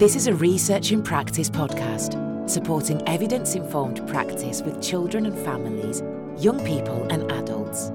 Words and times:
This 0.00 0.16
is 0.16 0.28
a 0.28 0.34
Research 0.34 0.92
in 0.92 1.02
Practice 1.02 1.50
podcast, 1.50 2.48
supporting 2.48 3.06
evidence 3.06 3.54
informed 3.54 4.08
practice 4.08 4.62
with 4.62 4.82
children 4.82 5.26
and 5.26 5.38
families, 5.40 6.02
young 6.42 6.64
people 6.64 7.06
and 7.10 7.30
adults. 7.30 7.90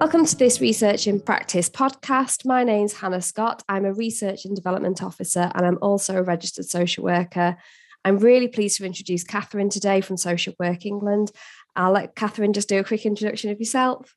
Welcome 0.00 0.26
to 0.26 0.36
this 0.36 0.60
Research 0.60 1.06
in 1.06 1.20
Practice 1.20 1.70
podcast. 1.70 2.44
My 2.44 2.64
name's 2.64 2.92
Hannah 2.92 3.22
Scott. 3.22 3.62
I'm 3.68 3.84
a 3.84 3.92
Research 3.92 4.46
and 4.46 4.56
Development 4.56 5.00
Officer 5.00 5.48
and 5.54 5.64
I'm 5.64 5.78
also 5.80 6.16
a 6.16 6.24
registered 6.24 6.64
social 6.64 7.04
worker. 7.04 7.56
I'm 8.04 8.18
really 8.18 8.48
pleased 8.48 8.78
to 8.78 8.84
introduce 8.84 9.22
Catherine 9.22 9.70
today 9.70 10.00
from 10.00 10.16
Social 10.16 10.54
Work 10.58 10.86
England. 10.86 11.30
I'll 11.76 11.92
let 11.92 12.16
Catherine 12.16 12.52
just 12.52 12.68
do 12.68 12.80
a 12.80 12.84
quick 12.84 13.06
introduction 13.06 13.52
of 13.52 13.60
yourself. 13.60 14.16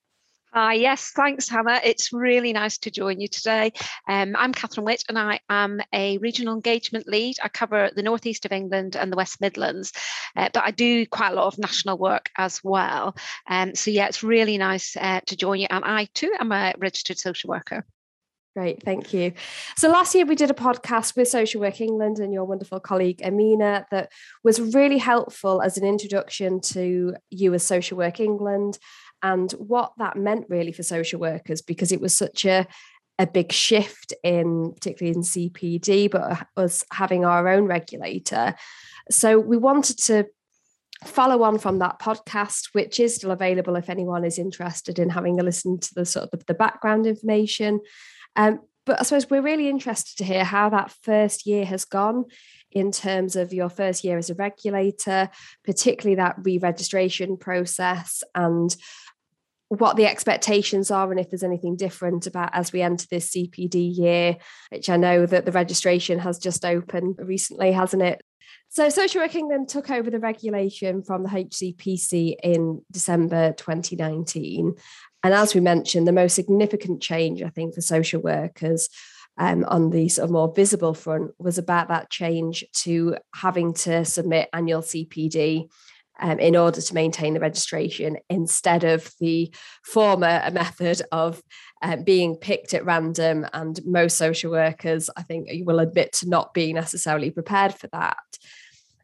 Hi, 0.59 0.73
yes, 0.73 1.11
thanks, 1.11 1.47
Hannah. 1.47 1.79
It's 1.83 2.11
really 2.11 2.51
nice 2.51 2.79
to 2.79 2.89
join 2.89 3.21
you 3.21 3.27
today. 3.27 3.73
Um, 4.07 4.35
I'm 4.35 4.51
Catherine 4.51 4.85
Witt 4.85 5.03
and 5.07 5.19
I 5.19 5.39
am 5.51 5.79
a 5.93 6.17
regional 6.17 6.55
engagement 6.55 7.07
lead. 7.07 7.35
I 7.43 7.47
cover 7.47 7.91
the 7.95 8.01
northeast 8.01 8.43
of 8.43 8.51
England 8.51 8.95
and 8.95 9.11
the 9.11 9.17
West 9.17 9.39
Midlands, 9.39 9.93
uh, 10.35 10.49
but 10.51 10.63
I 10.63 10.71
do 10.71 11.05
quite 11.05 11.33
a 11.33 11.35
lot 11.35 11.45
of 11.45 11.59
national 11.59 11.99
work 11.99 12.31
as 12.39 12.59
well. 12.63 13.15
Um, 13.47 13.75
so, 13.75 13.91
yeah, 13.91 14.07
it's 14.07 14.23
really 14.23 14.57
nice 14.57 14.97
uh, 14.97 15.19
to 15.27 15.37
join 15.37 15.59
you. 15.59 15.67
And 15.69 15.85
I 15.85 16.07
too 16.15 16.33
am 16.39 16.51
a 16.51 16.73
registered 16.79 17.19
social 17.19 17.49
worker. 17.49 17.85
Great, 18.55 18.81
thank 18.81 19.13
you. 19.13 19.33
So 19.77 19.87
last 19.87 20.15
year 20.15 20.25
we 20.25 20.33
did 20.33 20.49
a 20.49 20.55
podcast 20.55 21.15
with 21.15 21.27
Social 21.27 21.61
Work 21.61 21.79
England 21.79 22.17
and 22.17 22.33
your 22.33 22.43
wonderful 22.43 22.79
colleague 22.79 23.21
Amina 23.23 23.85
that 23.91 24.11
was 24.43 24.59
really 24.73 24.97
helpful 24.97 25.61
as 25.61 25.77
an 25.77 25.85
introduction 25.85 26.59
to 26.61 27.13
you 27.29 27.53
as 27.53 27.61
Social 27.61 27.99
Work 27.99 28.19
England 28.19 28.79
and 29.23 29.51
what 29.53 29.93
that 29.97 30.15
meant 30.15 30.45
really 30.49 30.71
for 30.71 30.83
social 30.83 31.19
workers 31.19 31.61
because 31.61 31.91
it 31.91 32.01
was 32.01 32.15
such 32.15 32.45
a 32.45 32.67
a 33.19 33.25
big 33.25 33.51
shift 33.51 34.13
in 34.23 34.73
particularly 34.73 35.15
in 35.15 35.23
CPD, 35.23 36.11
but 36.11 36.47
us 36.55 36.83
having 36.91 37.25
our 37.25 37.47
own 37.47 37.65
regulator. 37.65 38.53
So 39.09 39.39
we 39.39 39.57
wanted 39.57 39.97
to 40.03 40.25
follow 41.03 41.43
on 41.43 41.59
from 41.59 41.79
that 41.79 41.99
podcast, 41.99 42.69
which 42.73 42.99
is 42.99 43.15
still 43.15 43.31
available 43.31 43.75
if 43.75 43.89
anyone 43.89 44.23
is 44.23 44.39
interested 44.39 44.99
in 44.99 45.09
having 45.09 45.39
a 45.39 45.43
listen 45.43 45.79
to 45.79 45.93
the 45.93 46.05
sort 46.05 46.29
of 46.31 46.45
the, 46.45 46.53
background 46.53 47.05
information. 47.05 47.79
Um, 48.35 48.59
but 48.85 48.99
I 48.99 49.03
suppose 49.03 49.29
we're 49.29 49.41
really 49.41 49.69
interested 49.69 50.17
to 50.17 50.23
hear 50.23 50.43
how 50.43 50.69
that 50.69 50.91
first 51.03 51.45
year 51.45 51.65
has 51.65 51.85
gone 51.85 52.25
in 52.71 52.91
terms 52.91 53.35
of 53.35 53.53
your 53.53 53.69
first 53.69 54.03
year 54.03 54.17
as 54.17 54.29
a 54.29 54.35
regulator, 54.35 55.29
particularly 55.63 56.15
that 56.15 56.35
re-registration 56.41 57.37
process 57.37 58.23
and 58.33 58.75
what 59.69 59.97
the 59.97 60.05
expectations 60.05 60.91
are 60.91 61.11
and 61.11 61.19
if 61.19 61.29
there's 61.29 61.43
anything 61.43 61.75
different 61.75 62.25
about 62.25 62.49
as 62.53 62.71
we 62.71 62.81
enter 62.81 63.05
this 63.09 63.31
CPD 63.31 63.97
year, 63.97 64.37
which 64.71 64.89
I 64.89 64.97
know 64.97 65.25
that 65.25 65.45
the 65.45 65.51
registration 65.51 66.19
has 66.19 66.39
just 66.39 66.63
opened 66.63 67.15
recently, 67.19 67.71
hasn't 67.71 68.03
it? 68.03 68.21
So 68.69 68.89
Social 68.89 69.21
Work 69.21 69.35
England 69.35 69.69
took 69.69 69.89
over 69.89 70.09
the 70.09 70.19
regulation 70.19 71.03
from 71.03 71.23
the 71.23 71.29
HCPC 71.29 72.35
in 72.43 72.81
December 72.91 73.53
2019. 73.53 74.75
And 75.23 75.33
as 75.33 75.53
we 75.53 75.61
mentioned, 75.61 76.07
the 76.07 76.13
most 76.13 76.35
significant 76.35 77.01
change, 77.01 77.41
I 77.41 77.49
think, 77.49 77.75
for 77.75 77.81
social 77.81 78.21
workers 78.21 78.89
um, 79.37 79.65
on 79.67 79.89
the 79.89 80.09
sort 80.09 80.25
of 80.25 80.31
more 80.31 80.53
visible 80.53 80.93
front 80.93 81.31
was 81.39 81.57
about 81.57 81.89
that 81.89 82.09
change 82.09 82.65
to 82.83 83.17
having 83.35 83.73
to 83.73 84.03
submit 84.03 84.49
annual 84.53 84.81
CPD 84.81 85.69
um, 86.19 86.39
in 86.39 86.55
order 86.55 86.81
to 86.81 86.93
maintain 86.93 87.33
the 87.33 87.39
registration 87.39 88.17
instead 88.29 88.83
of 88.83 89.11
the 89.19 89.53
former 89.83 90.49
method 90.51 91.01
of 91.11 91.41
uh, 91.81 91.97
being 91.97 92.35
picked 92.35 92.73
at 92.73 92.85
random. 92.85 93.45
And 93.53 93.79
most 93.85 94.17
social 94.17 94.51
workers, 94.51 95.09
I 95.15 95.23
think, 95.23 95.47
will 95.65 95.79
admit 95.79 96.13
to 96.13 96.29
not 96.29 96.53
being 96.53 96.75
necessarily 96.75 97.31
prepared 97.31 97.73
for 97.73 97.87
that. 97.87 98.17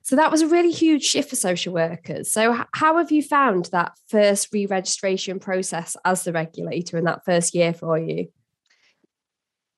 So 0.04 0.18
that 0.18 0.32
was 0.32 0.42
a 0.42 0.48
really 0.48 0.72
huge 0.72 1.04
shift 1.04 1.30
for 1.30 1.38
social 1.38 1.74
workers. 1.74 2.32
So, 2.32 2.66
how 2.74 2.98
have 2.98 3.10
you 3.10 3.24
found 3.24 3.70
that 3.72 3.94
first 4.10 4.50
re 4.52 4.66
registration 4.66 5.40
process 5.40 5.96
as 6.04 6.24
the 6.24 6.34
regulator 6.34 6.98
in 6.98 7.06
that 7.06 7.24
first 7.24 7.56
year 7.56 7.74
for 7.74 7.98
you? 7.98 8.28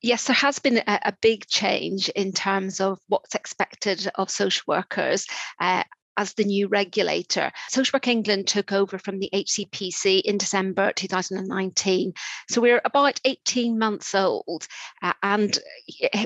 Yes, 0.02 0.26
there 0.26 0.34
has 0.34 0.58
been 0.58 0.78
a, 0.78 1.00
a, 1.04 1.16
big 1.22 1.46
change 1.46 2.08
in 2.10 2.32
terms 2.32 2.80
of 2.80 2.98
what's 3.08 3.34
expected 3.34 4.10
of 4.16 4.30
social 4.30 4.64
workers. 4.66 5.26
Uh, 5.60 5.84
as 6.16 6.34
the 6.34 6.44
new 6.44 6.68
regulator. 6.68 7.52
Social 7.68 7.96
Work 7.96 8.08
England 8.08 8.46
took 8.46 8.72
over 8.72 8.98
from 8.98 9.18
the 9.18 9.30
HCPC 9.32 10.22
in 10.22 10.38
December 10.38 10.92
2019. 10.92 12.12
So 12.48 12.60
we're 12.60 12.80
about 12.84 13.20
18 13.24 13.78
months 13.78 14.14
old, 14.14 14.66
uh, 15.02 15.12
and 15.22 15.58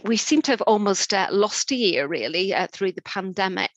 we 0.05 0.17
seem 0.17 0.43
to 0.43 0.53
have 0.53 0.63
almost 0.63 1.13
uh, 1.13 1.29
lost 1.31 1.71
a 1.73 1.77
year 1.77 2.07
really 2.07 2.55
uh, 2.55 2.67
through 2.73 2.93
the 2.93 3.03
pandemic. 3.03 3.71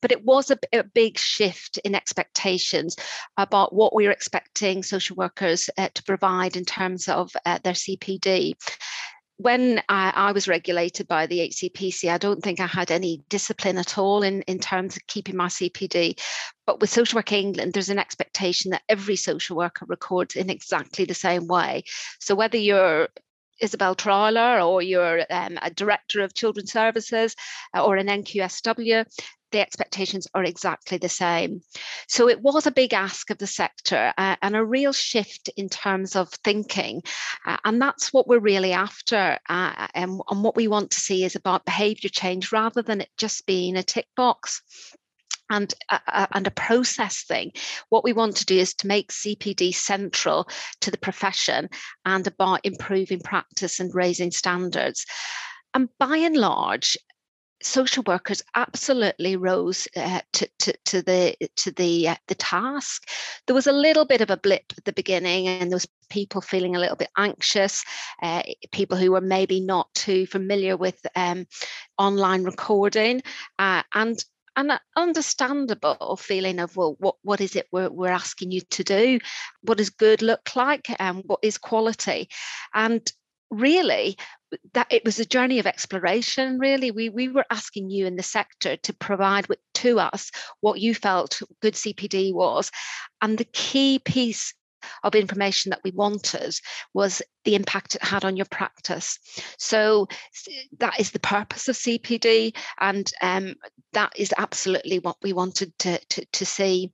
But 0.00 0.12
it 0.12 0.24
was 0.24 0.50
a, 0.50 0.58
a, 0.72 0.84
big 0.84 1.18
shift 1.18 1.78
in 1.78 1.94
expectations 1.94 2.96
about 3.36 3.74
what 3.74 3.94
we 3.94 4.06
were 4.06 4.12
expecting 4.12 4.82
social 4.82 5.16
workers 5.16 5.68
uh, 5.76 5.88
to 5.94 6.02
provide 6.02 6.56
in 6.56 6.64
terms 6.64 7.08
of 7.08 7.30
uh, 7.44 7.58
their 7.62 7.74
CPD 7.74 8.54
when 9.38 9.80
I, 9.88 10.12
I, 10.14 10.32
was 10.32 10.48
regulated 10.48 11.06
by 11.06 11.26
the 11.26 11.48
HCPC, 11.48 12.10
I 12.10 12.18
don't 12.18 12.42
think 12.42 12.58
I 12.58 12.66
had 12.66 12.90
any 12.90 13.22
discipline 13.28 13.78
at 13.78 13.96
all 13.96 14.24
in, 14.24 14.42
in 14.42 14.58
terms 14.58 14.96
of 14.96 15.06
keeping 15.06 15.36
my 15.36 15.46
CPD. 15.46 16.20
But 16.66 16.80
with 16.80 16.90
Social 16.90 17.18
Work 17.18 17.30
England, 17.30 17.72
there's 17.72 17.88
an 17.88 18.00
expectation 18.00 18.72
that 18.72 18.82
every 18.88 19.14
social 19.14 19.56
worker 19.56 19.86
records 19.88 20.34
in 20.34 20.50
exactly 20.50 21.04
the 21.04 21.14
same 21.14 21.46
way. 21.46 21.84
So 22.18 22.34
whether 22.34 22.58
you're 22.58 23.08
Isabelle 23.60 23.94
Trowler 23.94 24.60
or 24.60 24.82
you're 24.82 25.24
um, 25.30 25.58
a 25.62 25.70
director 25.70 26.20
of 26.20 26.34
children's 26.34 26.72
services 26.72 27.36
uh, 27.76 27.84
or 27.84 27.96
an 27.96 28.08
NQSW, 28.08 29.04
the 29.50 29.60
expectations 29.60 30.26
are 30.34 30.44
exactly 30.44 30.98
the 30.98 31.08
same. 31.08 31.62
So 32.06 32.28
it 32.28 32.40
was 32.40 32.66
a 32.66 32.72
big 32.72 32.94
ask 32.94 33.30
of 33.30 33.38
the 33.38 33.46
sector 33.46 34.12
uh, 34.16 34.36
and 34.42 34.56
a 34.56 34.64
real 34.64 34.92
shift 34.92 35.50
in 35.56 35.68
terms 35.68 36.16
of 36.16 36.30
thinking. 36.44 37.02
Uh, 37.46 37.56
and 37.64 37.80
that's 37.80 38.12
what 38.12 38.28
we're 38.28 38.38
really 38.38 38.72
after. 38.72 39.38
Uh, 39.48 39.88
and, 39.94 40.20
and 40.28 40.44
what 40.44 40.56
we 40.56 40.68
want 40.68 40.90
to 40.92 41.00
see 41.00 41.24
is 41.24 41.34
about 41.34 41.64
behaviour 41.64 42.10
change 42.10 42.52
rather 42.52 42.82
than 42.82 43.00
it 43.00 43.10
just 43.16 43.46
being 43.46 43.76
a 43.76 43.82
tick 43.82 44.06
box 44.16 44.62
and 45.50 45.74
uh, 45.88 46.26
and 46.32 46.46
a 46.46 46.52
process 46.52 47.24
thing. 47.24 47.52
What 47.88 48.04
we 48.04 48.12
want 48.12 48.36
to 48.36 48.44
do 48.44 48.58
is 48.58 48.74
to 48.74 48.86
make 48.86 49.12
CPD 49.12 49.74
central 49.74 50.48
to 50.80 50.90
the 50.90 50.98
profession 50.98 51.70
and 52.04 52.26
about 52.26 52.60
improving 52.64 53.20
practice 53.20 53.80
and 53.80 53.94
raising 53.94 54.30
standards. 54.30 55.06
And 55.74 55.88
by 55.98 56.16
and 56.18 56.36
large, 56.36 56.96
social 57.62 58.02
workers 58.06 58.42
absolutely 58.54 59.36
rose 59.36 59.88
uh, 59.96 60.20
to, 60.32 60.48
to, 60.58 60.72
to, 60.84 61.02
the 61.02 61.36
to 61.56 61.70
the 61.72 62.08
uh, 62.08 62.16
the 62.28 62.34
task. 62.34 63.08
There 63.46 63.54
was 63.54 63.66
a 63.66 63.72
little 63.72 64.04
bit 64.04 64.20
of 64.20 64.30
a 64.30 64.36
blip 64.36 64.72
at 64.76 64.84
the 64.84 64.92
beginning, 64.92 65.48
and 65.48 65.70
there 65.70 65.76
was 65.76 65.88
people 66.10 66.40
feeling 66.40 66.76
a 66.76 66.78
little 66.78 66.96
bit 66.96 67.10
anxious, 67.16 67.84
uh, 68.22 68.42
people 68.72 68.96
who 68.96 69.12
were 69.12 69.20
maybe 69.20 69.60
not 69.60 69.92
too 69.94 70.26
familiar 70.26 70.76
with 70.76 70.98
um, 71.16 71.46
online 71.98 72.44
recording, 72.44 73.22
uh, 73.58 73.82
and 73.94 74.24
an 74.56 74.72
understandable 74.96 76.16
feeling 76.16 76.58
of 76.58 76.76
well 76.76 76.96
what 76.98 77.14
what 77.22 77.40
is 77.40 77.54
it 77.54 77.68
we're, 77.70 77.90
we're 77.90 78.08
asking 78.08 78.50
you 78.50 78.60
to 78.70 78.84
do? 78.84 79.18
What 79.62 79.78
does 79.78 79.90
good 79.90 80.22
look 80.22 80.56
like? 80.56 80.86
And 80.98 81.22
what 81.26 81.40
is 81.42 81.58
quality? 81.58 82.28
And 82.74 83.10
really 83.50 84.16
that 84.74 84.86
it 84.90 85.04
was 85.04 85.18
a 85.18 85.24
journey 85.24 85.58
of 85.58 85.66
exploration 85.66 86.58
really 86.58 86.90
we 86.90 87.08
we 87.08 87.28
were 87.28 87.44
asking 87.50 87.90
you 87.90 88.06
in 88.06 88.16
the 88.16 88.22
sector 88.22 88.76
to 88.76 88.92
provide 88.94 89.46
with, 89.48 89.58
to 89.74 89.98
us 89.98 90.30
what 90.60 90.80
you 90.80 90.94
felt 90.94 91.40
good 91.60 91.74
cpd 91.74 92.32
was 92.32 92.70
and 93.20 93.38
the 93.38 93.44
key 93.44 93.98
piece 93.98 94.54
of 95.02 95.14
information 95.14 95.70
that 95.70 95.80
we 95.84 95.90
wanted 95.90 96.54
was 96.94 97.22
the 97.44 97.54
impact 97.54 97.94
it 97.94 98.02
had 98.02 98.24
on 98.24 98.36
your 98.36 98.46
practice. 98.46 99.18
So 99.58 100.08
that 100.78 101.00
is 101.00 101.10
the 101.10 101.20
purpose 101.20 101.68
of 101.68 101.76
CPD, 101.76 102.56
and 102.78 103.10
um, 103.22 103.54
that 103.92 104.12
is 104.16 104.34
absolutely 104.36 104.98
what 104.98 105.16
we 105.22 105.32
wanted 105.32 105.76
to, 105.78 105.98
to, 106.10 106.24
to, 106.32 106.46
see. 106.46 106.92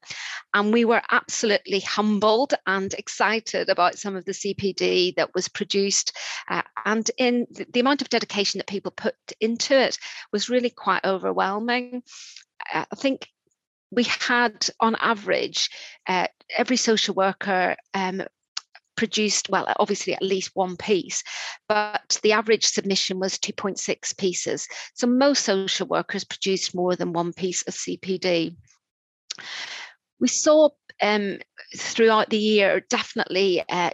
And 0.52 0.72
we 0.72 0.84
were 0.84 1.02
absolutely 1.10 1.80
humbled 1.80 2.54
and 2.66 2.92
excited 2.94 3.68
about 3.68 3.98
some 3.98 4.16
of 4.16 4.24
the 4.24 4.32
CPD 4.32 5.16
that 5.16 5.34
was 5.34 5.48
produced, 5.48 6.16
uh, 6.48 6.62
and 6.84 7.10
in 7.18 7.46
the, 7.50 7.66
the 7.72 7.80
amount 7.80 8.02
of 8.02 8.08
dedication 8.08 8.58
that 8.58 8.66
people 8.66 8.92
put 8.92 9.16
into 9.40 9.78
it 9.78 9.98
was 10.32 10.50
really 10.50 10.70
quite 10.70 11.04
overwhelming. 11.04 12.02
I 12.72 12.86
think 12.96 13.28
we 13.90 14.04
had 14.04 14.68
on 14.80 14.96
average 14.96 15.70
uh, 16.06 16.26
every 16.56 16.76
social 16.76 17.14
worker 17.14 17.76
um, 17.94 18.22
produced 18.96 19.48
well 19.48 19.66
obviously 19.78 20.14
at 20.14 20.22
least 20.22 20.50
one 20.54 20.76
piece 20.76 21.22
but 21.68 22.18
the 22.22 22.32
average 22.32 22.64
submission 22.64 23.18
was 23.18 23.38
2.6 23.38 24.16
pieces. 24.16 24.68
So 24.94 25.06
most 25.06 25.44
social 25.44 25.86
workers 25.86 26.24
produced 26.24 26.74
more 26.74 26.96
than 26.96 27.12
one 27.12 27.32
piece 27.32 27.62
of 27.62 27.74
cpd 27.74 28.56
we 30.20 30.28
saw 30.28 30.68
um, 31.02 31.38
throughout 31.76 32.30
the 32.30 32.38
year 32.38 32.80
definitely 32.88 33.64
uh, 33.68 33.90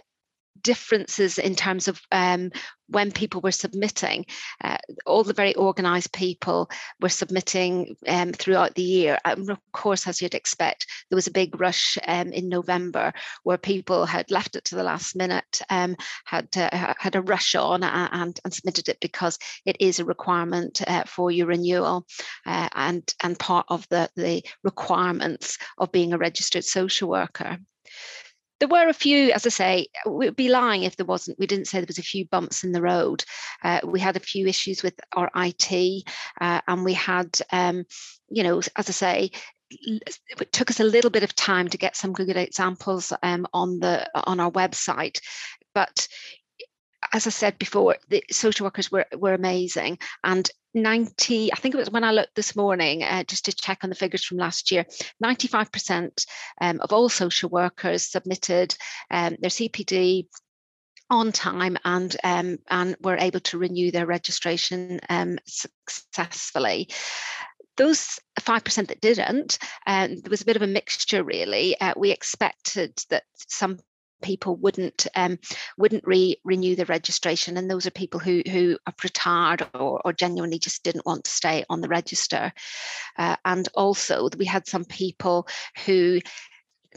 differences 0.61 1.37
in 1.37 1.55
terms 1.55 1.87
of 1.87 2.01
um, 2.11 2.51
when 2.91 3.11
people 3.11 3.41
were 3.41 3.51
submitting. 3.51 4.25
Uh, 4.63 4.77
all 5.05 5.23
the 5.23 5.33
very 5.33 5.55
organised 5.55 6.11
people 6.11 6.69
were 6.99 7.09
submitting 7.09 7.95
um, 8.07 8.33
throughout 8.33 8.75
the 8.75 8.83
year. 8.83 9.17
And 9.25 9.49
of 9.49 9.59
course, 9.71 10.07
as 10.07 10.21
you'd 10.21 10.35
expect, 10.35 10.87
there 11.09 11.15
was 11.15 11.27
a 11.27 11.31
big 11.31 11.59
rush 11.59 11.97
um, 12.07 12.31
in 12.31 12.49
November 12.49 13.13
where 13.43 13.57
people 13.57 14.05
had 14.05 14.29
left 14.29 14.55
it 14.55 14.65
to 14.65 14.75
the 14.75 14.83
last 14.83 15.15
minute, 15.15 15.61
um, 15.69 15.95
had 16.25 16.47
uh, 16.55 16.93
had 16.97 17.15
a 17.15 17.21
rush 17.21 17.55
on 17.55 17.83
and, 17.83 18.39
and 18.43 18.53
submitted 18.53 18.89
it 18.89 18.99
because 18.99 19.37
it 19.65 19.77
is 19.79 19.99
a 19.99 20.05
requirement 20.05 20.81
uh, 20.87 21.03
for 21.05 21.31
your 21.31 21.47
renewal 21.47 22.05
uh, 22.45 22.69
and 22.75 23.13
and 23.23 23.39
part 23.39 23.65
of 23.69 23.87
the 23.89 24.09
the 24.15 24.43
requirements 24.63 25.57
of 25.77 25.91
being 25.91 26.13
a 26.13 26.17
registered 26.17 26.65
social 26.65 27.09
worker 27.09 27.57
there 28.61 28.67
were 28.67 28.87
a 28.87 28.93
few, 28.93 29.31
as 29.31 29.47
I 29.47 29.49
say, 29.49 29.87
we'd 30.07 30.35
be 30.35 30.47
lying 30.47 30.83
if 30.83 30.95
there 30.95 31.05
wasn't. 31.05 31.39
We 31.39 31.47
didn't 31.47 31.65
say 31.65 31.79
there 31.79 31.87
was 31.87 31.97
a 31.97 32.03
few 32.03 32.27
bumps 32.27 32.63
in 32.63 32.71
the 32.71 32.81
road. 32.81 33.25
Uh, 33.63 33.79
we 33.83 33.99
had 33.99 34.15
a 34.15 34.19
few 34.19 34.45
issues 34.45 34.83
with 34.83 34.93
our 35.13 35.31
IT, 35.35 36.03
uh, 36.39 36.61
and 36.67 36.85
we 36.85 36.93
had, 36.93 37.39
um, 37.51 37.85
you 38.29 38.43
know, 38.43 38.59
as 38.75 38.87
I 38.87 38.91
say, 38.91 39.31
it 39.71 40.51
took 40.51 40.69
us 40.69 40.79
a 40.79 40.83
little 40.83 41.09
bit 41.09 41.23
of 41.23 41.33
time 41.33 41.69
to 41.69 41.77
get 41.79 41.95
some 41.95 42.13
good 42.13 42.29
examples 42.29 43.11
um, 43.23 43.47
on 43.51 43.79
the 43.79 44.07
on 44.27 44.39
our 44.39 44.51
website, 44.51 45.21
but 45.73 46.07
as 47.13 47.27
I 47.27 47.29
said 47.31 47.57
before, 47.57 47.97
the 48.09 48.23
social 48.31 48.65
workers 48.65 48.91
were, 48.91 49.05
were 49.17 49.33
amazing. 49.33 49.99
And 50.23 50.49
90, 50.73 51.51
I 51.51 51.55
think 51.57 51.75
it 51.75 51.77
was 51.77 51.91
when 51.91 52.03
I 52.03 52.11
looked 52.11 52.35
this 52.35 52.55
morning, 52.55 53.03
uh, 53.03 53.23
just 53.23 53.45
to 53.45 53.53
check 53.53 53.79
on 53.83 53.89
the 53.89 53.95
figures 53.95 54.23
from 54.23 54.37
last 54.37 54.71
year, 54.71 54.85
95% 55.23 56.25
um, 56.61 56.79
of 56.79 56.93
all 56.93 57.09
social 57.09 57.49
workers 57.49 58.09
submitted 58.09 58.75
um, 59.09 59.37
their 59.39 59.49
CPD 59.49 60.27
on 61.09 61.33
time 61.33 61.77
and 61.83 62.15
um, 62.23 62.57
and 62.69 62.95
were 63.01 63.17
able 63.17 63.41
to 63.41 63.57
renew 63.57 63.91
their 63.91 64.05
registration 64.05 65.01
um, 65.09 65.37
successfully 65.45 66.87
those 67.77 68.19
5% 68.39 68.87
that 68.87 69.01
didn't, 69.01 69.57
um, 69.87 70.19
there 70.21 70.29
was 70.29 70.41
a 70.41 70.45
bit 70.45 70.55
of 70.55 70.61
a 70.61 70.67
mixture 70.67 71.23
really. 71.23 71.79
Uh, 71.79 71.93
we 71.97 72.11
expected 72.11 72.93
that 73.09 73.23
some 73.35 73.79
people 74.21 74.55
wouldn't 74.55 75.07
um, 75.15 75.39
wouldn't 75.77 76.05
re- 76.05 76.37
renew 76.43 76.75
the 76.75 76.85
registration, 76.85 77.57
and 77.57 77.69
those 77.69 77.85
are 77.85 77.91
people 77.91 78.19
who 78.19 78.41
who 78.49 78.77
have 78.85 78.95
retired 79.03 79.67
or, 79.73 80.01
or 80.03 80.13
genuinely 80.13 80.59
just 80.59 80.83
didn't 80.83 81.05
want 81.05 81.23
to 81.25 81.31
stay 81.31 81.63
on 81.69 81.81
the 81.81 81.89
register. 81.89 82.51
Uh, 83.17 83.35
and 83.45 83.67
also, 83.73 84.29
we 84.37 84.45
had 84.45 84.67
some 84.67 84.85
people 84.85 85.47
who 85.85 86.19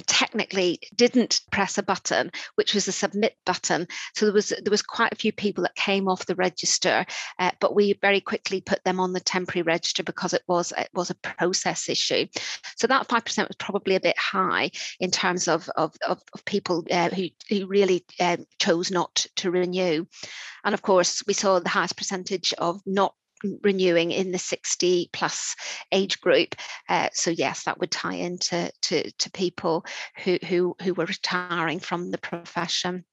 technically 0.06 0.80
didn't 0.94 1.40
press 1.50 1.78
a 1.78 1.82
button 1.82 2.30
which 2.56 2.74
was 2.74 2.88
a 2.88 2.92
submit 2.92 3.36
button. 3.46 3.86
So 4.14 4.26
there 4.26 4.34
was 4.34 4.48
there 4.48 4.70
was 4.70 4.82
quite 4.82 5.12
a 5.12 5.16
few 5.16 5.32
people 5.32 5.62
that 5.62 5.74
came 5.74 6.08
off 6.08 6.26
the 6.26 6.34
register 6.34 7.06
uh, 7.38 7.50
but 7.60 7.74
we 7.74 7.94
very 8.00 8.20
quickly 8.20 8.60
put 8.60 8.82
them 8.84 9.00
on 9.00 9.12
the 9.12 9.20
temporary 9.20 9.62
register 9.62 10.02
because 10.02 10.34
it 10.34 10.42
was 10.46 10.72
it 10.76 10.88
was 10.94 11.10
a 11.10 11.14
process 11.14 11.88
issue. 11.88 12.26
So 12.76 12.86
that 12.86 13.08
5% 13.08 13.48
was 13.48 13.56
probably 13.56 13.94
a 13.94 14.00
bit 14.00 14.18
high 14.18 14.70
in 15.00 15.10
terms 15.10 15.48
of 15.48 15.68
of, 15.76 15.94
of, 16.06 16.20
of 16.32 16.44
people 16.44 16.84
uh, 16.90 17.10
who, 17.10 17.28
who 17.48 17.66
really 17.66 18.04
um, 18.20 18.46
chose 18.58 18.90
not 18.90 19.26
to 19.36 19.50
renew. 19.50 20.06
And 20.64 20.74
of 20.74 20.82
course 20.82 21.22
we 21.26 21.34
saw 21.34 21.58
the 21.58 21.68
highest 21.68 21.96
percentage 21.96 22.52
of 22.58 22.80
not 22.86 23.14
renewing 23.62 24.10
in 24.10 24.32
the 24.32 24.38
60 24.38 25.10
plus 25.12 25.56
age 25.92 26.20
group. 26.20 26.54
Uh, 26.88 27.08
so 27.12 27.30
yes, 27.30 27.64
that 27.64 27.78
would 27.78 27.90
tie 27.90 28.14
into 28.14 28.70
to, 28.82 29.10
to 29.12 29.30
people 29.30 29.84
who, 30.24 30.38
who, 30.46 30.76
who 30.82 30.94
were 30.94 31.06
retiring 31.06 31.80
from 31.80 32.10
the 32.10 32.18
profession. 32.18 33.04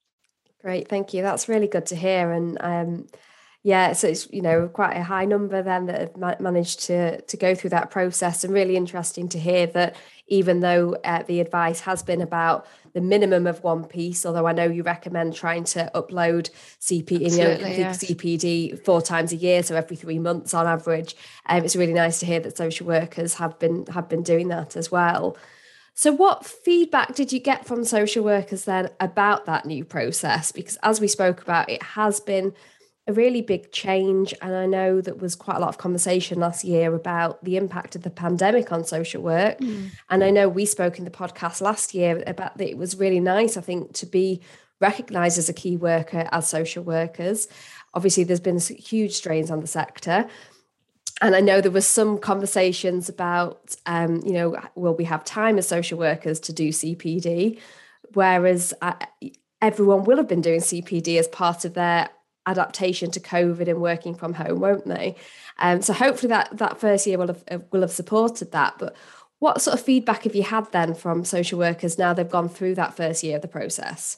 Great, 0.61 0.87
thank 0.87 1.13
you. 1.13 1.23
That's 1.23 1.49
really 1.49 1.67
good 1.67 1.87
to 1.87 1.95
hear. 1.95 2.31
And 2.31 2.57
um, 2.61 3.07
yeah, 3.63 3.93
so 3.93 4.07
it's 4.07 4.27
you 4.31 4.41
know 4.41 4.67
quite 4.67 4.97
a 4.97 5.03
high 5.03 5.25
number 5.25 5.61
then 5.61 5.85
that 5.85 6.01
have 6.01 6.17
ma- 6.17 6.35
managed 6.39 6.81
to 6.87 7.21
to 7.21 7.37
go 7.37 7.53
through 7.53 7.69
that 7.71 7.91
process, 7.91 8.43
and 8.43 8.53
really 8.53 8.75
interesting 8.75 9.29
to 9.29 9.39
hear 9.39 9.67
that 9.67 9.95
even 10.27 10.61
though 10.61 10.95
uh, 11.03 11.23
the 11.23 11.41
advice 11.41 11.81
has 11.81 12.01
been 12.01 12.21
about 12.21 12.65
the 12.93 13.01
minimum 13.01 13.45
of 13.45 13.63
one 13.63 13.83
piece, 13.85 14.25
although 14.25 14.47
I 14.47 14.53
know 14.53 14.65
you 14.65 14.81
recommend 14.81 15.35
trying 15.35 15.65
to 15.65 15.91
upload 15.93 16.49
CP, 16.79 17.11
you 17.11 17.37
know. 17.37 17.55
CPD 17.93 18.83
four 18.83 19.01
times 19.01 19.31
a 19.31 19.35
year, 19.35 19.61
so 19.61 19.75
every 19.75 19.95
three 19.95 20.19
months 20.19 20.53
on 20.53 20.65
average. 20.65 21.15
Um, 21.45 21.63
it's 21.63 21.75
really 21.75 21.93
nice 21.93 22.19
to 22.21 22.25
hear 22.25 22.39
that 22.39 22.57
social 22.57 22.87
workers 22.87 23.35
have 23.35 23.59
been 23.59 23.85
have 23.87 24.09
been 24.09 24.23
doing 24.23 24.47
that 24.47 24.75
as 24.75 24.89
well. 24.89 25.37
So, 25.93 26.11
what 26.11 26.45
feedback 26.45 27.13
did 27.13 27.31
you 27.31 27.39
get 27.39 27.65
from 27.65 27.83
social 27.83 28.23
workers 28.23 28.65
then 28.65 28.89
about 28.99 29.45
that 29.45 29.65
new 29.67 29.85
process? 29.85 30.51
Because 30.51 30.77
as 30.81 30.99
we 30.99 31.07
spoke 31.07 31.41
about, 31.41 31.69
it 31.69 31.83
has 31.83 32.19
been 32.19 32.53
a 33.07 33.13
really 33.13 33.41
big 33.41 33.71
change. 33.71 34.33
And 34.41 34.55
I 34.55 34.65
know 34.65 35.01
that 35.01 35.19
was 35.19 35.35
quite 35.35 35.57
a 35.57 35.59
lot 35.59 35.69
of 35.69 35.77
conversation 35.77 36.39
last 36.39 36.63
year 36.63 36.93
about 36.93 37.43
the 37.43 37.57
impact 37.57 37.95
of 37.95 38.03
the 38.03 38.09
pandemic 38.09 38.71
on 38.71 38.83
social 38.83 39.23
work. 39.23 39.59
Mm. 39.59 39.91
And 40.09 40.23
I 40.23 40.29
know 40.29 40.47
we 40.47 40.65
spoke 40.65 40.99
in 40.99 41.05
the 41.05 41.11
podcast 41.11 41.61
last 41.61 41.93
year 41.93 42.23
about 42.27 42.57
that 42.57 42.69
it 42.69 42.77
was 42.77 42.99
really 42.99 43.19
nice, 43.19 43.57
I 43.57 43.61
think, 43.61 43.93
to 43.93 44.05
be 44.05 44.41
recognized 44.79 45.37
as 45.37 45.49
a 45.49 45.53
key 45.53 45.77
worker 45.77 46.27
as 46.31 46.49
social 46.49 46.83
workers. 46.83 47.47
Obviously, 47.93 48.23
there's 48.23 48.39
been 48.39 48.59
huge 48.59 49.13
strains 49.13 49.49
on 49.49 49.61
the 49.61 49.67
sector. 49.67 50.27
And 51.21 51.35
I 51.35 51.41
know 51.41 51.61
there 51.61 51.71
was 51.71 51.87
some 51.87 52.17
conversations 52.17 53.07
about, 53.07 53.75
um, 53.85 54.21
you 54.25 54.33
know, 54.33 54.57
will 54.75 54.95
we 54.95 55.03
have 55.03 55.23
time 55.23 55.57
as 55.57 55.67
social 55.67 55.97
workers 55.99 56.39
to 56.41 56.53
do 56.53 56.69
CPD? 56.69 57.59
Whereas 58.13 58.73
uh, 58.81 58.93
everyone 59.61 60.03
will 60.03 60.17
have 60.17 60.27
been 60.27 60.41
doing 60.41 60.61
CPD 60.61 61.19
as 61.19 61.27
part 61.27 61.63
of 61.63 61.75
their 61.75 62.09
adaptation 62.45 63.11
to 63.11 63.19
COVID 63.19 63.67
and 63.67 63.81
working 63.81 64.15
from 64.15 64.33
home, 64.33 64.59
won't 64.59 64.87
they? 64.87 65.15
Um, 65.59 65.81
so 65.81 65.93
hopefully 65.93 66.29
that 66.29 66.57
that 66.57 66.79
first 66.79 67.05
year 67.05 67.17
will 67.17 67.27
have 67.27 67.43
uh, 67.49 67.59
will 67.71 67.81
have 67.81 67.91
supported 67.91 68.51
that. 68.51 68.75
But 68.79 68.95
what 69.39 69.61
sort 69.61 69.73
of 69.73 69.85
feedback 69.85 70.23
have 70.23 70.35
you 70.35 70.43
had 70.43 70.71
then 70.71 70.93
from 70.93 71.25
social 71.25 71.57
workers 71.57 71.97
now 71.97 72.13
they've 72.13 72.29
gone 72.29 72.49
through 72.49 72.75
that 72.75 72.95
first 72.95 73.23
year 73.23 73.37
of 73.37 73.41
the 73.41 73.47
process? 73.47 74.17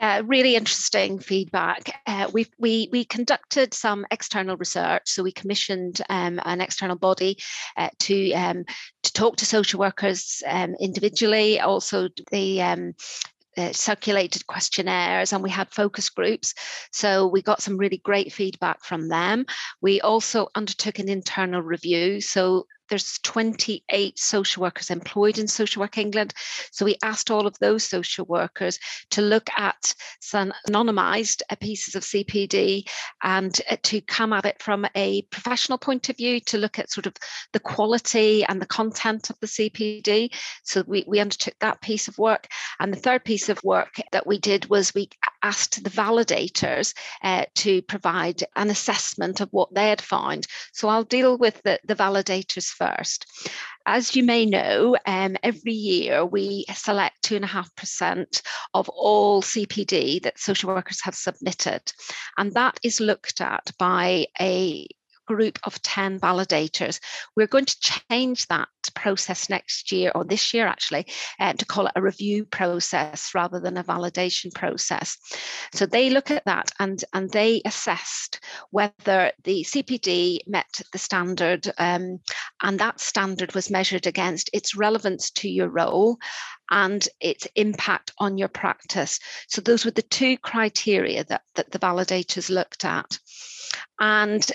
Uh, 0.00 0.22
really 0.24 0.56
interesting 0.56 1.18
feedback. 1.18 2.00
Uh, 2.06 2.26
we 2.32 2.46
we 2.58 2.88
we 2.90 3.04
conducted 3.04 3.74
some 3.74 4.06
external 4.10 4.56
research, 4.56 5.02
so 5.04 5.22
we 5.22 5.30
commissioned 5.30 6.00
um, 6.08 6.40
an 6.46 6.62
external 6.62 6.96
body 6.96 7.36
uh, 7.76 7.90
to 7.98 8.32
um, 8.32 8.64
to 9.02 9.12
talk 9.12 9.36
to 9.36 9.44
social 9.44 9.78
workers 9.78 10.42
um, 10.46 10.74
individually. 10.80 11.60
Also, 11.60 12.08
the 12.30 12.62
um, 12.62 12.94
uh, 13.60 13.72
circulated 13.72 14.46
questionnaires 14.46 15.32
and 15.32 15.42
we 15.42 15.50
had 15.50 15.70
focus 15.70 16.08
groups. 16.08 16.54
So 16.92 17.26
we 17.26 17.42
got 17.42 17.62
some 17.62 17.76
really 17.76 17.98
great 17.98 18.32
feedback 18.32 18.82
from 18.82 19.08
them. 19.08 19.46
We 19.80 20.00
also 20.00 20.48
undertook 20.54 20.98
an 20.98 21.08
internal 21.08 21.62
review. 21.62 22.20
So 22.20 22.66
there's 22.90 23.18
28 23.20 24.18
social 24.18 24.60
workers 24.60 24.90
employed 24.90 25.38
in 25.38 25.48
Social 25.48 25.80
Work 25.80 25.96
England. 25.96 26.34
So 26.72 26.84
we 26.84 26.96
asked 27.02 27.30
all 27.30 27.46
of 27.46 27.58
those 27.58 27.84
social 27.84 28.26
workers 28.26 28.78
to 29.10 29.22
look 29.22 29.48
at 29.56 29.94
some 30.20 30.52
anonymised 30.68 31.42
uh, 31.48 31.56
pieces 31.56 31.94
of 31.94 32.02
CPD 32.02 32.88
and 33.22 33.58
uh, 33.70 33.76
to 33.84 34.00
come 34.02 34.32
at 34.32 34.44
it 34.44 34.60
from 34.60 34.86
a 34.94 35.22
professional 35.22 35.78
point 35.78 36.08
of 36.08 36.16
view, 36.16 36.40
to 36.40 36.58
look 36.58 36.78
at 36.78 36.90
sort 36.90 37.06
of 37.06 37.14
the 37.52 37.60
quality 37.60 38.44
and 38.44 38.60
the 38.60 38.66
content 38.66 39.30
of 39.30 39.38
the 39.40 39.46
CPD. 39.46 40.34
So 40.64 40.84
we, 40.86 41.04
we 41.06 41.20
undertook 41.20 41.54
that 41.60 41.80
piece 41.80 42.08
of 42.08 42.18
work. 42.18 42.48
And 42.80 42.92
the 42.92 42.98
third 42.98 43.24
piece 43.24 43.48
of 43.48 43.62
work 43.62 44.00
that 44.12 44.26
we 44.26 44.38
did 44.38 44.68
was 44.68 44.94
we 44.94 45.08
asked 45.42 45.82
the 45.82 45.90
validators 45.90 46.94
uh, 47.22 47.44
to 47.54 47.82
provide 47.82 48.42
an 48.56 48.70
assessment 48.70 49.40
of 49.40 49.48
what 49.52 49.72
they 49.74 49.88
had 49.88 50.00
found. 50.00 50.46
So 50.72 50.88
I'll 50.88 51.04
deal 51.04 51.38
with 51.38 51.62
the, 51.62 51.78
the 51.84 51.94
validators 51.94 52.66
first. 52.80 53.26
As 53.86 54.16
you 54.16 54.24
may 54.24 54.46
know, 54.46 54.96
um, 55.06 55.36
every 55.42 55.72
year 55.72 56.24
we 56.24 56.64
select 56.74 57.22
2.5% 57.24 58.42
of 58.74 58.88
all 58.88 59.42
CPD 59.42 60.22
that 60.22 60.38
social 60.38 60.72
workers 60.74 61.00
have 61.02 61.14
submitted. 61.14 61.82
And 62.38 62.52
that 62.54 62.78
is 62.82 63.00
looked 63.00 63.40
at 63.40 63.70
by 63.78 64.26
a 64.40 64.86
group 65.30 65.60
of 65.62 65.80
10 65.82 66.18
validators. 66.18 66.98
We're 67.36 67.46
going 67.46 67.66
to 67.66 67.80
change 67.80 68.48
that 68.48 68.66
process 68.96 69.48
next 69.48 69.92
year, 69.92 70.10
or 70.12 70.24
this 70.24 70.52
year 70.52 70.66
actually, 70.66 71.06
uh, 71.38 71.52
to 71.52 71.64
call 71.64 71.86
it 71.86 71.92
a 71.94 72.02
review 72.02 72.44
process 72.44 73.30
rather 73.32 73.60
than 73.60 73.76
a 73.76 73.84
validation 73.84 74.52
process. 74.52 75.16
So 75.72 75.86
they 75.86 76.10
look 76.10 76.32
at 76.32 76.44
that 76.46 76.72
and, 76.80 77.04
and 77.12 77.30
they 77.30 77.62
assessed 77.64 78.40
whether 78.70 79.30
the 79.44 79.62
CPD 79.62 80.40
met 80.48 80.80
the 80.92 80.98
standard, 80.98 81.70
um, 81.78 82.18
and 82.60 82.80
that 82.80 82.98
standard 82.98 83.54
was 83.54 83.70
measured 83.70 84.08
against 84.08 84.50
its 84.52 84.74
relevance 84.74 85.30
to 85.30 85.48
your 85.48 85.68
role 85.68 86.18
and 86.72 87.08
its 87.20 87.46
impact 87.54 88.10
on 88.18 88.36
your 88.36 88.48
practice. 88.48 89.20
So 89.46 89.60
those 89.60 89.84
were 89.84 89.92
the 89.92 90.02
two 90.02 90.36
criteria 90.38 91.22
that, 91.24 91.42
that 91.54 91.70
the 91.70 91.78
validators 91.78 92.50
looked 92.50 92.84
at. 92.84 93.16
And 94.00 94.50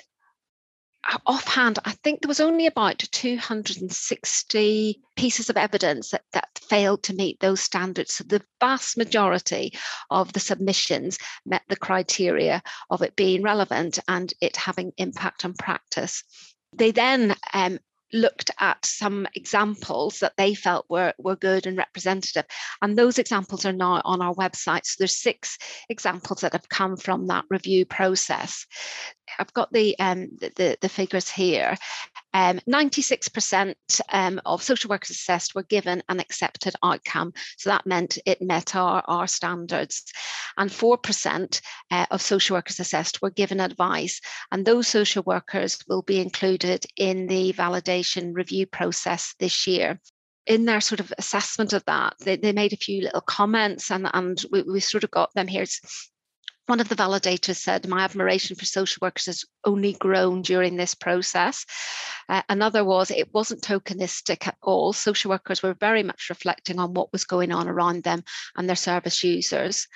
offhand, 1.25 1.79
I 1.85 1.91
think 1.91 2.21
there 2.21 2.27
was 2.27 2.39
only 2.39 2.67
about 2.67 2.99
260 2.99 5.01
pieces 5.15 5.49
of 5.49 5.57
evidence 5.57 6.11
that, 6.11 6.23
that 6.33 6.59
failed 6.69 7.03
to 7.03 7.15
meet 7.15 7.39
those 7.39 7.61
standards. 7.61 8.15
So 8.15 8.23
the 8.23 8.41
vast 8.59 8.97
majority 8.97 9.73
of 10.09 10.33
the 10.33 10.39
submissions 10.39 11.17
met 11.45 11.61
the 11.69 11.75
criteria 11.75 12.61
of 12.89 13.01
it 13.01 13.15
being 13.15 13.43
relevant 13.43 13.99
and 14.07 14.33
it 14.41 14.57
having 14.57 14.91
impact 14.97 15.45
on 15.45 15.53
practice. 15.53 16.23
They 16.73 16.91
then 16.91 17.35
um, 17.53 17.79
looked 18.15 18.49
at 18.59 18.83
some 18.85 19.27
examples 19.35 20.19
that 20.19 20.33
they 20.37 20.55
felt 20.55 20.85
were, 20.89 21.13
were 21.19 21.35
good 21.35 21.67
and 21.67 21.77
representative. 21.77 22.45
And 22.81 22.97
those 22.97 23.19
examples 23.19 23.65
are 23.65 23.73
now 23.73 24.01
on 24.03 24.21
our 24.21 24.33
website. 24.33 24.85
So 24.85 24.95
there's 24.99 25.21
six 25.21 25.57
examples 25.89 26.41
that 26.41 26.53
have 26.53 26.69
come 26.69 26.97
from 26.97 27.27
that 27.27 27.45
review 27.49 27.85
process. 27.85 28.65
I've 29.37 29.53
got 29.53 29.71
the 29.71 29.97
um, 29.99 30.29
the, 30.39 30.77
the 30.81 30.89
figures 30.89 31.29
here. 31.29 31.75
Um, 32.35 32.59
96% 32.69 33.75
um, 34.11 34.41
of 34.45 34.61
social 34.61 34.89
workers 34.89 35.11
assessed 35.11 35.55
were 35.55 35.63
given 35.63 36.03
an 36.09 36.19
accepted 36.19 36.75
outcome. 36.83 37.31
So 37.55 37.69
that 37.69 37.85
meant 37.85 38.17
it 38.25 38.41
met 38.41 38.75
our, 38.75 39.01
our 39.07 39.25
standards. 39.25 40.03
And 40.57 40.69
4% 40.69 41.61
uh, 41.91 42.05
of 42.11 42.21
social 42.21 42.57
workers 42.57 42.81
assessed 42.81 43.21
were 43.21 43.29
given 43.29 43.61
advice. 43.61 44.19
And 44.51 44.65
those 44.65 44.89
social 44.89 45.23
workers 45.25 45.79
will 45.87 46.01
be 46.01 46.19
included 46.19 46.85
in 46.97 47.27
the 47.27 47.53
validation 47.53 48.35
review 48.35 48.65
process 48.65 49.33
this 49.39 49.65
year 49.65 50.01
in 50.45 50.65
their 50.65 50.81
sort 50.81 50.99
of 50.99 51.11
assessment 51.17 51.73
of 51.73 51.83
that, 51.85 52.13
they, 52.19 52.35
they 52.35 52.51
made 52.51 52.71
a 52.71 52.77
few 52.77 53.01
little 53.01 53.21
comments 53.21 53.89
and, 53.89 54.07
and 54.13 54.45
we, 54.51 54.61
we 54.61 54.79
sort 54.79 55.03
of 55.03 55.09
got 55.09 55.33
them 55.33 55.47
here. 55.47 55.63
It's 55.63 56.11
one 56.67 56.79
of 56.79 56.89
the 56.89 56.95
validators 56.95 57.57
said, 57.57 57.87
My 57.87 58.01
admiration 58.01 58.55
for 58.55 58.65
social 58.65 58.99
workers 59.01 59.27
has 59.27 59.45
only 59.63 59.93
grown 59.93 60.41
during 60.41 60.75
this 60.75 60.95
process. 60.95 61.65
Uh, 62.27 62.41
another 62.49 62.83
was, 62.83 63.11
it 63.11 63.33
wasn't 63.33 63.61
tokenistic 63.61 64.47
at 64.47 64.57
all. 64.61 64.93
Social 64.93 65.29
workers 65.29 65.61
were 65.61 65.75
very 65.75 66.03
much 66.03 66.29
reflecting 66.29 66.79
on 66.79 66.93
what 66.93 67.11
was 67.11 67.25
going 67.25 67.51
on 67.51 67.67
around 67.67 68.03
them 68.03 68.23
and 68.55 68.67
their 68.67 68.75
service 68.75 69.23
users. 69.23 69.87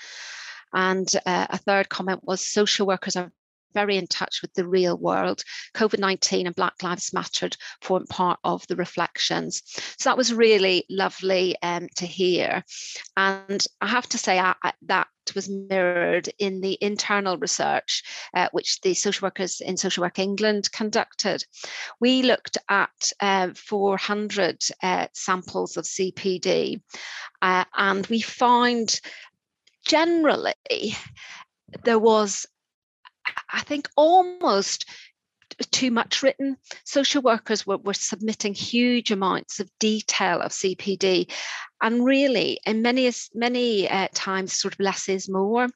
And 0.72 1.08
uh, 1.26 1.48
a 1.50 1.58
third 1.58 1.90
comment 1.90 2.22
was, 2.24 2.46
social 2.46 2.86
workers 2.86 3.16
are 3.16 3.32
very 3.74 3.98
in 3.98 4.08
touch 4.08 4.42
with 4.42 4.54
the 4.54 4.68
real 4.68 4.98
world. 4.98 5.44
COVID 5.76 6.00
19 6.00 6.48
and 6.48 6.56
Black 6.56 6.82
Lives 6.84 7.14
Mattered 7.14 7.56
form 7.82 8.06
part 8.08 8.40
of 8.44 8.66
the 8.68 8.76
reflections. 8.76 9.62
So 9.98 10.10
that 10.10 10.18
was 10.18 10.34
really 10.34 10.86
lovely 10.90 11.56
um, 11.62 11.88
to 11.98 12.06
hear. 12.06 12.64
And 13.18 13.66
I 13.82 13.88
have 13.88 14.08
to 14.10 14.18
say 14.18 14.40
I, 14.40 14.56
I, 14.64 14.74
that 14.84 15.08
was 15.36 15.50
mirrored 15.50 16.30
in 16.40 16.62
the 16.62 16.78
internal 16.82 17.38
research 17.38 18.04
uh, 18.34 18.50
which 18.52 18.82
the 18.82 18.94
social 18.94 19.26
workers 19.26 19.62
in 19.62 19.78
Social 19.78 20.02
Work 20.02 20.20
England 20.20 20.72
conducted. 20.72 21.44
We 22.00 22.24
looked 22.24 22.58
at 22.70 23.12
uh, 23.20 23.50
400 23.56 24.64
uh, 24.82 25.08
samples 25.14 25.78
of 25.78 25.86
CPD 25.86 26.82
uh, 27.42 27.66
and 27.76 28.08
we 28.08 28.22
found 28.22 29.00
generally 29.86 30.96
there 31.84 32.00
was 32.00 32.46
I 33.52 33.62
think 33.62 33.90
almost 33.96 34.86
too 35.72 35.92
much 35.92 36.24
written. 36.24 36.58
Social 36.84 37.22
workers 37.22 37.66
were, 37.66 37.78
were 37.78 37.94
submitting 37.94 38.54
huge 38.54 39.12
amounts 39.12 39.60
of 39.60 39.70
detail 39.80 40.42
of 40.42 40.52
CPD, 40.52 41.32
and 41.82 42.06
really, 42.06 42.60
in 42.66 42.82
many 42.82 43.12
many 43.34 43.90
uh, 43.90 44.08
times, 44.14 44.54
sort 44.54 44.74
of 44.74 44.80
less 44.80 45.10
is 45.10 45.30
more. 45.30 45.68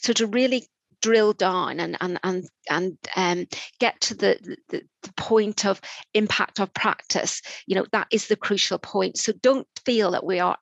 So 0.00 0.12
to 0.14 0.26
really 0.26 0.66
drill 1.00 1.32
down 1.32 1.80
and 1.80 1.96
and 2.00 2.18
and 2.22 2.44
and 2.70 2.98
um, 3.16 3.46
get 3.80 4.00
to 4.02 4.14
the, 4.14 4.56
the 4.68 4.82
the 5.02 5.12
point 5.14 5.66
of 5.66 5.80
impact 6.14 6.60
of 6.60 6.72
practice, 6.74 7.42
you 7.66 7.74
know 7.74 7.86
that 7.92 8.08
is 8.10 8.28
the 8.28 8.36
crucial 8.36 8.78
point. 8.78 9.18
So 9.18 9.32
don't 9.42 9.66
feel 9.84 10.10
that 10.12 10.24
we 10.24 10.40
are 10.40 10.56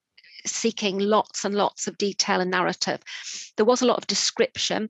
seeking 0.46 0.98
lots 0.98 1.44
and 1.44 1.54
lots 1.54 1.86
of 1.86 1.98
detail 1.98 2.40
and 2.40 2.50
narrative. 2.50 3.00
There 3.56 3.66
was 3.66 3.82
a 3.82 3.86
lot 3.86 3.98
of 3.98 4.06
description 4.06 4.88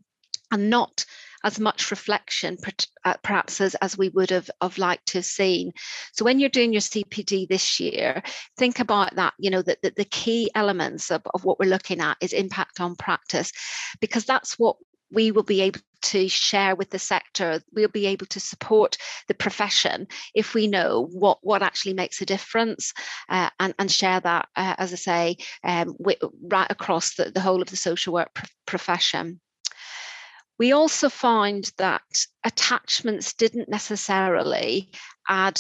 and 0.53 0.71
not 0.71 1.05
as 1.45 1.59
much 1.59 1.91
reflection 1.91 2.57
uh, 3.05 3.15
perhaps 3.23 3.61
as, 3.61 3.75
as 3.77 3.97
we 3.97 4.09
would 4.11 4.31
have, 4.31 4.51
have 4.61 4.79
liked 4.79 5.07
to 5.07 5.19
have 5.19 5.25
seen. 5.25 5.73
So 6.13 6.25
when 6.25 6.39
you're 6.39 6.49
doing 6.49 6.73
your 6.73 6.83
CPD 6.83 7.49
this 7.49 7.81
year, 7.81 8.23
think 8.57 8.81
about 8.81 9.17
that, 9.17 9.35
you 9.39 9.51
know, 9.51 9.63
that 9.63 9.83
the, 9.83 10.05
key 10.11 10.51
elements 10.55 11.11
of, 11.11 11.23
of 11.35 11.45
what 11.45 11.59
we're 11.59 11.71
looking 11.71 12.01
at 12.01 12.17
is 12.21 12.33
impact 12.33 12.81
on 12.81 12.97
practice, 12.97 13.53
because 14.01 14.25
that's 14.25 14.59
what 14.59 14.77
we 15.13 15.33
will 15.33 15.43
be 15.43 15.61
able 15.61 15.81
to 16.03 16.29
share 16.29 16.75
with 16.75 16.91
the 16.91 16.99
sector 16.99 17.61
we'll 17.75 17.89
be 17.89 18.07
able 18.07 18.27
to 18.27 18.41
support 18.41 18.97
the 19.29 19.35
profession 19.35 20.07
if 20.35 20.55
we 20.55 20.67
know 20.67 21.09
what 21.13 21.39
what 21.43 21.63
actually 21.63 21.93
makes 21.93 22.21
a 22.23 22.27
difference 22.27 22.93
uh, 23.29 23.51
and 23.59 23.75
and 23.79 23.91
share 23.91 24.21
that 24.21 24.49
uh, 24.57 24.75
as 24.79 24.93
i 24.93 24.97
say 24.97 25.37
um, 25.65 25.97
right 26.43 26.71
across 26.71 27.15
the, 27.17 27.31
the 27.31 27.41
whole 27.41 27.61
of 27.61 27.69
the 27.69 27.77
social 27.77 28.15
work 28.15 28.33
pr- 28.35 28.47
profession 28.67 29.41
we 30.61 30.73
also 30.73 31.09
find 31.09 31.73
that 31.79 32.27
attachments 32.45 33.33
didn't 33.33 33.71
necessarily 33.71 34.91
add 35.27 35.59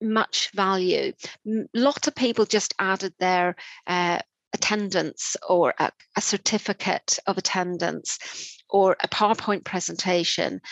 much 0.00 0.50
value. 0.52 1.12
A 1.46 1.66
lot 1.74 2.08
of 2.08 2.14
people 2.14 2.46
just 2.46 2.72
added 2.78 3.12
their 3.18 3.54
uh, 3.86 4.18
attendance 4.54 5.36
or 5.46 5.74
a, 5.78 5.92
a 6.16 6.22
certificate 6.22 7.18
of 7.26 7.36
attendance 7.36 8.56
or 8.70 8.96
a 9.00 9.08
PowerPoint 9.08 9.62
presentation. 9.62 10.62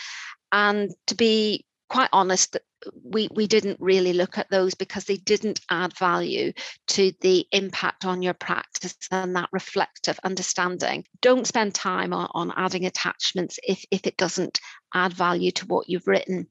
And 0.51 0.89
to 1.05 1.13
be 1.13 1.63
quite 1.89 2.09
honest, 2.11 2.57
we, 3.03 3.27
we 3.33 3.47
didn't 3.47 3.79
really 3.79 4.13
look 4.13 4.37
at 4.37 4.49
those 4.49 4.73
because 4.75 5.05
they 5.05 5.17
didn't 5.17 5.61
add 5.69 5.97
value 5.97 6.53
to 6.87 7.11
the 7.21 7.45
impact 7.51 8.05
on 8.05 8.21
your 8.21 8.33
practice 8.33 8.95
and 9.11 9.35
that 9.35 9.49
reflective 9.51 10.19
understanding. 10.23 11.05
Don't 11.21 11.47
spend 11.47 11.73
time 11.75 12.13
on, 12.13 12.29
on 12.31 12.53
adding 12.55 12.85
attachments 12.85 13.59
if, 13.63 13.83
if 13.91 14.05
it 14.05 14.17
doesn't 14.17 14.59
add 14.93 15.13
value 15.13 15.51
to 15.51 15.65
what 15.67 15.89
you've 15.89 16.07
written. 16.07 16.47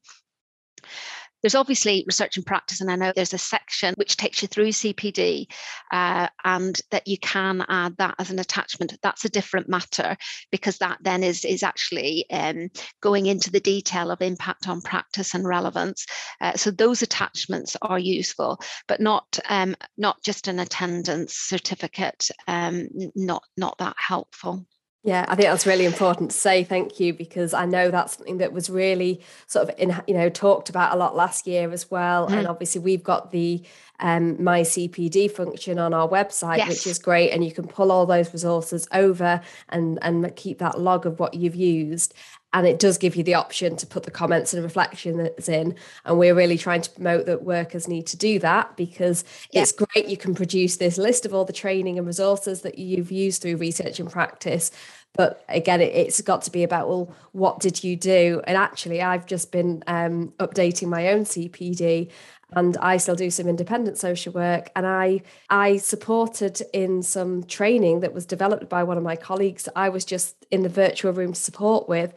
There's 1.42 1.54
obviously 1.54 2.04
research 2.06 2.36
and 2.36 2.44
practice, 2.44 2.80
and 2.80 2.90
I 2.90 2.96
know 2.96 3.12
there's 3.14 3.34
a 3.34 3.38
section 3.38 3.94
which 3.96 4.16
takes 4.16 4.42
you 4.42 4.48
through 4.48 4.68
CPD 4.68 5.46
uh, 5.92 6.28
and 6.44 6.80
that 6.90 7.06
you 7.06 7.18
can 7.18 7.64
add 7.68 7.96
that 7.98 8.14
as 8.18 8.30
an 8.30 8.38
attachment. 8.38 8.96
That's 9.02 9.24
a 9.24 9.30
different 9.30 9.68
matter 9.68 10.16
because 10.50 10.78
that 10.78 10.98
then 11.02 11.22
is, 11.22 11.44
is 11.44 11.62
actually 11.62 12.26
um, 12.30 12.70
going 13.00 13.26
into 13.26 13.50
the 13.50 13.60
detail 13.60 14.10
of 14.10 14.20
impact 14.20 14.68
on 14.68 14.80
practice 14.80 15.34
and 15.34 15.46
relevance. 15.46 16.06
Uh, 16.40 16.54
so 16.54 16.70
those 16.70 17.02
attachments 17.02 17.76
are 17.82 17.98
useful, 17.98 18.60
but 18.86 19.00
not, 19.00 19.38
um, 19.48 19.76
not 19.96 20.22
just 20.24 20.48
an 20.48 20.58
attendance 20.58 21.34
certificate, 21.34 22.28
um, 22.46 22.88
not, 23.14 23.42
not 23.56 23.78
that 23.78 23.96
helpful. 23.98 24.66
Yeah, 25.04 25.24
I 25.28 25.36
think 25.36 25.48
that's 25.48 25.64
really 25.64 25.84
important 25.84 26.32
to 26.32 26.36
say 26.36 26.64
thank 26.64 26.98
you 26.98 27.14
because 27.14 27.54
I 27.54 27.66
know 27.66 27.90
that's 27.90 28.16
something 28.16 28.38
that 28.38 28.52
was 28.52 28.68
really 28.68 29.20
sort 29.46 29.68
of 29.68 29.78
in 29.78 29.94
you 30.08 30.14
know 30.14 30.28
talked 30.28 30.68
about 30.68 30.92
a 30.92 30.96
lot 30.96 31.14
last 31.14 31.46
year 31.46 31.70
as 31.72 31.88
well. 31.88 32.28
Mm. 32.28 32.32
And 32.32 32.48
obviously 32.48 32.80
we've 32.80 33.04
got 33.04 33.30
the 33.30 33.62
um, 34.00 34.42
my 34.42 34.62
CPD 34.62 35.30
function 35.30 35.78
on 35.78 35.94
our 35.94 36.08
website, 36.08 36.58
yes. 36.58 36.68
which 36.68 36.86
is 36.86 36.98
great, 36.98 37.30
and 37.30 37.44
you 37.44 37.52
can 37.52 37.66
pull 37.66 37.92
all 37.92 38.06
those 38.06 38.32
resources 38.32 38.88
over 38.92 39.40
and 39.68 40.00
and 40.02 40.34
keep 40.34 40.58
that 40.58 40.80
log 40.80 41.06
of 41.06 41.20
what 41.20 41.34
you've 41.34 41.56
used. 41.56 42.12
And 42.52 42.66
it 42.66 42.78
does 42.78 42.96
give 42.96 43.14
you 43.14 43.22
the 43.22 43.34
option 43.34 43.76
to 43.76 43.86
put 43.86 44.04
the 44.04 44.10
comments 44.10 44.54
and 44.54 44.62
reflections 44.62 45.48
in. 45.48 45.74
And 46.06 46.18
we're 46.18 46.34
really 46.34 46.56
trying 46.56 46.80
to 46.80 46.90
promote 46.90 47.26
that 47.26 47.42
workers 47.42 47.86
need 47.86 48.06
to 48.06 48.16
do 48.16 48.38
that 48.38 48.74
because 48.76 49.22
yeah. 49.52 49.62
it's 49.62 49.72
great. 49.72 50.08
You 50.08 50.16
can 50.16 50.34
produce 50.34 50.76
this 50.76 50.96
list 50.96 51.26
of 51.26 51.34
all 51.34 51.44
the 51.44 51.52
training 51.52 51.98
and 51.98 52.06
resources 52.06 52.62
that 52.62 52.78
you've 52.78 53.12
used 53.12 53.42
through 53.42 53.56
research 53.56 54.00
and 54.00 54.10
practice. 54.10 54.70
But 55.14 55.44
again, 55.48 55.80
it, 55.80 55.94
has 55.94 56.20
got 56.22 56.42
to 56.42 56.50
be 56.50 56.62
about, 56.62 56.88
well, 56.88 57.14
what 57.32 57.60
did 57.60 57.84
you 57.84 57.96
do? 57.96 58.40
And 58.44 58.56
actually, 58.56 59.02
I've 59.02 59.26
just 59.26 59.52
been 59.52 59.82
um, 59.86 60.32
updating 60.38 60.88
my 60.88 61.08
own 61.08 61.24
CPD 61.24 62.10
and 62.52 62.76
I 62.78 62.96
still 62.96 63.14
do 63.14 63.30
some 63.30 63.46
independent 63.46 63.98
social 63.98 64.32
work. 64.32 64.70
And 64.74 64.86
I 64.86 65.22
I 65.50 65.76
supported 65.76 66.62
in 66.72 67.02
some 67.02 67.44
training 67.44 68.00
that 68.00 68.14
was 68.14 68.26
developed 68.26 68.68
by 68.68 68.84
one 68.84 68.96
of 68.96 69.02
my 69.02 69.16
colleagues. 69.16 69.68
I 69.76 69.90
was 69.90 70.04
just 70.04 70.34
in 70.50 70.62
the 70.62 70.68
virtual 70.68 71.12
room 71.12 71.32
to 71.32 71.40
support 71.40 71.88
with. 71.88 72.14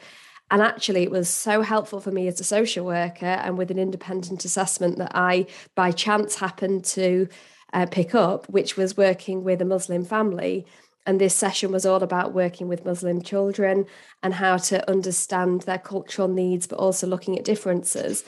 And 0.51 0.61
actually, 0.61 1.03
it 1.03 1.11
was 1.11 1.29
so 1.29 1.61
helpful 1.61 2.01
for 2.01 2.11
me 2.11 2.27
as 2.27 2.39
a 2.41 2.43
social 2.43 2.85
worker 2.85 3.25
and 3.25 3.57
with 3.57 3.71
an 3.71 3.79
independent 3.79 4.43
assessment 4.43 4.97
that 4.97 5.13
I, 5.15 5.47
by 5.75 5.91
chance, 5.91 6.35
happened 6.35 6.83
to 6.85 7.29
uh, 7.71 7.85
pick 7.85 8.13
up, 8.13 8.49
which 8.49 8.75
was 8.75 8.97
working 8.97 9.45
with 9.45 9.61
a 9.61 9.65
Muslim 9.65 10.03
family. 10.03 10.65
And 11.05 11.19
this 11.19 11.33
session 11.33 11.71
was 11.71 11.85
all 11.85 12.03
about 12.03 12.33
working 12.33 12.67
with 12.67 12.85
Muslim 12.85 13.21
children 13.21 13.85
and 14.21 14.33
how 14.33 14.57
to 14.57 14.87
understand 14.89 15.61
their 15.61 15.79
cultural 15.79 16.27
needs, 16.27 16.67
but 16.67 16.79
also 16.79 17.07
looking 17.07 17.39
at 17.39 17.45
differences. 17.45 18.25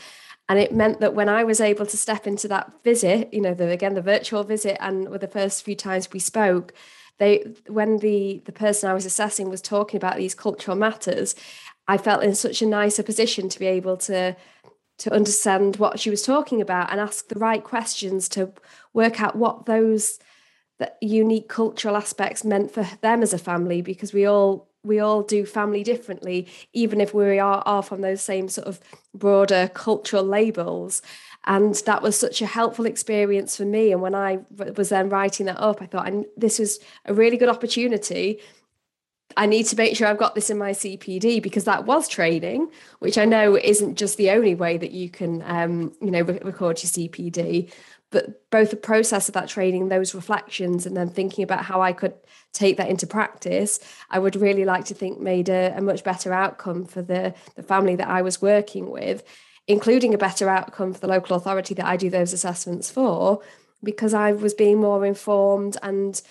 And 0.48 0.60
it 0.60 0.74
meant 0.74 1.02
that 1.02 1.14
when 1.14 1.28
I 1.28 1.44
was 1.44 1.60
able 1.60 1.86
to 1.86 1.98
step 1.98 2.26
into 2.26 2.48
that 2.48 2.72
visit, 2.86 3.34
you 3.34 3.42
know, 3.42 3.54
the, 3.54 3.70
again, 3.70 3.96
the 3.96 4.02
virtual 4.02 4.44
visit, 4.44 4.78
and 4.80 5.10
with 5.10 5.22
the 5.22 5.28
first 5.28 5.64
few 5.64 5.76
times 5.76 6.12
we 6.12 6.20
spoke, 6.20 6.74
they 7.20 7.44
when 7.68 7.98
the 7.98 8.42
the 8.46 8.52
person 8.52 8.90
I 8.90 8.94
was 8.94 9.06
assessing 9.06 9.50
was 9.50 9.62
talking 9.62 9.98
about 9.98 10.18
these 10.18 10.34
cultural 10.34 10.76
matters, 10.76 11.36
I 11.88 11.98
felt 11.98 12.24
in 12.24 12.36
such 12.36 12.62
a 12.62 12.68
nicer 12.68 13.04
position 13.04 13.50
to 13.50 13.60
be 13.60 13.68
able 13.68 13.98
to 13.98 14.36
to 15.00 15.12
understand 15.12 15.78
what 15.78 16.00
she 16.00 16.12
was 16.12 16.22
talking 16.22 16.62
about 16.62 16.92
and 16.92 17.02
ask 17.02 17.28
the 17.28 17.40
right 17.40 17.64
questions 17.64 18.30
to 18.30 18.54
work 18.94 19.20
out 19.20 19.36
what 19.36 19.66
those 19.66 20.20
unique 21.02 21.48
cultural 21.48 21.96
aspects 21.96 22.44
meant 22.44 22.72
for 22.72 22.88
them 23.02 23.22
as 23.22 23.34
a 23.34 23.38
family 23.38 23.82
because 23.82 24.14
we 24.14 24.26
all 24.26 24.70
we 24.84 25.00
all 25.00 25.22
do 25.24 25.46
family 25.46 25.84
differently 25.84 26.48
even 26.74 27.00
if 27.00 27.14
we 27.14 27.40
are, 27.40 27.64
are 27.66 27.84
from 27.84 28.02
those 28.02 28.22
same 28.22 28.50
sort 28.50 28.68
of 28.68 28.80
broader 29.14 29.70
cultural 29.74 30.24
labels. 30.24 31.02
And 31.46 31.76
that 31.86 32.02
was 32.02 32.18
such 32.18 32.42
a 32.42 32.46
helpful 32.46 32.86
experience 32.86 33.58
for 33.58 33.66
me. 33.66 33.92
And 33.92 34.02
when 34.02 34.16
i 34.16 34.40
was 34.76 34.90
then 34.90 35.10
writing 35.10 35.46
that 35.46 35.60
up 35.60 35.82
i 35.82 35.86
thought 35.86 36.08
and 36.08 36.26
this 36.36 36.60
was 36.60 36.80
a 37.06 37.14
really 37.14 37.38
good 37.38 37.50
opportunity 37.50 38.40
I 39.38 39.46
need 39.46 39.66
to 39.68 39.76
make 39.76 39.96
sure 39.96 40.08
I've 40.08 40.18
got 40.18 40.36
this 40.36 40.50
in 40.50 40.58
my 40.58 40.72
CPD 40.72 41.42
because 41.42 41.66
that 41.66 41.86
was 41.86 42.08
training, 42.08 42.70
which 43.00 43.18
I 43.18 43.26
know 43.26 43.58
isn't 43.58 43.96
just 43.96 44.18
the 44.18 44.32
only 44.32 44.56
way 44.56 44.78
that 44.78 44.92
you 44.92 45.10
can, 45.10 45.42
um, 45.46 45.94
you 46.02 46.12
know, 46.12 46.22
re- 46.22 46.40
record 46.44 46.82
your 46.84 46.90
CPD, 46.90 47.72
but 48.14 48.50
both 48.52 48.70
the 48.70 48.76
process 48.76 49.28
of 49.28 49.34
that 49.34 49.50
training, 49.50 49.90
those 49.90 50.14
reflections, 50.14 50.86
and 50.86 50.96
then 50.96 51.10
thinking 51.10 51.44
about 51.44 51.66
how 51.66 51.82
I 51.82 51.94
could 51.94 52.14
take 52.54 52.78
that 52.78 52.90
into 52.90 53.08
practice, 53.08 53.80
I 54.10 54.20
would 54.20 54.36
really 54.36 54.66
like 54.66 54.86
to 54.86 54.94
think 54.94 55.20
made 55.20 55.50
a, 55.50 55.76
a 55.76 55.82
much 55.82 56.04
better 56.04 56.32
outcome 56.32 56.86
for 56.86 57.02
the 57.02 57.34
the 57.56 57.64
family 57.64 57.96
that 57.96 58.08
I 58.08 58.22
was 58.22 58.42
working 58.42 58.92
with, 58.92 59.24
including 59.68 60.14
a 60.14 60.20
better 60.20 60.48
outcome 60.48 60.94
for 60.94 61.00
the 61.00 61.08
local 61.08 61.36
authority 61.36 61.74
that 61.74 61.86
I 61.86 61.98
do 61.98 62.10
those 62.12 62.34
assessments 62.34 62.92
for, 62.92 63.42
because 63.84 64.14
I 64.14 64.32
was 64.32 64.54
being 64.54 64.80
more 64.80 65.06
informed 65.06 65.78
and 65.82 66.22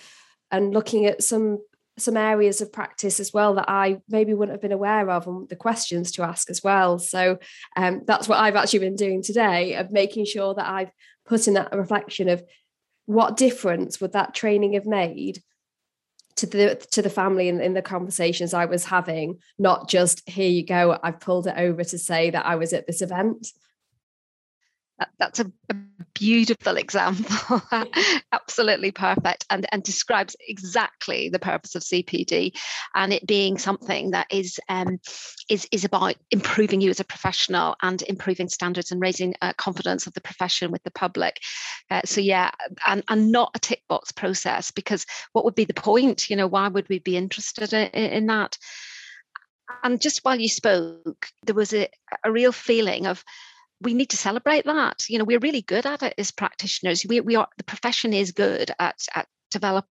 and 0.51 0.73
looking 0.73 1.05
at 1.05 1.21
some 1.21 1.59
some 1.97 2.17
areas 2.17 2.61
of 2.61 2.73
practice 2.73 3.19
as 3.19 3.31
well 3.33 3.55
that 3.55 3.69
I 3.69 3.99
maybe 4.09 4.33
wouldn't 4.33 4.53
have 4.53 4.61
been 4.61 4.71
aware 4.71 5.09
of 5.09 5.27
and 5.27 5.47
the 5.49 5.55
questions 5.55 6.11
to 6.13 6.23
ask 6.23 6.49
as 6.49 6.63
well. 6.63 6.97
So 6.99 7.37
um, 7.75 8.01
that's 8.05 8.27
what 8.27 8.39
I've 8.39 8.55
actually 8.55 8.79
been 8.79 8.95
doing 8.95 9.21
today 9.21 9.75
of 9.75 9.91
making 9.91 10.25
sure 10.25 10.55
that 10.55 10.67
I've 10.67 10.91
put 11.25 11.47
in 11.47 11.53
that 11.53 11.75
reflection 11.75 12.29
of 12.29 12.43
what 13.05 13.37
difference 13.37 14.01
would 14.01 14.13
that 14.13 14.33
training 14.33 14.73
have 14.73 14.85
made 14.85 15.41
to 16.35 16.47
the 16.47 16.75
to 16.91 17.01
the 17.01 17.09
family 17.09 17.47
in, 17.47 17.61
in 17.61 17.73
the 17.73 17.81
conversations 17.81 18.53
I 18.53 18.65
was 18.65 18.85
having, 18.85 19.37
not 19.59 19.87
just 19.87 20.27
here 20.27 20.49
you 20.49 20.65
go, 20.65 20.97
I've 21.03 21.19
pulled 21.19 21.47
it 21.47 21.55
over 21.57 21.83
to 21.83 21.97
say 21.97 22.31
that 22.31 22.45
I 22.45 22.55
was 22.55 22.73
at 22.73 22.87
this 22.87 23.01
event 23.01 23.47
that's 25.19 25.39
a, 25.39 25.51
a 25.69 25.75
beautiful 26.13 26.77
example. 26.77 27.61
Absolutely 28.31 28.91
perfect 28.91 29.45
and, 29.49 29.65
and 29.71 29.83
describes 29.83 30.35
exactly 30.47 31.29
the 31.29 31.39
purpose 31.39 31.75
of 31.75 31.81
cpd 31.81 32.51
and 32.95 33.13
it 33.13 33.25
being 33.25 33.57
something 33.57 34.11
that 34.11 34.27
is 34.31 34.59
um, 34.69 34.99
is 35.49 35.67
is 35.71 35.85
about 35.85 36.15
improving 36.31 36.81
you 36.81 36.89
as 36.89 36.99
a 36.99 37.05
professional 37.05 37.75
and 37.81 38.01
improving 38.03 38.47
standards 38.47 38.91
and 38.91 39.01
raising 39.01 39.33
uh, 39.41 39.53
confidence 39.57 40.07
of 40.07 40.13
the 40.13 40.21
profession 40.21 40.71
with 40.71 40.83
the 40.83 40.91
public. 40.91 41.39
Uh, 41.89 42.01
so 42.05 42.21
yeah 42.21 42.51
and, 42.87 43.03
and 43.09 43.31
not 43.31 43.51
a 43.55 43.59
tick 43.59 43.81
box 43.89 44.11
process 44.11 44.71
because 44.71 45.05
what 45.33 45.45
would 45.45 45.55
be 45.55 45.65
the 45.65 45.73
point? 45.73 46.29
You 46.29 46.35
know 46.35 46.47
why 46.47 46.67
would 46.67 46.87
we 46.89 46.99
be 46.99 47.17
interested 47.17 47.73
in, 47.73 47.87
in 47.89 48.25
that? 48.27 48.57
And 49.83 49.99
just 49.99 50.23
while 50.23 50.39
you 50.39 50.49
spoke 50.49 51.27
there 51.45 51.55
was 51.55 51.73
a, 51.73 51.87
a 52.23 52.31
real 52.31 52.51
feeling 52.51 53.07
of 53.07 53.23
we 53.81 53.93
need 53.93 54.09
to 54.11 54.17
celebrate 54.17 54.65
that. 54.65 55.09
You 55.09 55.19
know, 55.19 55.25
we're 55.25 55.39
really 55.39 55.61
good 55.61 55.85
at 55.85 56.03
it 56.03 56.13
as 56.17 56.31
practitioners. 56.31 57.05
We, 57.07 57.19
we 57.21 57.35
are 57.35 57.47
the 57.57 57.63
profession 57.63 58.13
is 58.13 58.31
good 58.31 58.71
at, 58.79 58.99
at 59.15 59.27
developing 59.51 59.87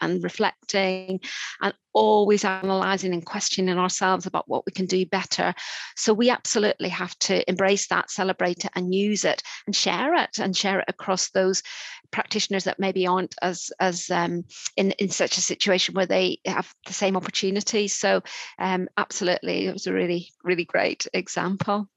and 0.00 0.22
reflecting 0.22 1.20
and 1.62 1.74
always 1.94 2.44
analyzing 2.44 3.14
and 3.14 3.24
questioning 3.24 3.78
ourselves 3.78 4.26
about 4.26 4.46
what 4.46 4.64
we 4.66 4.72
can 4.72 4.86
do 4.86 5.06
better. 5.06 5.54
So 5.96 6.12
we 6.12 6.30
absolutely 6.30 6.90
have 6.90 7.18
to 7.20 7.48
embrace 7.48 7.88
that, 7.88 8.10
celebrate 8.10 8.64
it, 8.64 8.70
and 8.74 8.94
use 8.94 9.24
it 9.24 9.42
and 9.66 9.74
share 9.74 10.14
it 10.14 10.38
and 10.38 10.56
share 10.56 10.80
it 10.80 10.84
across 10.88 11.30
those 11.30 11.62
practitioners 12.10 12.64
that 12.64 12.78
maybe 12.78 13.06
aren't 13.06 13.34
as 13.42 13.70
as 13.80 14.10
um, 14.10 14.44
in 14.76 14.92
in 14.92 15.08
such 15.08 15.38
a 15.38 15.42
situation 15.42 15.94
where 15.94 16.06
they 16.06 16.38
have 16.46 16.72
the 16.86 16.92
same 16.92 17.16
opportunities. 17.16 17.94
So 17.94 18.22
um, 18.58 18.88
absolutely, 18.96 19.66
it 19.66 19.72
was 19.72 19.86
a 19.86 19.92
really 19.92 20.30
really 20.44 20.64
great 20.64 21.06
example. 21.14 21.88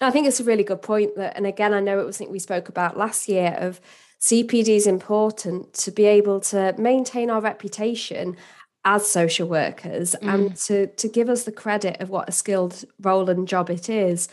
I 0.00 0.10
think 0.10 0.26
it's 0.26 0.40
a 0.40 0.44
really 0.44 0.64
good 0.64 0.82
point 0.82 1.16
that, 1.16 1.36
and 1.36 1.46
again, 1.46 1.72
I 1.72 1.80
know 1.80 2.00
it 2.00 2.06
was 2.06 2.16
something 2.16 2.32
we 2.32 2.38
spoke 2.38 2.68
about 2.68 2.96
last 2.96 3.28
year 3.28 3.56
of 3.58 3.80
CPD 4.20 4.68
is 4.68 4.86
important 4.86 5.72
to 5.74 5.90
be 5.90 6.06
able 6.06 6.40
to 6.40 6.74
maintain 6.78 7.30
our 7.30 7.40
reputation 7.40 8.36
as 8.84 9.06
social 9.06 9.48
workers 9.48 10.14
mm. 10.20 10.32
and 10.32 10.56
to 10.56 10.86
to 10.86 11.08
give 11.08 11.28
us 11.28 11.44
the 11.44 11.52
credit 11.52 12.00
of 12.00 12.10
what 12.10 12.28
a 12.28 12.32
skilled 12.32 12.84
role 13.00 13.28
and 13.30 13.48
job 13.48 13.70
it 13.70 13.88
is. 13.88 14.28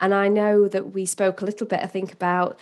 And 0.00 0.14
I 0.14 0.28
know 0.28 0.68
that 0.68 0.92
we 0.92 1.06
spoke 1.06 1.40
a 1.40 1.44
little 1.44 1.66
bit, 1.66 1.80
I 1.80 1.86
think, 1.86 2.12
about 2.12 2.58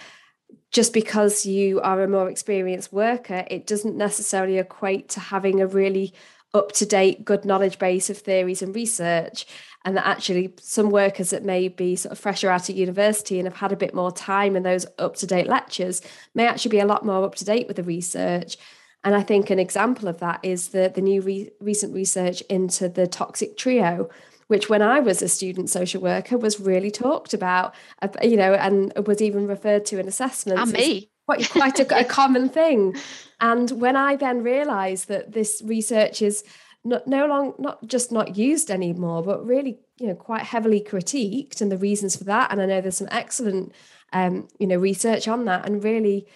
just 0.70 0.92
because 0.92 1.46
you 1.46 1.80
are 1.80 2.02
a 2.02 2.08
more 2.08 2.30
experienced 2.30 2.92
worker, 2.92 3.44
it 3.50 3.66
doesn't 3.66 3.96
necessarily 3.96 4.58
equate 4.58 5.08
to 5.10 5.20
having 5.20 5.60
a 5.60 5.66
really 5.66 6.12
up 6.52 6.72
to 6.72 6.86
date, 6.86 7.24
good 7.24 7.44
knowledge 7.44 7.78
base 7.78 8.10
of 8.10 8.18
theories 8.18 8.62
and 8.62 8.74
research 8.74 9.46
and 9.84 9.96
that 9.96 10.06
actually 10.06 10.52
some 10.60 10.90
workers 10.90 11.30
that 11.30 11.44
may 11.44 11.68
be 11.68 11.96
sort 11.96 12.12
of 12.12 12.18
fresher 12.18 12.50
out 12.50 12.68
of 12.68 12.76
university 12.76 13.38
and 13.38 13.46
have 13.46 13.56
had 13.56 13.72
a 13.72 13.76
bit 13.76 13.94
more 13.94 14.12
time 14.12 14.54
in 14.54 14.62
those 14.62 14.86
up 14.98 15.16
to 15.16 15.26
date 15.26 15.46
lectures 15.46 16.02
may 16.34 16.46
actually 16.46 16.70
be 16.70 16.80
a 16.80 16.86
lot 16.86 17.04
more 17.04 17.24
up 17.24 17.34
to 17.36 17.44
date 17.44 17.66
with 17.66 17.76
the 17.76 17.82
research. 17.82 18.58
And 19.04 19.14
I 19.14 19.22
think 19.22 19.48
an 19.48 19.58
example 19.58 20.08
of 20.08 20.20
that 20.20 20.40
is 20.42 20.68
the, 20.68 20.92
the 20.94 21.00
new 21.00 21.22
re- 21.22 21.50
recent 21.60 21.94
research 21.94 22.42
into 22.42 22.88
the 22.88 23.06
toxic 23.06 23.56
trio, 23.56 24.10
which 24.48 24.68
when 24.68 24.82
I 24.82 25.00
was 25.00 25.22
a 25.22 25.28
student 25.28 25.70
social 25.70 26.02
worker 26.02 26.36
was 26.36 26.60
really 26.60 26.90
talked 26.90 27.32
about, 27.32 27.74
uh, 28.02 28.08
you 28.22 28.36
know, 28.36 28.52
and 28.52 28.92
was 29.06 29.22
even 29.22 29.46
referred 29.46 29.86
to 29.86 29.98
in 29.98 30.06
assessments. 30.06 30.62
And 30.62 30.72
me. 30.72 31.10
Quite, 31.24 31.48
quite 31.48 31.80
a, 31.80 32.00
a 32.00 32.04
common 32.20 32.50
thing. 32.50 32.96
And 33.40 33.70
when 33.70 33.96
I 33.96 34.16
then 34.16 34.42
realised 34.42 35.08
that 35.08 35.32
this 35.32 35.62
research 35.64 36.20
is 36.20 36.44
not 36.84 37.06
no 37.06 37.26
long 37.26 37.54
not 37.58 37.86
just 37.86 38.10
not 38.10 38.36
used 38.36 38.70
anymore, 38.70 39.22
but 39.22 39.46
really 39.46 39.78
you 39.98 40.06
know 40.06 40.14
quite 40.14 40.42
heavily 40.42 40.80
critiqued 40.80 41.60
and 41.60 41.70
the 41.70 41.76
reasons 41.76 42.16
for 42.16 42.24
that. 42.24 42.50
And 42.50 42.60
I 42.60 42.66
know 42.66 42.80
there's 42.80 42.98
some 42.98 43.08
excellent 43.10 43.72
um, 44.12 44.48
you 44.58 44.66
know 44.66 44.76
research 44.76 45.28
on 45.28 45.44
that 45.44 45.66
and 45.66 45.84
really 45.84 46.26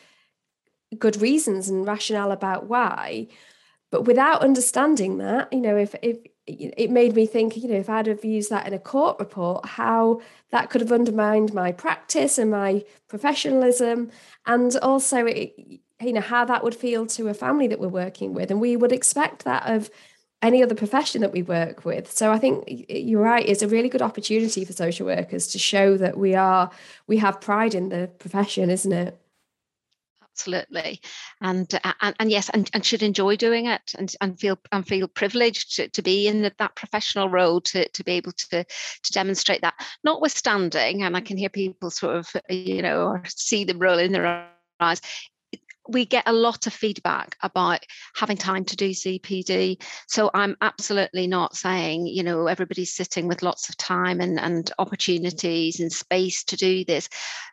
good 0.98 1.20
reasons 1.20 1.68
and 1.68 1.87
rationale 1.87 2.33
about 2.33 2.66
why. 2.66 3.28
But 3.90 4.07
without 4.07 4.42
understanding 4.42 5.18
that, 5.18 5.52
you 5.52 5.61
know, 5.61 5.76
if 5.76 5.94
if 6.02 6.18
it 6.46 6.90
made 6.90 7.14
me 7.14 7.26
think, 7.26 7.57
you 7.57 7.68
know, 7.68 7.76
if 7.76 7.88
I'd 7.88 8.07
have 8.07 8.24
used 8.24 8.50
that 8.50 8.66
in 8.66 8.74
a 8.74 8.78
court 8.78 9.18
report, 9.18 9.64
how 9.64 10.20
that 10.50 10.68
could 10.68 10.83
have 10.83 10.92
undermined 10.92 11.54
my 11.54 11.72
practice 11.72 12.37
and 12.37 12.50
my 12.50 12.85
professionalism, 13.09 14.11
and 14.46 14.76
also, 14.83 15.24
it, 15.26 15.54
you 16.00 16.12
know, 16.12 16.20
how 16.20 16.44
that 16.44 16.62
would 16.62 16.74
feel 16.74 17.07
to 17.07 17.28
a 17.28 17.35
family 17.35 17.66
that 17.68 17.80
we're 17.80 17.88
working 17.88 18.35
with. 18.35 18.50
And 18.50 18.61
we 18.61 18.76
would 18.76 18.92
expect 18.92 19.44
that 19.44 19.66
of 19.70 19.90
any 20.44 20.62
other 20.62 20.74
profession 20.74 21.22
that 21.22 21.33
we 21.33 21.42
work 21.42 21.85
with. 21.85 22.12
So 22.12 22.30
I 22.30 22.38
think 22.38 22.64
you're 22.88 23.22
right. 23.22 23.48
It's 23.48 23.62
a 23.62 23.68
really 23.68 23.88
good 23.88 24.02
opportunity 24.02 24.64
for 24.64 24.74
social 24.74 25.07
workers 25.07 25.46
to 25.48 25.59
show 25.59 25.96
that 25.96 26.18
we 26.18 26.35
are 26.35 26.70
we 27.07 27.16
have 27.16 27.40
pride 27.40 27.74
in 27.74 27.88
the 27.88 28.11
profession, 28.18 28.70
isn't 28.70 28.92
it? 28.92 29.18
Absolutely, 30.22 31.00
and 31.40 31.72
uh, 31.85 31.92
and, 32.00 32.16
and 32.18 32.30
yes, 32.30 32.50
and, 32.50 32.68
and 32.74 32.85
should 32.85 33.04
enjoy 33.04 33.37
doing 33.37 33.66
it, 33.66 33.94
and, 33.96 34.14
and 34.20 34.38
feel 34.38 34.59
and 34.72 34.87
feel 34.87 35.07
privileged 35.07 35.76
to, 35.76 35.88
to 35.88 36.02
be 36.02 36.26
in 36.26 36.42
that 36.42 36.74
professional 36.74 37.28
role 37.28 37.61
to, 37.61 37.88
to 37.88 38.04
be 38.04 38.12
able 38.12 38.33
to 38.33 38.64
to 38.64 39.12
demonstrate 39.12 39.62
that. 39.62 39.74
Notwithstanding, 40.02 41.04
and 41.04 41.16
I 41.16 41.20
can 41.20 41.37
hear 41.37 41.48
people 41.48 41.90
sort 41.90 42.16
of 42.16 42.37
you 42.50 42.83
know 42.83 43.07
or 43.07 43.22
see 43.28 43.64
the 43.64 43.76
role 43.76 43.98
in 43.98 44.12
their 44.12 44.44
eyes 44.80 45.00
we 45.88 46.07
get 46.07 46.25
a 46.27 46.33
lot 46.33 46.66
of 46.66 46.73
feedback 46.73 47.37
about 47.42 47.81
having 48.16 48.37
time 48.37 48.64
to 48.64 48.77
do 48.77 48.90
CPD. 48.90 49.83
So 50.09 50.31
I'm 50.33 50.57
absolutely 50.61 51.27
not 51.27 51.57
saying, 51.57 52.07
you 52.07 52.23
know, 52.23 52.47
everybody's 52.47 52.94
sitting 52.94 53.29
with 53.29 53.42
lots 53.42 53.68
of 53.68 53.77
time 53.77 54.20
and, 54.20 54.38
and 54.40 54.70
opportunities 54.79 55.81
and 55.81 55.92
space 55.92 56.44
to 56.44 56.57
do 56.57 56.85
this. 56.85 57.09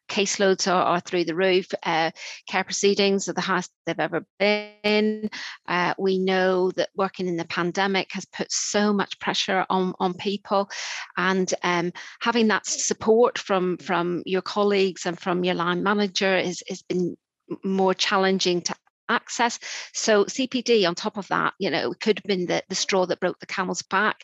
Caseloads 0.10 0.72
are, 0.72 0.84
are 0.84 1.00
through 1.00 1.26
the 1.26 1.36
roof. 1.36 1.68
Uh, 1.84 2.12
care 2.48 2.64
proceedings 2.64 3.28
are 3.28 3.34
the 3.34 3.42
highest 3.42 3.72
they've 3.86 4.00
ever 4.00 4.26
been. 4.40 5.30
Uh, 5.68 5.94
we 5.98 6.18
know 6.18 6.72
that 6.72 6.90
working 6.96 7.28
in 7.28 7.38
the 7.38 7.46
pandemic 7.46 8.12
has 8.12 8.26
put 8.26 8.52
so 8.52 8.94
much 8.94 9.20
pressure 9.20 9.66
on, 9.70 9.94
on 10.00 10.14
people. 10.14 10.70
And 11.18 11.54
um, 11.64 11.92
having 12.22 12.48
that 12.48 12.66
support 12.66 13.38
from, 13.38 13.78
from 13.78 14.24
your 14.26 14.42
colleagues 14.42 15.06
and 15.06 15.20
from 15.20 15.44
your 15.44 15.56
line 15.56 15.84
manager 15.84 16.38
is, 16.38 16.64
has 16.68 16.82
been 16.82 17.16
more 17.64 17.94
challenging 17.94 18.62
to 18.62 18.76
access. 19.10 19.60
So 19.94 20.26
CPD 20.26 20.88
on 20.88 20.96
top 20.96 21.18
of 21.18 21.28
that, 21.28 21.54
you 21.60 21.70
know, 21.70 21.94
could 22.00 22.20
have 22.20 22.24
been 22.24 22.48
the, 22.48 22.64
the 22.70 22.76
straw 22.76 23.06
that 23.06 23.20
broke 23.20 23.40
the 23.40 23.46
camel's 23.46 23.82
back. 23.82 24.24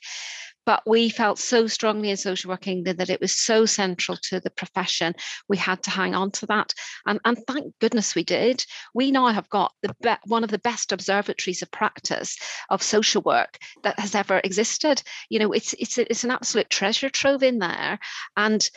But 0.66 0.84
we 0.86 1.08
felt 1.08 1.40
so 1.40 1.68
strongly 1.68 2.10
in 2.10 2.18
social 2.18 2.50
work 2.50 2.68
England 2.68 3.00
that 3.00 3.10
it 3.10 3.22
was 3.22 3.34
so 3.34 3.66
central 3.66 4.18
to 4.24 4.42
the 4.42 4.50
profession. 4.50 5.16
We 5.48 5.56
had 5.56 5.82
to 5.84 5.90
hang 5.90 6.14
on 6.14 6.32
to 6.32 6.46
that. 6.48 6.74
And, 7.06 7.22
and 7.24 7.38
thank 7.48 7.74
goodness 7.80 8.16
we 8.16 8.26
did. 8.26 8.66
We 8.94 9.12
now 9.12 9.28
have 9.28 9.48
got 9.48 9.72
the 9.82 9.96
be- 10.02 10.16
one 10.26 10.44
of 10.44 10.52
the 10.52 10.60
best 10.60 10.92
observatories 10.92 11.62
of 11.62 11.72
practice 11.72 12.38
of 12.70 12.84
social 12.84 13.22
work 13.22 13.58
that 13.84 13.98
has 13.98 14.14
ever 14.14 14.42
existed. 14.44 15.02
You 15.30 15.40
know, 15.40 15.54
it's 15.54 15.72
it's 15.80 15.98
it's 15.98 16.26
an 16.26 16.32
absolute 16.32 16.70
treasure 16.70 17.10
trove 17.10 17.44
in 17.44 17.60
there. 17.60 17.98
And 18.36 18.70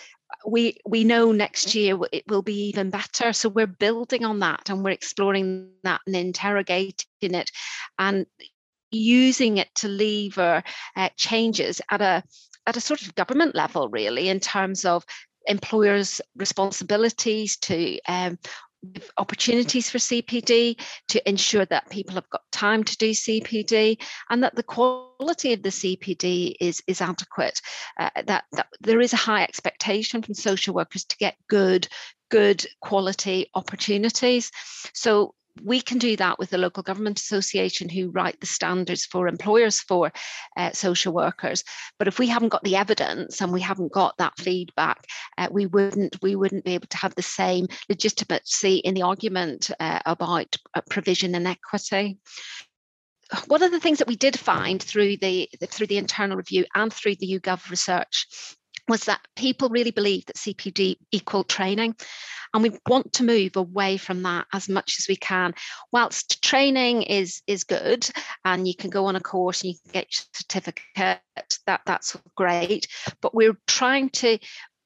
we 0.46 0.79
we 0.87 1.05
know 1.05 1.33
next 1.33 1.74
year 1.74 1.98
it 2.12 2.24
will 2.29 2.42
be 2.42 2.68
even 2.68 2.90
better. 2.90 3.33
So 3.33 3.48
we're 3.48 3.66
building 3.66 4.24
on 4.24 4.40
that 4.40 4.70
and 4.70 4.85
we're 4.85 4.90
exploring 4.90 5.70
that 5.85 6.00
and 6.07 6.16
interrogating 6.16 7.05
it 7.20 7.50
and 7.98 8.26
using 8.90 9.59
it 9.59 9.72
to 9.76 9.88
lever 9.88 10.62
uh, 10.96 11.09
changes 11.16 11.81
at 11.90 12.00
a 12.00 12.22
at 12.66 12.76
a 12.76 12.81
sort 12.81 13.03
of 13.03 13.14
government 13.14 13.55
level 13.55 13.88
really 13.88 14.29
in 14.29 14.40
terms 14.40 14.85
of 14.85 15.05
employers 15.46 16.20
responsibilities 16.37 17.57
to 17.57 17.98
um, 18.07 18.38
opportunities 19.16 19.90
for 19.90 19.99
CPD 19.99 20.81
to 21.09 21.29
ensure 21.29 21.64
that 21.66 21.90
people 21.90 22.14
have 22.14 22.29
got 22.31 22.43
time 22.51 22.85
to 22.85 22.97
do 22.97 23.11
CPD 23.11 24.01
and 24.31 24.43
that 24.43 24.55
the 24.55 24.62
quality 24.62 25.53
of 25.53 25.62
the 25.62 25.69
CPD 25.69 26.55
is, 26.61 26.83
is 26.87 27.01
adequate. 27.01 27.61
Uh, 27.99 28.11
that, 28.27 28.45
that 28.53 28.69
there 28.81 29.01
is 29.01 29.12
a 29.12 29.19
high 29.19 29.43
expectation 29.43 30.23
from 30.23 30.35
social 30.35 30.75
workers 30.75 31.05
to 31.05 31.16
get 31.19 31.37
good, 31.49 31.88
good 32.31 32.64
quality 32.81 33.51
opportunities. 33.55 34.51
So 34.95 35.35
we 35.63 35.81
can 35.81 35.99
do 35.99 36.17
that 36.17 36.39
with 36.39 36.51
the 36.51 36.59
local 36.59 36.83
government 36.83 37.19
association 37.19 37.89
who 37.89 38.11
write 38.11 38.41
the 38.41 38.47
standards 38.47 39.05
for 39.05 39.29
employers 39.29 39.81
for 39.81 40.13
uh, 40.57 40.73
social 40.73 41.13
workers. 41.13 41.65
But 41.99 42.09
if 42.09 42.19
we 42.19 42.29
haven't 42.29 42.51
got 42.51 42.65
the 42.65 42.77
evidence 42.77 43.41
and 43.41 43.53
we 43.53 43.61
haven't 43.61 43.93
got 43.93 44.17
that 44.19 44.39
feedback 44.39 45.05
uh, 45.39 45.49
we 45.51 45.67
wouldn't 45.67 46.17
we 46.23 46.37
wouldn't 46.37 46.65
be 46.65 46.75
able 46.75 46.87
to 46.89 46.97
have 46.97 47.15
the 47.15 47.23
same 47.23 47.67
legitimacy 47.89 48.77
in 48.77 48.95
the 48.95 49.03
argument 49.03 49.71
uh, 49.81 50.01
about 50.07 50.57
uh, 50.75 50.81
provision 50.89 51.35
and 51.35 51.47
equity. 51.47 52.19
One 53.47 53.63
of 53.63 53.71
the 53.71 53.81
things 53.81 53.99
that 53.99 54.09
we 54.09 54.17
did 54.17 54.39
find 54.39 54.83
through 54.83 55.19
the 55.19 55.49
through 55.67 55.87
the 55.87 55.99
internal 55.99 56.37
review 56.37 56.65
and 56.75 56.93
through 56.93 57.17
the 57.17 57.39
YouGov 57.39 57.71
research 57.71 58.27
was 58.90 59.05
that 59.05 59.20
people 59.37 59.70
really 59.70 59.92
believe 59.92 60.26
that 60.26 60.37
CPD 60.37 60.96
equal 61.12 61.44
training. 61.44 61.94
And 62.53 62.62
we 62.64 62.76
want 62.88 63.12
to 63.14 63.24
move 63.24 63.55
away 63.55 63.96
from 63.96 64.24
that 64.24 64.46
as 64.53 64.68
much 64.68 64.96
as 64.98 65.07
we 65.09 65.14
can. 65.14 65.55
Whilst 65.92 66.42
training 66.42 67.03
is 67.03 67.40
is 67.46 67.62
good 67.62 68.11
and 68.44 68.66
you 68.66 68.74
can 68.74 68.90
go 68.90 69.07
on 69.07 69.14
a 69.14 69.20
course 69.20 69.62
and 69.62 69.72
you 69.72 69.79
can 69.85 69.92
get 69.92 70.09
your 70.12 70.26
certificate, 70.35 71.20
that 71.66 71.81
that's 71.87 72.16
great. 72.37 72.88
But 73.22 73.35
we're 73.35 73.57
trying 73.68 74.11
to 74.11 74.38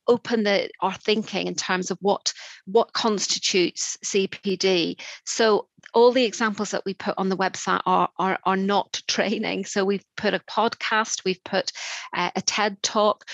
open 0.07 0.43
the 0.43 0.69
our 0.81 0.95
thinking 0.95 1.47
in 1.47 1.55
terms 1.55 1.91
of 1.91 1.99
what 2.01 2.33
what 2.67 2.93
constitutes 2.93 3.97
CPD. 4.05 5.01
So 5.25 5.69
all 5.93 6.13
the 6.13 6.25
examples 6.25 6.71
that 6.71 6.85
we 6.85 6.95
put 6.95 7.15
on 7.19 7.29
the 7.29 7.37
website 7.37 7.81
are 7.87 8.09
are, 8.19 8.39
are 8.45 8.57
not 8.57 9.01
training. 9.09 9.65
So 9.65 9.85
we've 9.85 10.05
put 10.17 10.35
a 10.35 10.41
podcast, 10.41 11.25
we've 11.25 11.43
put 11.45 11.73
uh, 12.15 12.31
a 12.35 12.43
TED 12.43 12.83
talk, 12.83 13.25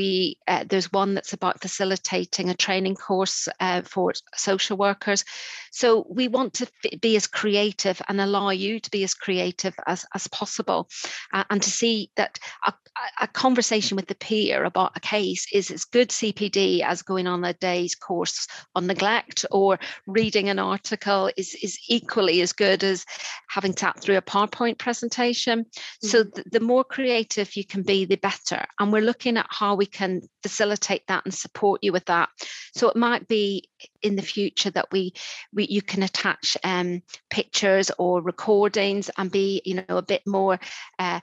we 0.00 0.38
uh, 0.48 0.64
there's 0.66 0.90
one 0.90 1.12
that's 1.14 1.34
about 1.34 1.60
facilitating 1.60 2.48
a 2.48 2.54
training 2.54 2.94
course 2.94 3.48
uh, 3.60 3.82
for 3.82 4.14
social 4.34 4.78
workers. 4.78 5.26
So 5.72 6.06
we 6.08 6.26
want 6.28 6.54
to 6.54 6.66
be 7.00 7.16
as 7.16 7.26
creative 7.26 8.00
and 8.08 8.18
allow 8.20 8.48
you 8.48 8.80
to 8.80 8.90
be 8.90 9.04
as 9.04 9.14
creative 9.14 9.74
as, 9.86 10.06
as 10.14 10.26
possible 10.28 10.88
uh, 11.34 11.44
and 11.50 11.62
to 11.62 11.70
see 11.70 12.10
that 12.16 12.38
a, 12.66 12.72
a, 13.20 13.28
conversation 13.28 13.96
with 13.96 14.08
the 14.08 14.14
peer 14.14 14.64
about 14.64 14.96
a 14.96 15.00
case 15.00 15.46
is 15.52 15.70
as 15.70 15.84
good 15.84 16.08
cpd 16.08 16.82
as 16.82 17.02
going 17.02 17.26
on 17.26 17.44
a 17.44 17.52
day's 17.54 17.94
course 17.94 18.48
on 18.74 18.86
neglect 18.86 19.46
or 19.50 19.78
reading 20.06 20.48
an 20.48 20.58
article 20.58 21.30
is, 21.36 21.54
is 21.62 21.78
equally 21.88 22.40
as 22.40 22.52
good 22.52 22.82
as 22.82 23.04
having 23.48 23.76
sat 23.76 24.00
through 24.00 24.16
a 24.16 24.22
powerpoint 24.22 24.78
presentation. 24.78 25.60
Mm-hmm. 25.60 26.08
so 26.08 26.24
the, 26.24 26.44
the 26.50 26.60
more 26.60 26.84
creative 26.84 27.54
you 27.56 27.64
can 27.64 27.82
be 27.82 28.04
the 28.04 28.16
better. 28.16 28.64
And 28.78 28.92
we're 28.92 29.02
looking 29.02 29.36
at 29.36 29.46
how 29.48 29.74
we 29.74 29.86
can 29.90 30.22
facilitate 30.42 31.06
that 31.08 31.24
and 31.24 31.34
support 31.34 31.80
you 31.82 31.92
with 31.92 32.06
that. 32.06 32.28
So 32.74 32.88
it 32.88 32.96
might 32.96 33.28
be 33.28 33.68
in 34.02 34.16
the 34.16 34.22
future 34.22 34.70
that 34.70 34.90
we, 34.92 35.12
we 35.52 35.66
you 35.66 35.82
can 35.82 36.02
attach 36.02 36.56
um, 36.64 37.02
pictures 37.28 37.90
or 37.98 38.22
recordings 38.22 39.10
and 39.16 39.30
be 39.30 39.62
you 39.64 39.74
know 39.74 39.96
a 39.96 40.02
bit 40.02 40.22
more 40.26 40.58
uh, 40.98 41.20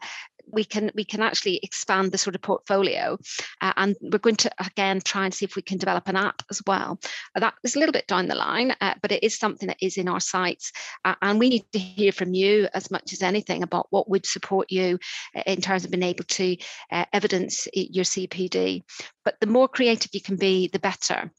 we 0.52 0.64
can 0.64 0.92
we 0.96 1.04
can 1.04 1.22
actually 1.22 1.60
expand 1.64 2.12
the 2.12 2.18
sort 2.18 2.36
of 2.36 2.42
portfolio 2.42 3.18
uh, 3.62 3.74
and 3.78 3.96
we're 4.02 4.18
going 4.18 4.36
to 4.36 4.52
again 4.60 5.02
try 5.02 5.26
and 5.26 5.34
see 5.34 5.46
if 5.46 5.56
we 5.56 5.62
can 5.62 5.78
develop 5.78 6.08
an 6.08 6.16
app 6.16 6.42
as 6.50 6.62
well. 6.66 7.00
Uh, 7.36 7.40
that 7.40 7.54
is 7.64 7.76
a 7.76 7.80
little 7.80 7.94
bit 7.94 8.08
down 8.08 8.28
the 8.28 8.36
line 8.36 8.76
uh, 8.82 8.94
but 9.02 9.12
it 9.12 9.24
is 9.24 9.38
something 9.38 9.68
that 9.68 9.78
is 9.82 9.98
in 9.98 10.08
our 10.08 10.20
sights, 10.20 10.72
uh, 11.06 11.16
and 11.22 11.40
we 11.40 11.50
need 11.50 11.66
to 11.72 11.80
hear 11.80 12.12
from 12.12 12.34
you 12.34 12.68
as 12.74 12.92
much 12.92 13.14
as 13.14 13.22
anything 13.22 13.64
about 13.64 13.88
what 13.90 14.10
would 14.10 14.26
support 14.26 14.72
you 14.72 15.00
uh, 15.36 15.44
in 15.46 15.62
terms 15.62 15.86
of 15.86 15.92
being 15.92 16.04
able 16.04 16.24
to 16.26 16.58
uh, 16.92 17.06
evidence 17.14 17.68
your 17.74 18.06
cpd 18.06 18.84
but 19.28 19.36
the 19.42 19.48
more 19.48 19.68
creative 19.68 20.12
you 20.14 20.22
can 20.22 20.38
be 20.38 20.70
the 20.70 20.80
better. 20.80 21.30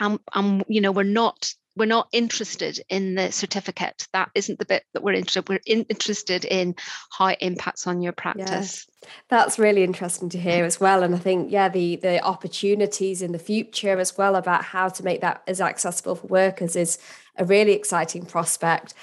And, 0.00 0.18
and 0.34 0.64
you 0.66 0.80
know 0.80 0.90
we're 0.90 1.04
not 1.04 1.54
we're 1.76 1.84
not 1.84 2.08
interested 2.10 2.80
in 2.88 3.14
the 3.14 3.30
certificate. 3.30 4.08
That 4.12 4.30
isn't 4.34 4.58
the 4.58 4.64
bit 4.64 4.84
that 4.94 5.02
we're 5.02 5.12
interested. 5.12 5.48
We're 5.48 5.60
in, 5.66 5.82
interested 5.84 6.44
in 6.44 6.74
how 7.10 7.26
it 7.26 7.38
impacts 7.42 7.86
on 7.86 8.00
your 8.00 8.12
practice. 8.12 8.86
Yeah, 9.02 9.08
that's 9.28 9.58
really 9.58 9.84
interesting 9.84 10.30
to 10.30 10.38
hear 10.38 10.64
as 10.64 10.80
well. 10.80 11.02
And 11.02 11.14
I 11.14 11.18
think, 11.18 11.52
yeah, 11.52 11.68
the 11.68 11.96
the 11.96 12.22
opportunities 12.24 13.20
in 13.20 13.32
the 13.32 13.38
future 13.38 13.98
as 13.98 14.16
well 14.16 14.36
about 14.36 14.64
how 14.64 14.88
to 14.88 15.04
make 15.04 15.20
that 15.20 15.42
as 15.46 15.60
accessible 15.60 16.16
for 16.16 16.26
workers 16.26 16.74
is 16.76 16.98
a 17.36 17.44
really 17.44 17.72
exciting 17.72 18.24
prospect. 18.24 18.94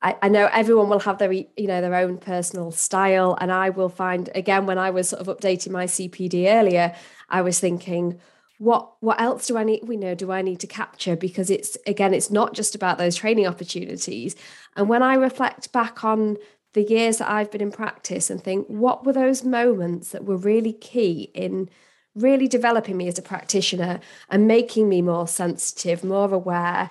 I, 0.00 0.16
I 0.22 0.28
know 0.28 0.48
everyone 0.52 0.88
will 0.88 1.00
have 1.00 1.18
their 1.18 1.32
you 1.32 1.48
know 1.58 1.80
their 1.80 1.96
own 1.96 2.18
personal 2.18 2.70
style, 2.70 3.36
and 3.40 3.50
I 3.50 3.70
will 3.70 3.88
find 3.88 4.30
again 4.34 4.66
when 4.66 4.78
I 4.78 4.90
was 4.90 5.08
sort 5.08 5.26
of 5.26 5.36
updating 5.36 5.70
my 5.70 5.86
CPD 5.86 6.46
earlier, 6.46 6.94
I 7.28 7.42
was 7.42 7.58
thinking 7.58 8.20
what 8.62 8.92
what 9.00 9.20
else 9.20 9.48
do 9.48 9.56
I 9.58 9.64
need 9.64 9.88
we 9.88 9.96
know 9.96 10.14
do 10.14 10.30
I 10.30 10.40
need 10.40 10.60
to 10.60 10.68
capture? 10.68 11.16
Because 11.16 11.50
it's 11.50 11.76
again 11.84 12.14
it's 12.14 12.30
not 12.30 12.54
just 12.54 12.76
about 12.76 12.96
those 12.96 13.16
training 13.16 13.46
opportunities. 13.46 14.36
And 14.76 14.88
when 14.88 15.02
I 15.02 15.14
reflect 15.14 15.72
back 15.72 16.04
on 16.04 16.36
the 16.72 16.84
years 16.84 17.18
that 17.18 17.28
I've 17.28 17.50
been 17.50 17.60
in 17.60 17.72
practice 17.72 18.30
and 18.30 18.42
think 18.42 18.68
what 18.68 19.04
were 19.04 19.12
those 19.12 19.42
moments 19.42 20.10
that 20.10 20.24
were 20.24 20.36
really 20.36 20.72
key 20.72 21.32
in 21.34 21.70
really 22.14 22.46
developing 22.46 22.96
me 22.96 23.08
as 23.08 23.18
a 23.18 23.22
practitioner 23.22 23.98
and 24.30 24.46
making 24.46 24.88
me 24.88 25.02
more 25.02 25.26
sensitive 25.26 26.04
more 26.04 26.32
aware 26.32 26.88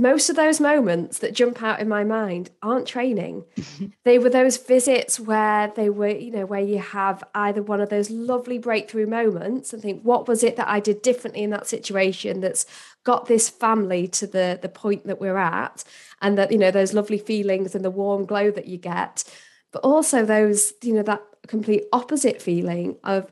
most 0.00 0.30
of 0.30 0.36
those 0.36 0.60
moments 0.60 1.18
that 1.18 1.34
jump 1.34 1.62
out 1.62 1.80
in 1.80 1.88
my 1.88 2.04
mind 2.04 2.50
aren't 2.62 2.86
training. 2.86 3.44
they 4.04 4.18
were 4.18 4.30
those 4.30 4.56
visits 4.56 5.18
where 5.18 5.72
they 5.74 5.90
were, 5.90 6.08
you 6.08 6.30
know, 6.30 6.46
where 6.46 6.60
you 6.60 6.78
have 6.78 7.24
either 7.34 7.62
one 7.62 7.80
of 7.80 7.88
those 7.88 8.10
lovely 8.10 8.58
breakthrough 8.58 9.06
moments 9.06 9.72
and 9.72 9.82
think, 9.82 10.02
what 10.02 10.28
was 10.28 10.42
it 10.42 10.56
that 10.56 10.68
I 10.68 10.80
did 10.80 11.02
differently 11.02 11.42
in 11.42 11.50
that 11.50 11.66
situation 11.66 12.40
that's 12.40 12.64
got 13.04 13.26
this 13.26 13.48
family 13.48 14.06
to 14.08 14.26
the 14.26 14.58
the 14.60 14.68
point 14.68 15.06
that 15.06 15.20
we're 15.20 15.38
at, 15.38 15.84
and 16.22 16.38
that 16.38 16.52
you 16.52 16.58
know 16.58 16.70
those 16.70 16.94
lovely 16.94 17.18
feelings 17.18 17.74
and 17.74 17.84
the 17.84 17.90
warm 17.90 18.24
glow 18.24 18.50
that 18.50 18.66
you 18.66 18.78
get, 18.78 19.24
but 19.72 19.80
also 19.80 20.24
those, 20.24 20.72
you 20.82 20.94
know, 20.94 21.02
that 21.02 21.22
complete 21.46 21.84
opposite 21.92 22.40
feeling 22.40 22.96
of 23.04 23.30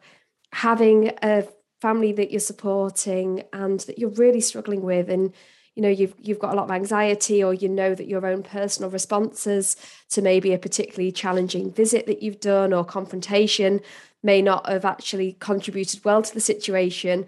having 0.53 1.13
a 1.23 1.47
family 1.81 2.13
that 2.13 2.31
you're 2.31 2.41
supporting 2.41 3.43
and 3.53 3.81
that 3.81 3.99
you're 3.99 4.11
really 4.11 4.41
struggling 4.41 4.83
with 4.83 5.11
and 5.11 5.35
you 5.77 5.83
know 5.83 5.89
you've 5.89 6.15
you've 6.19 6.39
got 6.39 6.53
a 6.53 6.57
lot 6.57 6.65
of 6.65 6.71
anxiety 6.71 7.45
or 7.45 7.55
you 7.55 7.69
know 7.69 7.95
that 7.95 8.09
your 8.09 8.27
own 8.27 8.43
personal 8.43 8.91
responses 8.91 9.77
to 10.09 10.23
maybe 10.23 10.53
a 10.53 10.59
particularly 10.59 11.13
challenging 11.13 11.71
visit 11.71 12.07
that 12.07 12.23
you've 12.23 12.41
done 12.41 12.73
or 12.73 12.85
confrontation 12.85 13.81
may 14.23 14.43
not 14.43 14.69
have 14.69 14.85
actually 14.85 15.37
contributed 15.39 16.05
well 16.05 16.23
to 16.23 16.35
the 16.35 16.41
situation. 16.41 17.27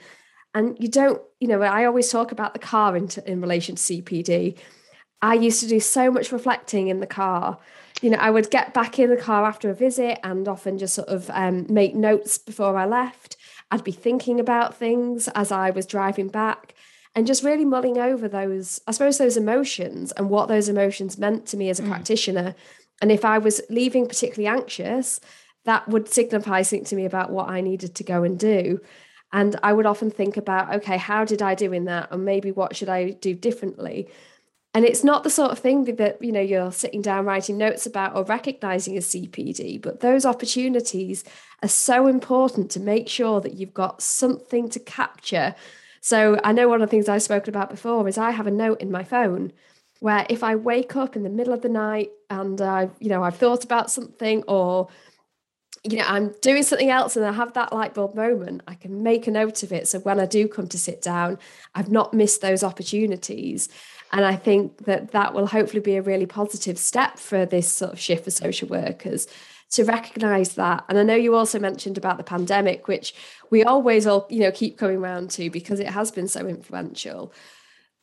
And 0.54 0.76
you 0.80 0.88
don't 0.88 1.20
you 1.38 1.46
know 1.46 1.60
i 1.62 1.84
always 1.84 2.10
talk 2.10 2.32
about 2.32 2.54
the 2.54 2.58
car 2.58 2.96
in, 2.96 3.08
in 3.26 3.40
relation 3.40 3.76
to 3.76 3.82
cpd 3.82 4.58
i 5.22 5.34
used 5.34 5.60
to 5.60 5.68
do 5.68 5.78
so 5.78 6.10
much 6.10 6.32
reflecting 6.32 6.88
in 6.88 6.98
the 7.00 7.06
car. 7.06 7.58
You 8.00 8.10
know 8.10 8.18
i 8.18 8.30
would 8.30 8.50
get 8.50 8.72
back 8.72 8.98
in 8.98 9.10
the 9.10 9.16
car 9.16 9.44
after 9.44 9.68
a 9.70 9.74
visit 9.74 10.18
and 10.24 10.48
often 10.48 10.78
just 10.78 10.94
sort 10.94 11.08
of 11.08 11.30
um, 11.30 11.66
make 11.68 11.94
notes 11.94 12.38
before 12.38 12.76
i 12.76 12.86
left. 12.86 13.36
I'd 13.70 13.84
be 13.84 13.92
thinking 13.92 14.40
about 14.40 14.74
things 14.74 15.28
as 15.28 15.52
i 15.52 15.70
was 15.70 15.86
driving 15.86 16.28
back 16.28 16.74
and 17.18 17.26
just 17.26 17.42
really 17.42 17.64
mulling 17.64 17.98
over 17.98 18.28
those, 18.28 18.80
I 18.86 18.92
suppose, 18.92 19.18
those 19.18 19.36
emotions 19.36 20.12
and 20.12 20.30
what 20.30 20.46
those 20.46 20.68
emotions 20.68 21.18
meant 21.18 21.46
to 21.46 21.56
me 21.56 21.68
as 21.68 21.80
a 21.80 21.82
mm. 21.82 21.88
practitioner. 21.88 22.54
And 23.02 23.10
if 23.10 23.24
I 23.24 23.38
was 23.38 23.60
leaving 23.68 24.06
particularly 24.06 24.46
anxious, 24.46 25.18
that 25.64 25.88
would 25.88 26.08
signify 26.08 26.62
something 26.62 26.84
to 26.84 26.94
me 26.94 27.06
about 27.06 27.32
what 27.32 27.48
I 27.48 27.60
needed 27.60 27.96
to 27.96 28.04
go 28.04 28.22
and 28.22 28.38
do. 28.38 28.80
And 29.32 29.58
I 29.64 29.72
would 29.72 29.84
often 29.84 30.12
think 30.12 30.36
about, 30.36 30.72
okay, 30.76 30.96
how 30.96 31.24
did 31.24 31.42
I 31.42 31.56
do 31.56 31.72
in 31.72 31.86
that? 31.86 32.12
And 32.12 32.24
maybe 32.24 32.52
what 32.52 32.76
should 32.76 32.88
I 32.88 33.10
do 33.10 33.34
differently? 33.34 34.08
And 34.72 34.84
it's 34.84 35.02
not 35.02 35.24
the 35.24 35.30
sort 35.30 35.50
of 35.50 35.58
thing 35.58 35.86
that, 35.96 36.22
you 36.22 36.30
know, 36.30 36.40
you're 36.40 36.70
sitting 36.70 37.02
down 37.02 37.24
writing 37.24 37.58
notes 37.58 37.84
about 37.84 38.14
or 38.14 38.22
recognizing 38.22 38.96
as 38.96 39.06
CPD, 39.06 39.82
but 39.82 39.98
those 39.98 40.24
opportunities 40.24 41.24
are 41.64 41.68
so 41.68 42.06
important 42.06 42.70
to 42.70 42.78
make 42.78 43.08
sure 43.08 43.40
that 43.40 43.54
you've 43.54 43.74
got 43.74 44.02
something 44.02 44.68
to 44.68 44.78
capture 44.78 45.56
so 46.00 46.38
I 46.44 46.52
know 46.52 46.68
one 46.68 46.82
of 46.82 46.88
the 46.88 46.90
things 46.90 47.08
I've 47.08 47.22
spoken 47.22 47.54
about 47.54 47.70
before 47.70 48.06
is 48.08 48.18
I 48.18 48.30
have 48.30 48.46
a 48.46 48.50
note 48.50 48.80
in 48.80 48.90
my 48.90 49.04
phone 49.04 49.52
where 50.00 50.26
if 50.28 50.44
I 50.44 50.54
wake 50.54 50.96
up 50.96 51.16
in 51.16 51.22
the 51.22 51.30
middle 51.30 51.52
of 51.52 51.62
the 51.62 51.68
night 51.68 52.10
and 52.30 52.60
I've, 52.60 52.92
you 53.00 53.08
know, 53.08 53.22
I've 53.22 53.36
thought 53.36 53.64
about 53.64 53.90
something 53.90 54.44
or 54.46 54.88
you 55.84 55.98
know, 55.98 56.04
I'm 56.06 56.34
doing 56.42 56.62
something 56.64 56.90
else 56.90 57.16
and 57.16 57.24
I 57.24 57.32
have 57.32 57.52
that 57.54 57.72
light 57.72 57.94
bulb 57.94 58.14
moment, 58.14 58.62
I 58.66 58.74
can 58.74 59.02
make 59.02 59.26
a 59.26 59.30
note 59.30 59.62
of 59.62 59.72
it. 59.72 59.86
So 59.86 60.00
when 60.00 60.18
I 60.18 60.26
do 60.26 60.48
come 60.48 60.66
to 60.68 60.78
sit 60.78 61.00
down, 61.00 61.38
I've 61.74 61.90
not 61.90 62.12
missed 62.12 62.40
those 62.40 62.64
opportunities. 62.64 63.68
And 64.12 64.24
I 64.24 64.36
think 64.36 64.86
that 64.86 65.12
that 65.12 65.34
will 65.34 65.46
hopefully 65.46 65.80
be 65.80 65.96
a 65.96 66.02
really 66.02 66.26
positive 66.26 66.78
step 66.78 67.18
for 67.18 67.46
this 67.46 67.70
sort 67.70 67.92
of 67.92 68.00
shift 68.00 68.24
for 68.24 68.30
social 68.30 68.68
workers 68.68 69.28
to 69.70 69.84
recognize 69.84 70.54
that. 70.54 70.84
And 70.88 70.98
I 70.98 71.02
know 71.02 71.14
you 71.14 71.34
also 71.34 71.58
mentioned 71.58 71.98
about 71.98 72.16
the 72.16 72.24
pandemic, 72.24 72.88
which 72.88 73.14
we 73.50 73.64
always 73.64 74.06
all, 74.06 74.26
you 74.30 74.40
know, 74.40 74.50
keep 74.50 74.78
coming 74.78 74.98
around 74.98 75.30
to 75.32 75.50
because 75.50 75.80
it 75.80 75.88
has 75.88 76.10
been 76.10 76.28
so 76.28 76.46
influential. 76.46 77.32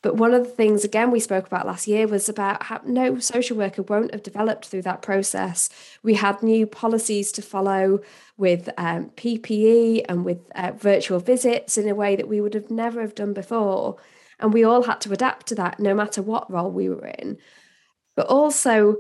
But 0.06 0.18
one 0.18 0.36
of 0.36 0.44
the 0.44 0.52
things, 0.52 0.84
again, 0.84 1.10
we 1.10 1.20
spoke 1.20 1.48
about 1.48 1.66
last 1.66 1.88
year 1.88 2.06
was 2.06 2.30
about 2.30 2.62
how 2.62 2.80
no 2.86 3.18
social 3.18 3.58
worker 3.58 3.82
won't 3.82 4.12
have 4.12 4.22
developed 4.22 4.68
through 4.68 4.84
that 4.84 5.02
process. 5.02 5.68
We 6.04 6.14
had 6.14 6.44
new 6.44 6.68
policies 6.68 7.32
to 7.32 7.42
follow 7.42 8.02
with 8.38 8.70
um, 8.78 9.10
PPE 9.18 10.06
and 10.08 10.24
with 10.24 10.42
uh, 10.54 10.74
virtual 10.78 11.20
visits 11.20 11.76
in 11.76 11.90
a 11.90 11.96
way 11.96 12.16
that 12.16 12.28
we 12.28 12.40
would 12.40 12.54
have 12.54 12.70
never 12.70 13.02
have 13.02 13.16
done 13.16 13.34
before. 13.34 13.98
And 14.40 14.54
we 14.54 14.64
all 14.64 14.84
had 14.84 15.02
to 15.02 15.12
adapt 15.12 15.48
to 15.48 15.56
that 15.56 15.80
no 15.80 15.96
matter 15.96 16.22
what 16.22 16.52
role 16.52 16.70
we 16.70 16.88
were 16.88 17.08
in. 17.08 17.40
But 18.16 18.28
also, 18.28 18.98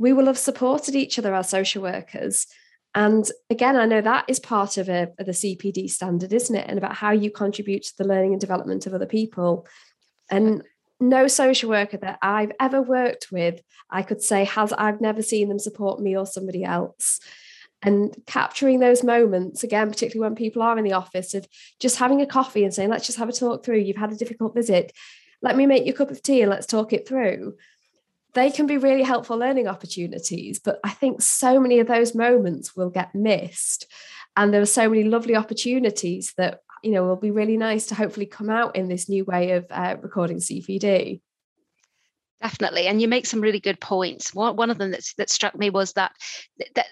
we 0.00 0.14
will 0.14 0.26
have 0.26 0.38
supported 0.38 0.96
each 0.96 1.18
other 1.18 1.34
as 1.34 1.50
social 1.50 1.82
workers. 1.82 2.46
And 2.94 3.30
again, 3.50 3.76
I 3.76 3.84
know 3.84 4.00
that 4.00 4.24
is 4.28 4.40
part 4.40 4.78
of, 4.78 4.88
a, 4.88 5.08
of 5.18 5.26
the 5.26 5.32
CPD 5.32 5.90
standard, 5.90 6.32
isn't 6.32 6.56
it? 6.56 6.66
And 6.66 6.78
about 6.78 6.96
how 6.96 7.12
you 7.12 7.30
contribute 7.30 7.82
to 7.84 7.96
the 7.98 8.08
learning 8.08 8.32
and 8.32 8.40
development 8.40 8.86
of 8.86 8.94
other 8.94 9.06
people. 9.06 9.66
And 10.30 10.62
no 11.00 11.28
social 11.28 11.68
worker 11.68 11.98
that 11.98 12.18
I've 12.22 12.50
ever 12.58 12.80
worked 12.80 13.30
with, 13.30 13.60
I 13.90 14.00
could 14.02 14.22
say, 14.22 14.44
has 14.44 14.72
I've 14.72 15.02
never 15.02 15.22
seen 15.22 15.50
them 15.50 15.58
support 15.58 16.00
me 16.00 16.16
or 16.16 16.24
somebody 16.24 16.64
else. 16.64 17.20
And 17.82 18.14
capturing 18.26 18.80
those 18.80 19.04
moments, 19.04 19.62
again, 19.62 19.90
particularly 19.90 20.30
when 20.30 20.34
people 20.34 20.62
are 20.62 20.78
in 20.78 20.84
the 20.84 20.94
office, 20.94 21.34
of 21.34 21.46
just 21.78 21.96
having 21.96 22.22
a 22.22 22.26
coffee 22.26 22.64
and 22.64 22.72
saying, 22.72 22.88
let's 22.88 23.06
just 23.06 23.18
have 23.18 23.28
a 23.28 23.32
talk 23.32 23.64
through. 23.66 23.78
You've 23.78 23.98
had 23.98 24.12
a 24.12 24.16
difficult 24.16 24.54
visit. 24.54 24.92
Let 25.42 25.56
me 25.56 25.66
make 25.66 25.84
you 25.84 25.92
a 25.92 25.96
cup 25.96 26.10
of 26.10 26.22
tea 26.22 26.40
and 26.40 26.50
let's 26.50 26.66
talk 26.66 26.94
it 26.94 27.06
through. 27.06 27.56
They 28.34 28.50
can 28.50 28.66
be 28.66 28.76
really 28.76 29.02
helpful 29.02 29.38
learning 29.38 29.68
opportunities. 29.68 30.58
But 30.58 30.80
I 30.84 30.90
think 30.90 31.22
so 31.22 31.60
many 31.60 31.80
of 31.80 31.86
those 31.86 32.14
moments 32.14 32.76
will 32.76 32.90
get 32.90 33.14
missed. 33.14 33.86
And 34.36 34.54
there 34.54 34.62
are 34.62 34.66
so 34.66 34.88
many 34.88 35.04
lovely 35.04 35.36
opportunities 35.36 36.32
that 36.36 36.60
you 36.82 36.92
know 36.92 37.04
will 37.04 37.16
be 37.16 37.30
really 37.30 37.56
nice 37.56 37.86
to 37.86 37.94
hopefully 37.94 38.26
come 38.26 38.48
out 38.48 38.76
in 38.76 38.88
this 38.88 39.08
new 39.08 39.24
way 39.24 39.52
of 39.52 39.66
uh, 39.70 39.96
recording 40.00 40.38
CPD. 40.38 41.20
Definitely, 42.40 42.86
and 42.86 43.02
you 43.02 43.08
make 43.08 43.26
some 43.26 43.40
really 43.40 43.60
good 43.60 43.80
points. 43.80 44.34
One, 44.34 44.70
of 44.70 44.78
them 44.78 44.92
that 44.92 45.04
that 45.18 45.28
struck 45.28 45.58
me 45.58 45.68
was 45.68 45.92
that 45.94 46.12
that 46.74 46.86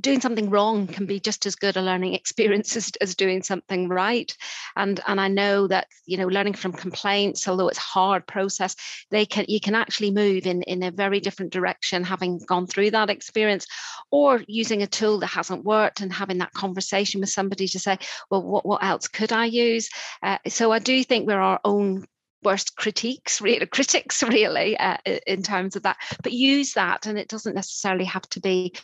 doing 0.00 0.20
something 0.20 0.50
wrong 0.50 0.86
can 0.86 1.06
be 1.06 1.20
just 1.20 1.46
as 1.46 1.56
good 1.56 1.76
a 1.76 1.82
learning 1.82 2.14
experience 2.28 2.76
as, 2.76 2.92
as 3.00 3.14
doing 3.14 3.42
something 3.42 3.88
right. 3.88 4.34
And 4.76 5.00
and 5.06 5.20
i 5.20 5.28
know 5.28 5.66
that 5.66 5.86
you 6.06 6.16
know 6.16 6.26
learning 6.26 6.54
from 6.54 6.72
complaints 6.72 7.46
although 7.48 7.68
it's 7.68 7.78
hard 7.78 8.26
process 8.26 8.76
they 9.10 9.26
can 9.26 9.44
you 9.48 9.60
can 9.60 9.74
actually 9.74 10.10
move 10.10 10.46
in 10.46 10.62
in 10.62 10.82
a 10.82 10.90
very 10.90 11.20
different 11.20 11.52
direction 11.52 12.04
having 12.04 12.38
gone 12.38 12.66
through 12.66 12.90
that 12.92 13.10
experience 13.10 13.66
or 14.10 14.42
using 14.46 14.82
a 14.82 14.86
tool 14.86 15.18
that 15.18 15.26
hasn't 15.26 15.64
worked 15.64 16.00
and 16.00 16.12
having 16.12 16.38
that 16.38 16.52
conversation 16.52 17.20
with 17.20 17.30
somebody 17.30 17.66
to 17.68 17.78
say 17.78 17.98
well 18.30 18.42
what, 18.42 18.64
what 18.64 18.82
else 18.82 19.08
could 19.08 19.32
i 19.32 19.44
use? 19.44 19.88
Uh, 20.22 20.38
so 20.46 20.72
i 20.72 20.78
do 20.78 21.02
think 21.02 21.26
we're 21.26 21.40
our 21.40 21.60
own 21.64 22.04
worst 22.44 22.76
critiques 22.76 23.40
really 23.48 23.66
critics 23.66 24.22
really 24.22 24.76
uh, 24.78 24.96
in 25.26 25.42
terms 25.42 25.76
of 25.76 25.82
that. 25.82 25.96
But 26.22 26.32
use 26.32 26.74
that 26.74 27.06
and 27.06 27.18
it 27.18 27.28
doesn't 27.28 27.54
necessarily 27.54 28.04
have 28.04 28.28
to 28.30 28.40
be 28.40 28.74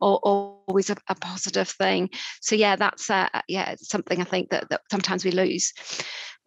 always 0.00 0.90
a, 0.90 0.96
a 1.08 1.14
positive 1.14 1.68
thing. 1.68 2.10
So 2.40 2.56
yeah 2.56 2.76
that's 2.76 3.10
uh, 3.10 3.28
yeah 3.48 3.74
something 3.78 4.20
i 4.20 4.24
think 4.24 4.50
that, 4.50 4.68
that 4.70 4.82
sometimes 4.90 5.24
we 5.24 5.30
lose 5.30 5.72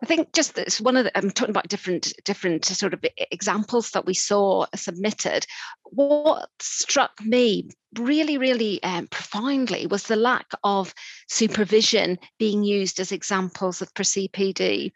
I 0.04 0.06
think 0.06 0.34
just 0.34 0.82
one 0.82 0.98
of 0.98 1.06
the, 1.06 1.18
I'm 1.18 1.32
talking 1.32 1.52
about 1.52 1.70
different 1.70 2.12
different 2.26 2.66
sort 2.66 2.94
of 2.94 3.06
examples 3.32 3.92
that 3.92 4.06
we 4.06 4.14
saw 4.14 4.66
submitted. 4.76 5.46
What 5.86 6.50
struck 6.60 7.14
me 7.24 7.70
really, 8.00 8.38
really 8.38 8.82
um, 8.84 9.08
profoundly 9.08 9.88
was 9.88 10.04
the 10.04 10.16
lack 10.16 10.48
of 10.64 10.94
supervision 11.30 12.18
being 12.40 12.64
used 12.64 13.00
as 13.00 13.12
examples 13.12 13.82
of 13.82 13.94
CPD. 13.94 14.92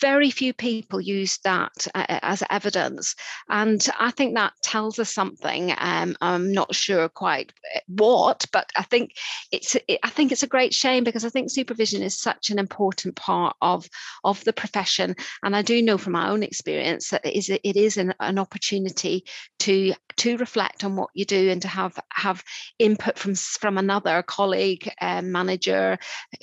Very 0.00 0.30
few 0.30 0.52
people 0.52 1.00
used 1.00 1.42
that 1.44 1.86
uh, 1.94 2.04
as 2.08 2.42
evidence, 2.50 3.14
and 3.48 3.86
I 3.98 4.10
think 4.10 4.34
that 4.34 4.52
tells 4.62 4.98
us 4.98 5.12
something. 5.12 5.72
Um, 5.78 6.16
I'm 6.20 6.52
not 6.52 6.74
sure 6.74 7.08
quite 7.08 7.52
uh, 7.74 7.80
what, 7.86 8.44
but 8.52 8.70
I 8.76 8.82
think 8.82 9.12
it's 9.52 9.76
it, 9.88 10.00
I 10.02 10.10
think 10.10 10.32
it's 10.32 10.42
a 10.42 10.48
great 10.48 10.74
shame 10.74 11.04
because 11.04 11.24
I 11.24 11.28
think 11.28 11.50
supervision 11.50 12.02
is 12.02 12.18
such 12.18 12.50
an 12.50 12.58
important 12.58 13.16
part 13.16 13.56
of 13.60 13.88
of 14.24 14.33
the 14.42 14.52
profession, 14.52 15.14
and 15.44 15.54
I 15.54 15.62
do 15.62 15.80
know 15.82 15.98
from 15.98 16.14
my 16.14 16.30
own 16.30 16.42
experience 16.42 17.10
that 17.10 17.24
it 17.24 17.36
is 17.36 17.48
it 17.50 17.76
is 17.76 17.96
an, 17.96 18.14
an 18.18 18.38
opportunity 18.38 19.24
to 19.64 19.94
to 20.16 20.36
reflect 20.36 20.84
on 20.84 20.94
what 20.94 21.08
you 21.14 21.24
do 21.24 21.48
and 21.50 21.62
to 21.62 21.68
have 21.68 21.98
have 22.12 22.44
input 22.78 23.18
from 23.18 23.34
from 23.34 23.78
another 23.78 24.22
colleague 24.22 24.90
um, 25.00 25.32
manager 25.32 25.98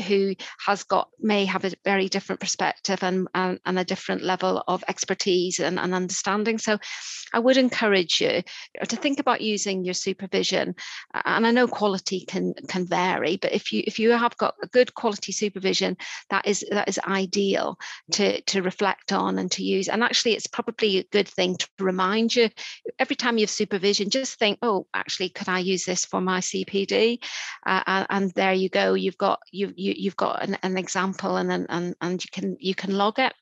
who 0.07 0.33
has 0.65 0.83
got 0.83 1.07
may 1.19 1.45
have 1.45 1.63
a 1.63 1.71
very 1.85 2.09
different 2.09 2.41
perspective 2.41 3.03
and 3.03 3.27
and, 3.35 3.59
and 3.65 3.77
a 3.77 3.85
different 3.85 4.23
level 4.23 4.63
of 4.67 4.83
expertise 4.87 5.59
and, 5.59 5.79
and 5.79 5.93
understanding. 5.93 6.57
So 6.57 6.79
i 7.33 7.39
would 7.39 7.57
encourage 7.57 8.19
you 8.19 8.41
to 8.87 8.95
think 8.95 9.19
about 9.19 9.41
using 9.41 9.85
your 9.85 9.93
supervision. 9.93 10.75
And 11.13 11.45
i 11.45 11.51
know 11.51 11.67
quality 11.67 12.25
can 12.25 12.55
can 12.67 12.87
vary 12.87 13.37
but 13.37 13.53
if 13.53 13.71
you 13.71 13.83
if 13.85 13.99
you 13.99 14.11
have 14.11 14.35
got 14.37 14.55
a 14.63 14.67
good 14.67 14.95
quality 14.95 15.31
supervision 15.31 15.95
that 16.29 16.47
is 16.47 16.65
that 16.71 16.89
is 16.89 16.99
ideal 17.07 17.77
to 18.13 18.41
to 18.41 18.63
reflect 18.63 19.11
on 19.11 19.37
and 19.37 19.51
to 19.51 19.63
use. 19.63 19.87
And 19.87 20.03
actually 20.03 20.33
it's 20.33 20.47
probably 20.47 20.97
a 20.97 21.03
good 21.11 21.27
thing 21.27 21.57
to 21.57 21.67
remind 21.79 22.35
you 22.35 22.49
every 22.99 23.10
time 23.15 23.37
you 23.37 23.43
have 23.43 23.49
supervision 23.49 24.09
just 24.09 24.37
think 24.39 24.59
oh 24.61 24.85
actually 24.93 25.29
could 25.29 25.49
i 25.49 25.59
use 25.59 25.85
this 25.85 26.05
for 26.05 26.21
my 26.21 26.39
CPD, 26.51 27.23
uh, 27.65 28.05
and 28.09 28.31
there 28.31 28.53
you 28.53 28.69
go. 28.69 28.93
You've 28.93 29.17
got 29.17 29.39
you, 29.51 29.73
you 29.75 29.93
you've 29.97 30.17
got 30.17 30.43
an, 30.43 30.57
an 30.63 30.77
example, 30.77 31.37
and 31.37 31.65
and 31.69 31.95
and 32.01 32.23
you 32.23 32.29
can 32.31 32.57
you 32.59 32.75
can 32.75 32.97
log 32.97 33.19
it. 33.19 33.33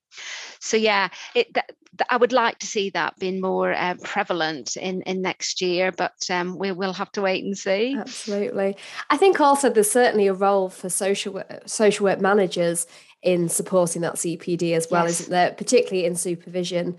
So 0.59 0.77
yeah, 0.77 1.09
it. 1.35 1.53
That, 1.53 1.71
I 2.09 2.17
would 2.17 2.31
like 2.31 2.59
to 2.59 2.67
see 2.67 2.91
that 2.91 3.17
being 3.17 3.41
more 3.41 3.73
uh, 3.73 3.95
prevalent 4.03 4.77
in, 4.77 5.01
in 5.01 5.21
next 5.21 5.59
year, 5.59 5.91
but 5.91 6.13
um, 6.29 6.57
we 6.57 6.71
will 6.71 6.93
have 6.93 7.11
to 7.13 7.21
wait 7.21 7.43
and 7.43 7.57
see. 7.57 7.97
Absolutely. 7.97 8.77
I 9.09 9.17
think 9.17 9.41
also 9.41 9.69
there's 9.69 9.91
certainly 9.91 10.27
a 10.27 10.33
role 10.33 10.69
for 10.69 10.87
social 10.87 11.33
work, 11.33 11.63
social 11.65 12.05
work 12.05 12.21
managers 12.21 12.85
in 13.23 13.49
supporting 13.49 14.03
that 14.03 14.15
CPD 14.15 14.77
as 14.77 14.87
well, 14.89 15.05
yes. 15.05 15.19
isn't 15.19 15.31
there? 15.31 15.51
Particularly 15.51 16.05
in 16.05 16.15
supervision 16.15 16.95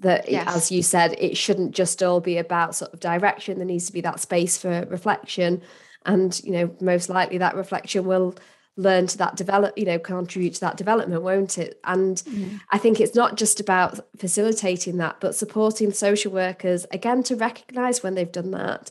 that 0.00 0.30
yes. 0.30 0.54
as 0.54 0.72
you 0.72 0.82
said 0.82 1.14
it 1.18 1.36
shouldn't 1.36 1.74
just 1.74 2.02
all 2.02 2.20
be 2.20 2.38
about 2.38 2.74
sort 2.74 2.92
of 2.92 3.00
direction 3.00 3.58
there 3.58 3.66
needs 3.66 3.86
to 3.86 3.92
be 3.92 4.00
that 4.00 4.20
space 4.20 4.58
for 4.58 4.86
reflection 4.90 5.62
and 6.06 6.42
you 6.44 6.52
know 6.52 6.74
most 6.80 7.08
likely 7.08 7.38
that 7.38 7.54
reflection 7.54 8.04
will 8.04 8.34
learn 8.76 9.06
to 9.06 9.18
that 9.18 9.36
develop 9.36 9.76
you 9.76 9.84
know 9.84 9.98
contribute 9.98 10.54
to 10.54 10.60
that 10.60 10.76
development 10.76 11.22
won't 11.22 11.58
it 11.58 11.78
and 11.84 12.18
mm. 12.18 12.60
i 12.70 12.78
think 12.78 13.00
it's 13.00 13.14
not 13.14 13.36
just 13.36 13.60
about 13.60 14.00
facilitating 14.16 14.96
that 14.96 15.16
but 15.20 15.34
supporting 15.34 15.92
social 15.92 16.32
workers 16.32 16.86
again 16.90 17.22
to 17.22 17.36
recognize 17.36 18.02
when 18.02 18.14
they've 18.14 18.32
done 18.32 18.50
that 18.52 18.90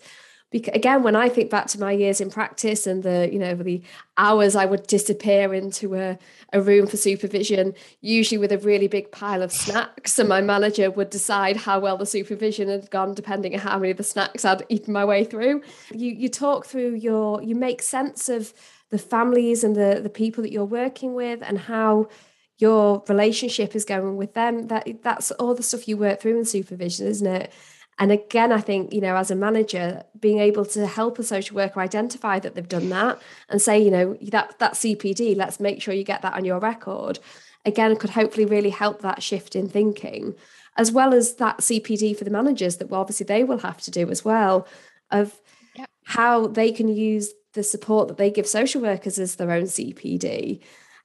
because 0.52 0.74
again 0.74 1.04
when 1.04 1.16
i 1.16 1.30
think 1.30 1.50
back 1.50 1.68
to 1.68 1.80
my 1.80 1.92
years 1.92 2.20
in 2.20 2.30
practice 2.30 2.88
and 2.88 3.04
the 3.04 3.30
you 3.32 3.40
know 3.40 3.56
the 3.56 3.82
hours 4.18 4.56
i 4.56 4.66
would 4.66 4.86
disappear 4.88 5.54
into 5.54 5.96
a, 5.96 6.18
a 6.54 6.62
room 6.62 6.88
for 6.88 6.98
supervision 6.98 7.74
usually 8.02 8.38
with 8.38 8.52
a 8.52 8.58
really 8.60 8.88
big 8.88 9.12
pile 9.12 9.42
of 9.42 9.52
snacks 9.52 10.18
and 10.20 10.28
my 10.28 10.42
manager 10.42 10.90
would 10.92 11.10
decide 11.10 11.56
how 11.56 11.80
well 11.80 11.98
the 11.98 12.06
supervision 12.06 12.68
had 12.68 12.90
gone 12.90 13.14
depending 13.14 13.54
on 13.54 13.60
how 13.60 13.78
many 13.78 13.92
of 13.92 13.98
the 13.98 14.04
snacks 14.04 14.46
i'd 14.46 14.64
eaten 14.70 14.94
my 14.94 15.06
way 15.06 15.24
through. 15.24 15.62
You 15.92 16.12
you 16.12 16.30
talk 16.30 16.66
through 16.66 16.96
your 16.96 17.42
you 17.42 17.56
make 17.56 17.82
sense 17.82 18.30
of 18.30 18.54
the 18.90 18.98
families 18.98 19.64
and 19.64 19.76
the 19.76 20.00
the 20.02 20.10
people 20.10 20.42
that 20.44 20.52
you're 20.52 20.66
working 20.66 21.14
with 21.14 21.42
and 21.44 21.58
how 21.58 22.08
your 22.58 23.04
relationship 23.08 23.76
is 23.76 23.86
going 23.86 24.18
with 24.18 24.34
them. 24.34 24.68
That 24.68 24.88
that's 25.02 25.32
all 25.32 25.56
the 25.56 25.64
stuff 25.64 25.88
you 25.88 25.98
work 25.98 26.20
through 26.20 26.40
in 26.40 26.46
supervision 26.46 27.08
isn't 27.08 27.28
it 27.28 27.52
and 28.00 28.14
again, 28.14 28.54
I 28.54 28.62
think, 28.62 28.94
you 28.94 29.02
know, 29.02 29.18
as 29.18 29.30
a 29.30 29.36
manager, 29.36 30.04
being 30.18 30.40
able 30.40 30.64
to 30.68 30.88
help 30.88 31.20
a 31.20 31.24
social 31.24 31.58
worker 31.58 31.82
identify 31.82 32.40
that 32.40 32.56
they've 32.56 32.68
done 32.68 32.88
that 32.90 33.22
and 33.50 33.62
say, 33.62 33.78
you 33.78 33.92
know, 33.92 34.18
that 34.22 34.58
that 34.60 34.74
CPD, 34.74 35.36
let's 35.36 35.60
make 35.60 35.82
sure 35.82 35.94
you 35.94 36.06
get 36.06 36.22
that 36.22 36.34
on 36.34 36.46
your 36.46 36.60
record, 36.60 37.20
again, 37.66 37.98
could 37.98 38.12
hopefully 38.12 38.46
really 38.46 38.70
help 38.70 39.02
that 39.02 39.22
shift 39.22 39.54
in 39.54 39.68
thinking, 39.68 40.34
as 40.78 40.94
well 40.94 41.14
as 41.14 41.36
that 41.36 41.58
CPD 41.58 42.18
for 42.18 42.24
the 42.24 42.32
managers 42.32 42.78
that 42.78 42.90
well, 42.90 43.02
obviously 43.02 43.26
they 43.26 43.44
will 43.44 43.60
have 43.60 43.82
to 43.82 43.92
do 43.92 44.10
as 44.10 44.24
well, 44.24 44.66
of 45.12 45.38
yep. 45.76 45.90
how 46.06 46.48
they 46.48 46.72
can 46.72 46.88
use 46.88 47.34
the 47.54 47.64
support 47.64 48.08
that 48.08 48.18
they 48.18 48.32
give 48.32 48.48
social 48.48 48.82
workers 48.82 49.20
as 49.20 49.36
their 49.36 49.52
own 49.52 49.64
CPD. 49.64 50.62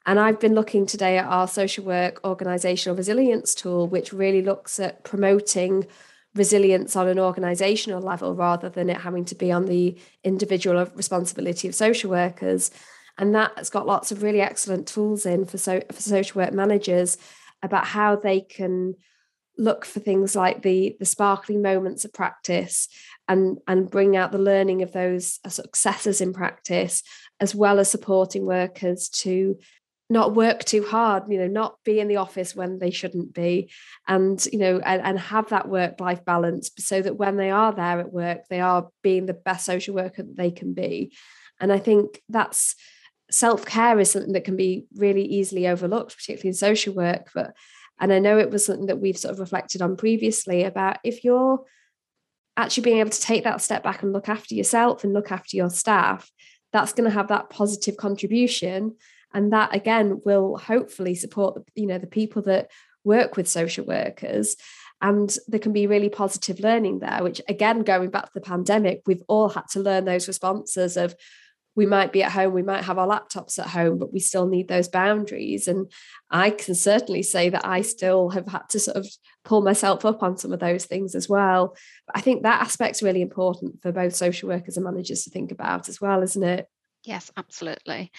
And 0.07 0.21
I've 0.21 0.39
been 0.39 0.55
looking 0.55 0.87
today 0.87 1.19
at 1.19 1.27
our 1.27 1.49
social 1.49 1.85
work 1.85 2.21
organizational 2.25 2.97
resilience 2.97 3.53
tool, 3.53 3.89
which 3.89 4.13
really 4.13 4.43
looks 4.43 4.79
at 4.79 5.03
promoting 5.03 5.87
resilience 6.35 6.97
on 6.97 7.09
an 7.09 7.19
organizational 7.19 8.01
level 8.01 8.35
rather 8.35 8.69
than 8.69 8.91
it 8.91 9.01
having 9.01 9.25
to 9.27 9.35
be 9.35 9.53
on 9.53 9.67
the 9.67 9.97
individual 10.23 10.85
responsibility 10.95 11.69
of 11.69 11.75
social 11.75 12.11
workers. 12.11 12.71
And 13.17 13.35
that's 13.35 13.71
got 13.71 13.87
lots 13.87 14.11
of 14.11 14.23
really 14.23 14.41
excellent 14.41 14.89
tools 14.89 15.25
in 15.25 15.45
for, 15.45 15.59
so, 15.59 15.83
for 15.93 16.01
social 16.01 16.41
work 16.41 16.53
managers 16.53 17.17
about 17.63 17.87
how 17.87 18.17
they 18.17 18.41
can 18.41 18.95
look 19.57 19.85
for 19.85 20.01
things 20.01 20.35
like 20.35 20.63
the 20.63 20.97
the 20.99 21.05
sparkling 21.05 21.63
moments 21.63 22.05
of 22.05 22.13
practice 22.13 22.89
and 23.29 23.59
and 23.69 23.91
bring 23.91 24.17
out 24.17 24.33
the 24.33 24.39
learning 24.39 24.83
of 24.83 24.93
those 24.93 25.39
successes 25.49 26.21
in 26.21 26.33
practice 26.33 27.05
as 27.41 27.55
well 27.55 27.79
as 27.79 27.89
supporting 27.89 28.45
workers 28.45 29.09
to 29.09 29.57
not 30.11 30.35
work 30.35 30.65
too 30.65 30.85
hard 30.85 31.25
you 31.29 31.39
know 31.39 31.47
not 31.47 31.79
be 31.85 31.99
in 31.99 32.09
the 32.09 32.17
office 32.17 32.55
when 32.55 32.79
they 32.79 32.91
shouldn't 32.91 33.33
be 33.33 33.71
and 34.07 34.47
you 34.53 34.59
know 34.59 34.79
and, 34.85 35.03
and 35.03 35.19
have 35.19 35.49
that 35.49 35.69
work 35.69 35.99
life 35.99 36.25
balance 36.25 36.71
so 36.79 37.01
that 37.01 37.17
when 37.17 37.37
they 37.37 37.51
are 37.51 37.73
there 37.73 38.01
at 38.01 38.13
work 38.13 38.41
they 38.49 38.61
are 38.61 38.89
being 39.03 39.27
the 39.27 39.35
best 39.35 39.65
social 39.65 39.95
worker 39.95 40.23
that 40.23 40.37
they 40.37 40.51
can 40.51 40.75
be. 40.75 41.13
And 41.61 41.73
i 41.73 41.79
think 41.79 42.21
that's 42.29 42.75
self-care 43.31 43.99
is 43.99 44.11
something 44.11 44.35
that 44.35 44.45
can 44.45 44.57
be 44.57 44.85
really 44.97 45.25
easily 45.25 45.67
overlooked 45.67 46.17
particularly 46.17 46.49
in 46.49 46.55
social 46.55 46.95
work 46.95 47.31
but 47.35 47.55
and 47.99 48.13
i 48.13 48.19
know 48.19 48.39
it 48.39 48.51
was 48.51 48.67
something 48.67 48.87
that 48.87 49.01
we've 49.01 49.17
sort 49.17 49.33
of 49.33 49.41
reflected 49.41 49.81
on 49.81 49.97
previously 49.97 50.65
about 50.65 50.99
if 51.05 51.25
you're 51.25 51.65
actually 52.57 52.83
being 52.83 52.99
able 52.99 53.11
to 53.11 53.21
take 53.21 53.45
that 53.45 53.63
step 53.63 53.83
back 53.83 54.03
and 54.03 54.13
look 54.13 54.29
after 54.29 54.55
yourself 54.55 55.03
and 55.03 55.15
look 55.15 55.33
after 55.33 55.57
your 55.57 55.71
staff 55.71 56.31
that's 56.73 56.93
going 56.93 57.09
to 57.09 57.15
have 57.15 57.29
that 57.29 57.49
positive 57.49 57.97
contribution 57.97 58.95
and 59.35 59.53
that 59.53 59.75
again 59.75 60.23
will 60.25 60.57
hopefully 60.57 61.15
support 61.15 61.63
you 61.75 61.87
know 61.87 61.99
the 61.99 62.07
people 62.07 62.43
that 62.43 62.71
work 63.05 63.37
with 63.37 63.49
social 63.49 63.85
workers. 63.85 64.57
And 65.03 65.37
there 65.49 65.61
can 65.61 65.73
be 65.73 65.87
really 65.87 66.09
positive 66.09 66.61
learning 66.61 67.01
there 67.01 67.23
which 67.23 67.41
again 67.49 67.83
going 67.83 68.11
back 68.11 68.27
to 68.27 68.31
the 68.35 68.41
pandemic 68.41 69.03
we've 69.07 69.23
all 69.29 69.51
had 69.51 69.69
to 69.73 69.81
learn 69.81 70.07
those 70.07 70.29
responses 70.29 70.97
of 70.97 71.15
we 71.77 71.85
might 71.85 72.13
be 72.13 72.23
at 72.23 72.33
home 72.33 72.55
we 72.55 72.63
might 72.63 72.85
have 72.85 72.97
our 72.97 73.07
laptops 73.07 73.59
at 73.59 73.67
home 73.67 73.99
but 73.99 74.13
we 74.13 74.21
still 74.21 74.47
need 74.47 74.69
those 74.69 74.89
boundaries. 74.89 75.69
And 75.69 75.91
i 76.31 76.49
can 76.49 76.75
certainly 76.75 77.23
say 77.23 77.51
that 77.51 77.67
i 77.67 77.83
still 77.83 78.31
have 78.31 78.47
had 78.47 78.69
to 78.71 78.81
sort 78.81 78.97
of 78.97 79.07
pull 79.45 79.61
myself 79.61 80.07
up 80.07 80.23
on 80.23 80.39
some 80.39 80.53
of 80.53 80.61
those 80.61 80.87
things 80.87 81.15
as 81.15 81.29
well. 81.29 81.77
But 82.07 82.17
i 82.17 82.21
think 82.23 82.43
that 82.43 82.63
aspect's 82.63 83.03
really 83.03 83.21
important 83.21 83.83
for 83.83 83.93
both 83.93 84.15
social 84.15 84.49
workers 84.49 84.77
and 84.79 84.85
managers 84.85 85.25
to 85.25 85.31
think 85.31 85.53
about 85.53 85.89
as 85.91 86.01
well 86.01 86.23
isn't 86.23 86.45
it? 86.45 86.67
Yes, 87.05 87.31
absolutely. 87.37 88.11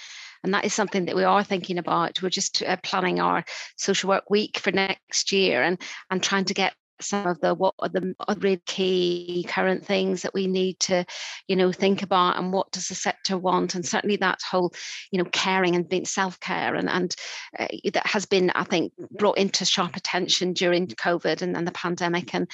And 0.45 0.53
that 0.53 0.63
is 0.63 0.75
something 0.75 1.05
that 1.05 1.15
we 1.15 1.23
are 1.23 1.43
thinking 1.43 1.79
about. 1.79 2.21
We're 2.21 2.29
just 2.29 2.61
uh, 2.61 2.77
planning 2.83 3.19
our 3.19 3.43
social 3.77 4.09
work 4.09 4.29
week 4.29 4.59
for 4.59 4.71
next 4.71 5.31
year 5.31 5.63
and, 5.63 5.81
and 6.11 6.21
trying 6.21 6.45
to 6.45 6.53
get 6.53 6.75
some 7.01 7.27
of 7.27 7.39
the 7.41 7.53
what 7.53 7.73
are 7.79 7.89
the 7.89 8.15
really 8.37 8.61
key 8.65 9.45
current 9.47 9.85
things 9.85 10.21
that 10.21 10.33
we 10.33 10.47
need 10.47 10.79
to 10.79 11.05
you 11.47 11.55
know 11.55 11.71
think 11.71 12.01
about 12.01 12.37
and 12.37 12.53
what 12.53 12.71
does 12.71 12.87
the 12.87 12.95
sector 12.95 13.37
want 13.37 13.75
and 13.75 13.85
certainly 13.85 14.15
that 14.15 14.39
whole 14.49 14.73
you 15.11 15.21
know 15.21 15.29
caring 15.31 15.75
and 15.75 15.89
being 15.89 16.05
self-care 16.05 16.75
and 16.75 16.89
and 16.89 17.15
uh, 17.59 17.67
that 17.93 18.07
has 18.07 18.25
been 18.25 18.49
i 18.51 18.63
think 18.63 18.93
brought 19.11 19.37
into 19.37 19.65
sharp 19.65 19.95
attention 19.95 20.53
during 20.53 20.87
covid 20.87 21.41
and, 21.41 21.55
and 21.55 21.67
the 21.67 21.71
pandemic 21.71 22.33
and 22.33 22.49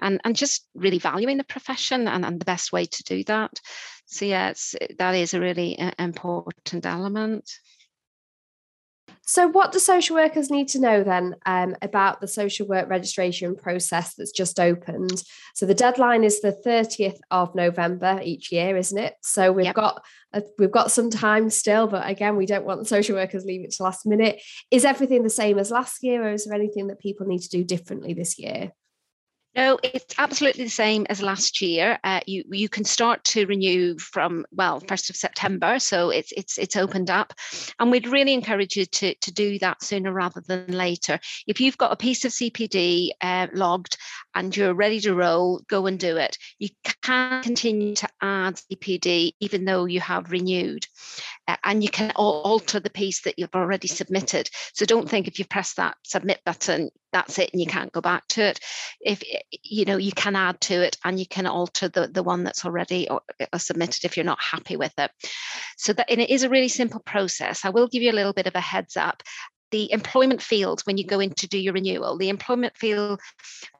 and 0.00 0.20
and 0.24 0.36
just 0.36 0.66
really 0.74 0.98
valuing 0.98 1.36
the 1.36 1.44
profession 1.44 2.08
and, 2.08 2.24
and 2.24 2.40
the 2.40 2.44
best 2.44 2.72
way 2.72 2.84
to 2.84 3.02
do 3.04 3.22
that 3.24 3.60
so 4.12 4.26
yeah, 4.26 4.52
that 4.98 5.14
is 5.14 5.32
a 5.32 5.40
really 5.40 5.78
uh, 5.78 5.92
important 5.98 6.84
element. 6.84 7.50
So, 9.32 9.48
what 9.48 9.72
do 9.72 9.78
social 9.78 10.16
workers 10.16 10.50
need 10.50 10.68
to 10.68 10.78
know 10.78 11.02
then 11.02 11.36
um, 11.46 11.74
about 11.80 12.20
the 12.20 12.28
social 12.28 12.66
work 12.66 12.90
registration 12.90 13.56
process 13.56 14.12
that's 14.14 14.30
just 14.30 14.60
opened? 14.60 15.24
So, 15.54 15.64
the 15.64 15.72
deadline 15.72 16.22
is 16.22 16.42
the 16.42 16.52
30th 16.52 17.16
of 17.30 17.54
November 17.54 18.20
each 18.22 18.52
year, 18.52 18.76
isn't 18.76 18.98
it? 18.98 19.14
So, 19.22 19.50
we've 19.50 19.64
yep. 19.64 19.74
got 19.74 20.04
we've 20.58 20.70
got 20.70 20.90
some 20.90 21.08
time 21.08 21.48
still, 21.48 21.86
but 21.86 22.06
again, 22.06 22.36
we 22.36 22.44
don't 22.44 22.66
want 22.66 22.86
social 22.86 23.16
workers 23.16 23.46
leave 23.46 23.64
it 23.64 23.70
to 23.70 23.84
last 23.84 24.04
minute. 24.04 24.42
Is 24.70 24.84
everything 24.84 25.22
the 25.22 25.30
same 25.30 25.58
as 25.58 25.70
last 25.70 26.02
year, 26.02 26.22
or 26.22 26.32
is 26.32 26.44
there 26.44 26.54
anything 26.54 26.88
that 26.88 27.00
people 27.00 27.26
need 27.26 27.40
to 27.40 27.48
do 27.48 27.64
differently 27.64 28.12
this 28.12 28.38
year? 28.38 28.72
No, 29.54 29.78
it's 29.82 30.14
absolutely 30.16 30.64
the 30.64 30.70
same 30.70 31.06
as 31.10 31.20
last 31.20 31.60
year. 31.60 31.98
Uh, 32.04 32.20
you 32.26 32.42
you 32.50 32.70
can 32.70 32.84
start 32.84 33.22
to 33.24 33.44
renew 33.44 33.98
from 33.98 34.46
well 34.50 34.80
first 34.80 35.10
of 35.10 35.16
September, 35.16 35.78
so 35.78 36.08
it's 36.08 36.32
it's 36.34 36.56
it's 36.56 36.74
opened 36.74 37.10
up, 37.10 37.34
and 37.78 37.90
we'd 37.90 38.08
really 38.08 38.32
encourage 38.32 38.76
you 38.76 38.86
to 38.86 39.14
to 39.14 39.30
do 39.30 39.58
that 39.58 39.82
sooner 39.82 40.10
rather 40.10 40.40
than 40.40 40.68
later. 40.68 41.20
If 41.46 41.60
you've 41.60 41.76
got 41.76 41.92
a 41.92 41.96
piece 41.96 42.24
of 42.24 42.32
CPD 42.32 43.10
uh, 43.20 43.48
logged 43.52 43.98
and 44.34 44.56
you're 44.56 44.74
ready 44.74 45.00
to 45.00 45.14
roll, 45.14 45.60
go 45.68 45.86
and 45.86 45.98
do 45.98 46.16
it. 46.16 46.38
You 46.58 46.68
can 47.02 47.42
continue 47.42 47.94
to 47.96 48.08
add 48.20 48.56
CPD 48.56 49.32
even 49.40 49.64
though 49.64 49.84
you 49.84 50.00
have 50.00 50.30
renewed, 50.30 50.86
uh, 51.48 51.56
and 51.64 51.82
you 51.82 51.90
can 51.90 52.12
alter 52.16 52.80
the 52.80 52.90
piece 52.90 53.22
that 53.22 53.38
you've 53.38 53.54
already 53.54 53.88
submitted. 53.88 54.48
So 54.74 54.84
don't 54.84 55.08
think 55.08 55.28
if 55.28 55.38
you 55.38 55.44
press 55.44 55.74
that 55.74 55.96
submit 56.02 56.40
button 56.44 56.90
that's 57.12 57.38
it 57.38 57.50
and 57.52 57.60
you 57.60 57.66
can't 57.66 57.92
go 57.92 58.00
back 58.00 58.26
to 58.26 58.42
it 58.42 58.58
if 59.00 59.22
you 59.62 59.84
know 59.84 59.96
you 59.96 60.12
can 60.12 60.34
add 60.34 60.60
to 60.60 60.82
it 60.82 60.96
and 61.04 61.20
you 61.20 61.26
can 61.26 61.46
alter 61.46 61.88
the, 61.88 62.08
the 62.08 62.22
one 62.22 62.42
that's 62.42 62.64
already 62.64 63.08
or, 63.08 63.20
or 63.40 63.46
uh, 63.52 63.58
submitted 63.58 64.04
if 64.04 64.16
you're 64.16 64.24
not 64.24 64.40
happy 64.42 64.76
with 64.76 64.92
it 64.98 65.10
so 65.76 65.92
that 65.92 66.10
and 66.10 66.20
it 66.20 66.30
is 66.30 66.42
a 66.42 66.48
really 66.48 66.68
simple 66.68 67.00
process 67.00 67.64
i 67.64 67.70
will 67.70 67.86
give 67.86 68.02
you 68.02 68.10
a 68.10 68.14
little 68.14 68.32
bit 68.32 68.46
of 68.46 68.54
a 68.54 68.60
heads 68.60 68.96
up 68.96 69.22
the 69.72 69.90
employment 69.90 70.40
field 70.40 70.82
when 70.82 70.96
you 70.96 71.04
go 71.04 71.18
in 71.18 71.34
to 71.34 71.48
do 71.48 71.58
your 71.58 71.72
renewal 71.72 72.16
the 72.16 72.28
employment 72.28 72.76
field 72.76 73.20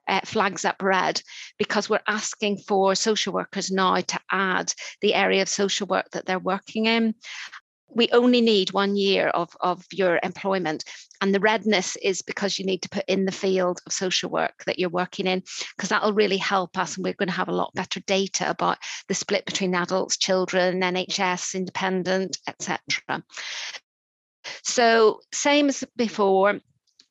uh, 0.09 0.21
flags 0.25 0.65
up 0.65 0.83
red 0.83 1.23
because 1.59 1.89
we're 1.89 2.01
asking 2.09 2.59
for 2.59 2.95
social 2.95 3.33
workers 3.33 3.71
now 3.71 3.97
to 3.97 4.19
add 4.33 4.73
the 5.01 5.15
area 5.15 5.43
of 5.43 5.49
social 5.49 5.87
work 5.87 6.11
that 6.11 6.27
they're 6.27 6.39
working 6.41 6.87
in 6.87 7.15
we 7.95 8.09
only 8.13 8.41
need 8.41 8.73
one 8.73 8.97
year 8.97 9.29
of, 9.29 9.57
of 9.61 9.85
your 9.93 10.19
employment. 10.23 10.85
And 11.21 11.35
the 11.35 11.41
redness 11.41 11.97
is 11.97 12.23
because 12.23 12.59
you 12.59 12.65
need 12.65 12.83
to 12.83 12.89
put 12.89 13.05
in 13.07 13.25
the 13.25 13.33
field 13.33 13.81
of 13.87 13.93
social 13.93 14.31
work 14.31 14.65
that 14.67 14.79
you're 14.79 14.89
working 14.89 15.27
in, 15.27 15.43
because 15.77 15.91
that'll 15.91 16.13
really 16.13 16.37
help 16.37 16.79
us. 16.79 16.97
And 16.97 17.05
we're 17.05 17.13
going 17.13 17.29
to 17.29 17.35
have 17.35 17.49
a 17.49 17.55
lot 17.55 17.75
better 17.75 18.01
data 18.01 18.51
about 18.51 18.79
the 19.09 19.15
split 19.15 19.45
between 19.47 19.75
adults, 19.75 20.17
children, 20.17 20.81
NHS, 20.81 21.55
independent, 21.55 22.39
etc. 22.49 23.23
So, 24.63 25.21
same 25.33 25.69
as 25.69 25.85
before, 25.97 26.61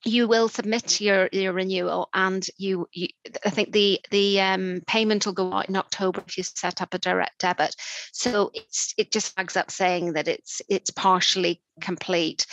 you 0.03 0.27
will 0.27 0.47
submit 0.47 0.99
your 0.99 1.29
your 1.31 1.53
renewal 1.53 2.09
and 2.13 2.45
you, 2.57 2.87
you 2.91 3.07
i 3.45 3.49
think 3.49 3.71
the 3.71 3.99
the 4.09 4.41
um, 4.41 4.81
payment 4.87 5.25
will 5.25 5.33
go 5.33 5.53
out 5.53 5.69
in 5.69 5.75
october 5.75 6.23
if 6.27 6.37
you 6.37 6.43
set 6.43 6.81
up 6.81 6.93
a 6.93 6.97
direct 6.97 7.39
debit. 7.39 7.75
So 8.11 8.51
it's 8.53 8.93
it 8.97 9.11
just 9.11 9.35
flags 9.35 9.55
up 9.55 9.69
saying 9.69 10.13
that 10.13 10.27
it's 10.27 10.61
it's 10.69 10.89
partially 10.89 11.61
complete. 11.79 12.45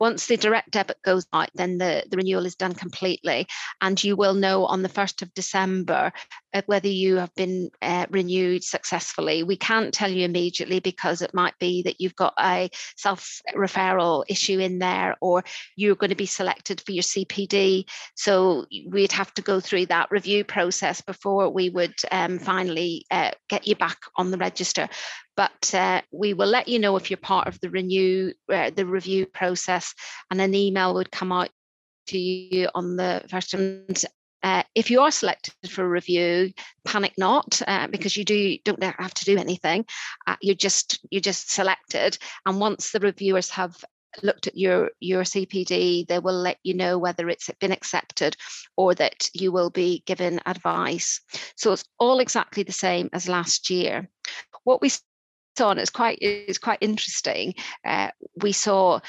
Once 0.00 0.26
the 0.26 0.36
direct 0.36 0.70
debit 0.70 0.96
goes 1.04 1.26
out, 1.32 1.50
then 1.54 1.78
the, 1.78 2.04
the 2.10 2.16
renewal 2.16 2.46
is 2.46 2.56
done 2.56 2.74
completely. 2.74 3.46
And 3.80 4.02
you 4.02 4.16
will 4.16 4.34
know 4.34 4.66
on 4.66 4.82
the 4.82 4.88
1st 4.88 5.22
of 5.22 5.34
December 5.34 6.12
uh, 6.52 6.62
whether 6.66 6.88
you 6.88 7.16
have 7.16 7.34
been 7.34 7.70
uh, 7.82 8.06
renewed 8.10 8.64
successfully. 8.64 9.42
We 9.42 9.56
can't 9.56 9.94
tell 9.94 10.10
you 10.10 10.24
immediately 10.24 10.80
because 10.80 11.22
it 11.22 11.34
might 11.34 11.58
be 11.58 11.82
that 11.82 12.00
you've 12.00 12.16
got 12.16 12.34
a 12.40 12.70
self 12.96 13.40
referral 13.54 14.24
issue 14.28 14.58
in 14.58 14.78
there 14.78 15.16
or 15.20 15.44
you're 15.76 15.96
going 15.96 16.10
to 16.10 16.16
be 16.16 16.26
selected 16.26 16.80
for 16.80 16.92
your 16.92 17.02
CPD. 17.02 17.84
So 18.14 18.66
we'd 18.88 19.12
have 19.12 19.32
to 19.34 19.42
go 19.42 19.60
through 19.60 19.86
that 19.86 20.10
review 20.10 20.44
process 20.44 21.00
before 21.00 21.50
we 21.50 21.70
would 21.70 21.94
um, 22.10 22.38
finally 22.38 23.06
uh, 23.10 23.32
get 23.48 23.66
you 23.66 23.76
back 23.76 23.98
on 24.16 24.30
the 24.30 24.38
register 24.38 24.88
but 25.36 25.74
uh, 25.74 26.00
we 26.12 26.34
will 26.34 26.48
let 26.48 26.68
you 26.68 26.78
know 26.78 26.96
if 26.96 27.10
you're 27.10 27.16
part 27.16 27.48
of 27.48 27.58
the 27.60 27.70
renew 27.70 28.32
uh, 28.52 28.70
the 28.70 28.86
review 28.86 29.26
process 29.26 29.94
and 30.30 30.40
an 30.40 30.54
email 30.54 30.94
would 30.94 31.10
come 31.10 31.32
out 31.32 31.50
to 32.06 32.18
you 32.18 32.68
on 32.74 32.96
the 32.96 33.22
first 33.28 33.54
and 33.54 34.04
uh, 34.44 34.62
if 34.74 34.90
you 34.90 35.00
are 35.00 35.10
selected 35.10 35.54
for 35.70 35.88
review, 35.88 36.52
panic 36.84 37.14
not 37.16 37.62
uh, 37.66 37.86
because 37.86 38.14
you 38.14 38.26
do 38.26 38.58
don't 38.62 38.82
have 38.82 39.14
to 39.14 39.24
do 39.24 39.38
anything. 39.38 39.86
Uh, 40.26 40.36
you're 40.42 40.54
just 40.54 41.00
you're 41.10 41.22
just 41.22 41.50
selected, 41.50 42.18
and 42.44 42.60
once 42.60 42.90
the 42.90 43.00
reviewers 43.00 43.48
have 43.48 43.82
looked 44.22 44.46
at 44.46 44.56
your 44.56 44.90
your 45.00 45.22
CPD, 45.22 46.06
they 46.06 46.18
will 46.18 46.34
let 46.34 46.58
you 46.62 46.74
know 46.74 46.98
whether 46.98 47.30
it's 47.30 47.50
been 47.58 47.72
accepted 47.72 48.36
or 48.76 48.94
that 48.94 49.30
you 49.32 49.50
will 49.50 49.70
be 49.70 50.02
given 50.04 50.40
advice. 50.44 51.22
So 51.56 51.72
it's 51.72 51.84
all 51.98 52.20
exactly 52.20 52.64
the 52.64 52.72
same 52.72 53.08
as 53.14 53.26
last 53.26 53.70
year. 53.70 54.10
What 54.64 54.82
we 54.82 54.90
on 55.60 55.78
it's 55.78 55.90
quite 55.90 56.18
it's 56.20 56.58
quite 56.58 56.78
interesting. 56.80 57.54
Uh, 57.84 58.10
we 58.36 58.52
saw 58.52 59.00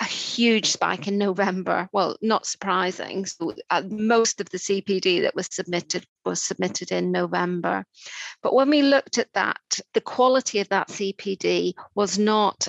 a 0.00 0.04
huge 0.04 0.66
spike 0.70 1.08
in 1.08 1.18
November. 1.18 1.88
Well, 1.92 2.16
not 2.20 2.46
surprising. 2.46 3.24
So, 3.24 3.54
uh, 3.70 3.82
most 3.88 4.40
of 4.40 4.50
the 4.50 4.58
CPD 4.58 5.22
that 5.22 5.34
was 5.34 5.48
submitted 5.50 6.04
was 6.24 6.42
submitted 6.42 6.92
in 6.92 7.12
November. 7.12 7.84
But 8.42 8.54
when 8.54 8.68
we 8.68 8.82
looked 8.82 9.18
at 9.18 9.32
that, 9.32 9.80
the 9.94 10.00
quality 10.00 10.60
of 10.60 10.68
that 10.68 10.88
CPD 10.88 11.74
was 11.94 12.18
not 12.18 12.68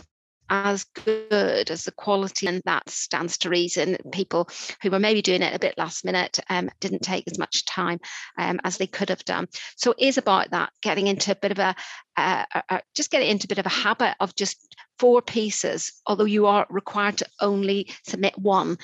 as 0.50 0.84
good 1.06 1.70
as 1.70 1.84
the 1.84 1.92
quality, 1.92 2.48
and 2.48 2.62
that 2.66 2.90
stands 2.90 3.38
to 3.40 3.50
reason. 3.50 3.98
People 4.12 4.50
who 4.82 4.92
were 4.92 5.00
maybe 5.00 5.22
doing 5.22 5.42
it 5.42 5.56
a 5.56 5.60
bit 5.60 5.78
last 5.78 6.06
minute 6.06 6.40
um, 6.50 6.70
didn't 6.80 7.02
take 7.02 7.26
as 7.28 7.38
much 7.38 7.66
time 7.66 8.00
um, 8.38 8.60
as 8.64 8.78
they 8.78 8.88
could 8.88 9.10
have 9.10 9.24
done. 9.26 9.48
So 9.76 9.92
it 9.92 10.08
is 10.08 10.18
about 10.18 10.52
that 10.52 10.72
getting 10.82 11.08
into 11.08 11.32
a 11.32 11.36
bit 11.36 11.52
of 11.52 11.60
a, 11.60 11.76
uh, 12.16 12.46
uh, 12.70 12.80
just 12.96 13.12
getting 13.12 13.30
into 13.30 13.46
a 13.46 13.50
bit 13.50 13.60
of 13.60 13.66
a 13.66 13.70
habit 13.70 14.16
of 14.20 14.36
just 14.36 14.76
four 15.00 15.22
pieces, 15.22 16.02
although 16.08 16.26
you 16.26 16.48
are 16.48 16.66
required 16.70 17.18
to 17.18 17.28
only 17.40 17.90
submit 18.04 18.38
one. 18.38 18.78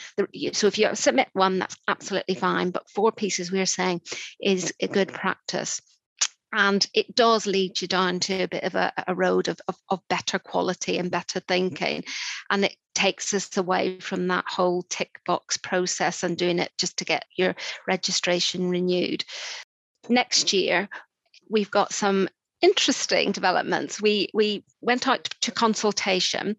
So 0.54 0.68
if 0.68 0.78
you 0.78 0.94
submit 0.94 1.30
one, 1.34 1.60
that's 1.60 1.78
absolutely 1.88 2.36
fine. 2.36 2.70
But 2.70 2.90
four 2.90 3.12
pieces, 3.12 3.52
we're 3.52 3.66
saying, 3.66 4.02
is 4.40 4.74
a 4.80 4.88
good 4.88 5.12
practice 5.12 5.82
and 6.54 6.86
it 6.94 7.16
does 7.16 7.48
lead 7.48 7.82
you 7.82 7.88
down 7.88 8.20
to 8.22 8.44
a 8.44 8.48
bit 8.48 8.64
of 8.64 8.76
a, 8.76 8.94
a 9.08 9.16
road 9.16 9.48
of, 9.48 9.60
of, 9.68 9.76
of, 9.90 10.08
better 10.08 10.38
quality 10.38 11.00
and 11.00 11.10
better 11.10 11.40
thinking. 11.40 12.04
And 12.50 12.64
it 12.64 12.76
takes 12.94 13.34
us 13.34 13.58
away 13.58 14.00
from 14.00 14.28
that 14.28 14.46
whole 14.48 14.84
tick 14.84 15.20
box 15.26 15.58
process 15.58 16.22
and 16.22 16.38
doing 16.38 16.60
it 16.60 16.72
just 16.78 16.98
to 16.98 17.06
get 17.06 17.26
your 17.36 17.56
registration 17.88 18.70
renewed. 18.70 19.26
Next 20.08 20.54
year 20.54 20.90
we've 21.50 21.72
got 21.72 21.92
some 21.92 22.30
interesting 22.62 23.32
developments. 23.32 24.02
We 24.02 24.30
we 24.34 24.64
went 24.80 25.08
out 25.08 25.26
to 25.42 25.52
consultation 25.52 26.56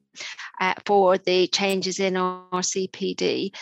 uh, 0.60 0.74
for 0.84 1.18
the 1.18 1.46
changes 1.46 1.98
in 1.98 2.16
our 2.16 2.60
cpd 2.60 3.52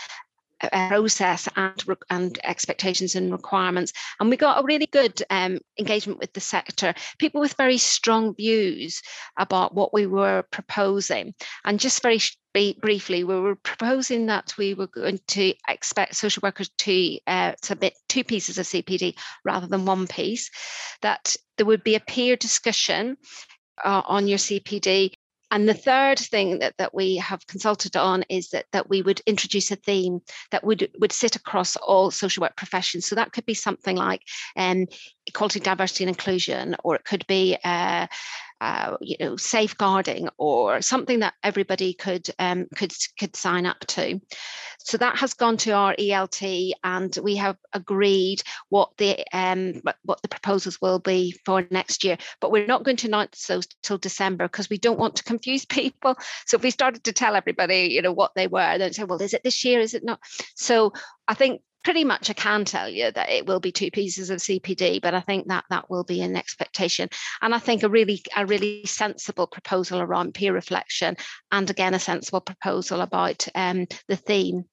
process 0.70 1.48
and, 1.56 1.84
and 2.10 2.38
expectations 2.44 3.14
and 3.14 3.32
requirements. 3.32 3.92
And 4.20 4.30
we 4.30 4.36
got 4.36 4.60
a 4.60 4.64
really 4.64 4.86
good 4.86 5.22
um, 5.30 5.58
engagement 5.78 6.18
with 6.18 6.32
the 6.32 6.40
sector, 6.40 6.94
people 7.18 7.40
with 7.40 7.54
very 7.54 7.78
strong 7.78 8.34
views 8.34 9.02
about 9.38 9.74
what 9.74 9.92
we 9.92 10.06
were 10.06 10.44
proposing. 10.50 11.34
And 11.64 11.80
just 11.80 12.02
very 12.02 12.20
briefly, 12.80 13.24
we 13.24 13.40
were 13.40 13.56
proposing 13.56 14.26
that 14.26 14.54
we 14.58 14.74
were 14.74 14.88
going 14.88 15.20
to 15.28 15.54
expect 15.68 16.16
social 16.16 16.40
workers 16.42 16.70
to 16.78 17.18
uh, 17.26 17.52
submit 17.62 17.94
two 18.08 18.24
pieces 18.24 18.58
of 18.58 18.66
CPD 18.66 19.14
rather 19.44 19.66
than 19.66 19.86
one 19.86 20.06
piece, 20.06 20.50
that 21.00 21.34
there 21.56 21.66
would 21.66 21.84
be 21.84 21.94
a 21.94 22.00
peer 22.00 22.36
discussion 22.36 23.16
uh, 23.84 24.02
on 24.06 24.28
your 24.28 24.38
CPD 24.38 25.12
and 25.53 25.68
the 25.68 25.74
third 25.74 26.18
thing 26.18 26.61
that, 26.61 26.74
that 26.78 26.94
we 26.94 27.16
have 27.16 27.46
consulted 27.46 27.94
on 27.94 28.24
is 28.30 28.48
that, 28.50 28.64
that 28.72 28.88
we 28.88 29.03
would 29.03 29.20
introduce 29.26 29.70
a 29.70 29.76
theme 29.76 30.20
that 30.50 30.64
would, 30.64 30.90
would 30.98 31.12
sit 31.12 31.36
across 31.36 31.76
all 31.76 32.11
social 32.11 32.40
work 32.40 32.57
professions. 32.57 33.07
So 33.07 33.16
that 33.16 33.32
could 33.32 33.44
be 33.44 33.53
something 33.53 33.94
like 33.94 34.22
um, 34.57 34.86
equality, 35.26 35.61
diversity, 35.61 36.05
and 36.05 36.09
inclusion, 36.09 36.74
or 36.82 36.96
it 36.96 37.05
could 37.05 37.26
be 37.26 37.59
uh, 37.64 38.07
uh, 38.62 38.96
you 39.00 39.16
know 39.18 39.36
safeguarding 39.36 40.28
or 40.38 40.80
something 40.80 41.18
that 41.18 41.34
everybody 41.42 41.92
could 41.92 42.28
um, 42.38 42.68
could 42.76 42.92
could 43.18 43.34
sign 43.34 43.66
up 43.66 43.80
to. 43.80 44.20
So 44.78 44.98
that 44.98 45.18
has 45.18 45.34
gone 45.34 45.56
to 45.58 45.72
our 45.72 45.96
ELT, 45.96 46.70
and 46.84 47.16
we 47.22 47.36
have 47.36 47.56
agreed 47.72 48.42
what 48.68 48.90
the 48.98 49.24
um, 49.32 49.82
what 50.04 50.22
the 50.22 50.28
proposals 50.28 50.80
will 50.80 51.00
be 51.00 51.36
for 51.44 51.66
next 51.72 52.04
year. 52.04 52.18
But 52.40 52.52
we're 52.52 52.66
not 52.66 52.84
going 52.84 52.98
to 52.98 53.08
announce 53.08 53.46
those 53.48 53.66
till 53.82 53.98
December 53.98 54.44
because 54.44 54.70
we 54.70 54.78
don't 54.78 54.98
want 54.98 55.16
to 55.16 55.24
confuse 55.24 55.64
people. 55.80 56.16
So 56.46 56.56
if 56.56 56.62
we 56.62 56.70
started 56.70 57.02
to 57.04 57.12
tell 57.12 57.34
everybody, 57.34 57.88
you 57.90 58.00
know, 58.00 58.12
what 58.12 58.32
they 58.36 58.46
were, 58.46 58.78
then 58.78 58.92
say, 58.92 59.02
well, 59.02 59.20
is 59.20 59.34
it 59.34 59.42
this 59.42 59.64
year? 59.64 59.80
Is 59.80 59.94
it 59.94 60.04
not? 60.04 60.20
So 60.54 60.92
I 61.26 61.34
think 61.34 61.62
pretty 61.84 62.04
much 62.04 62.30
I 62.30 62.34
can 62.34 62.64
tell 62.64 62.88
you 62.88 63.10
that 63.10 63.30
it 63.30 63.46
will 63.46 63.60
be 63.60 63.72
two 63.72 63.90
pieces 63.90 64.30
of 64.30 64.38
CPD, 64.38 65.00
but 65.00 65.14
I 65.14 65.20
think 65.20 65.48
that 65.48 65.64
that 65.70 65.90
will 65.90 66.04
be 66.04 66.22
an 66.22 66.36
expectation. 66.36 67.08
And 67.40 67.54
I 67.54 67.58
think 67.58 67.82
a 67.82 67.88
really 67.88 68.22
a 68.36 68.46
really 68.46 68.84
sensible 68.86 69.46
proposal 69.46 70.00
around 70.00 70.34
peer 70.34 70.52
reflection, 70.52 71.16
and 71.50 71.68
again 71.68 71.94
a 71.94 71.98
sensible 71.98 72.40
proposal 72.40 73.00
about 73.00 73.46
um, 73.54 73.86
the 74.08 74.16
theme. 74.16 74.64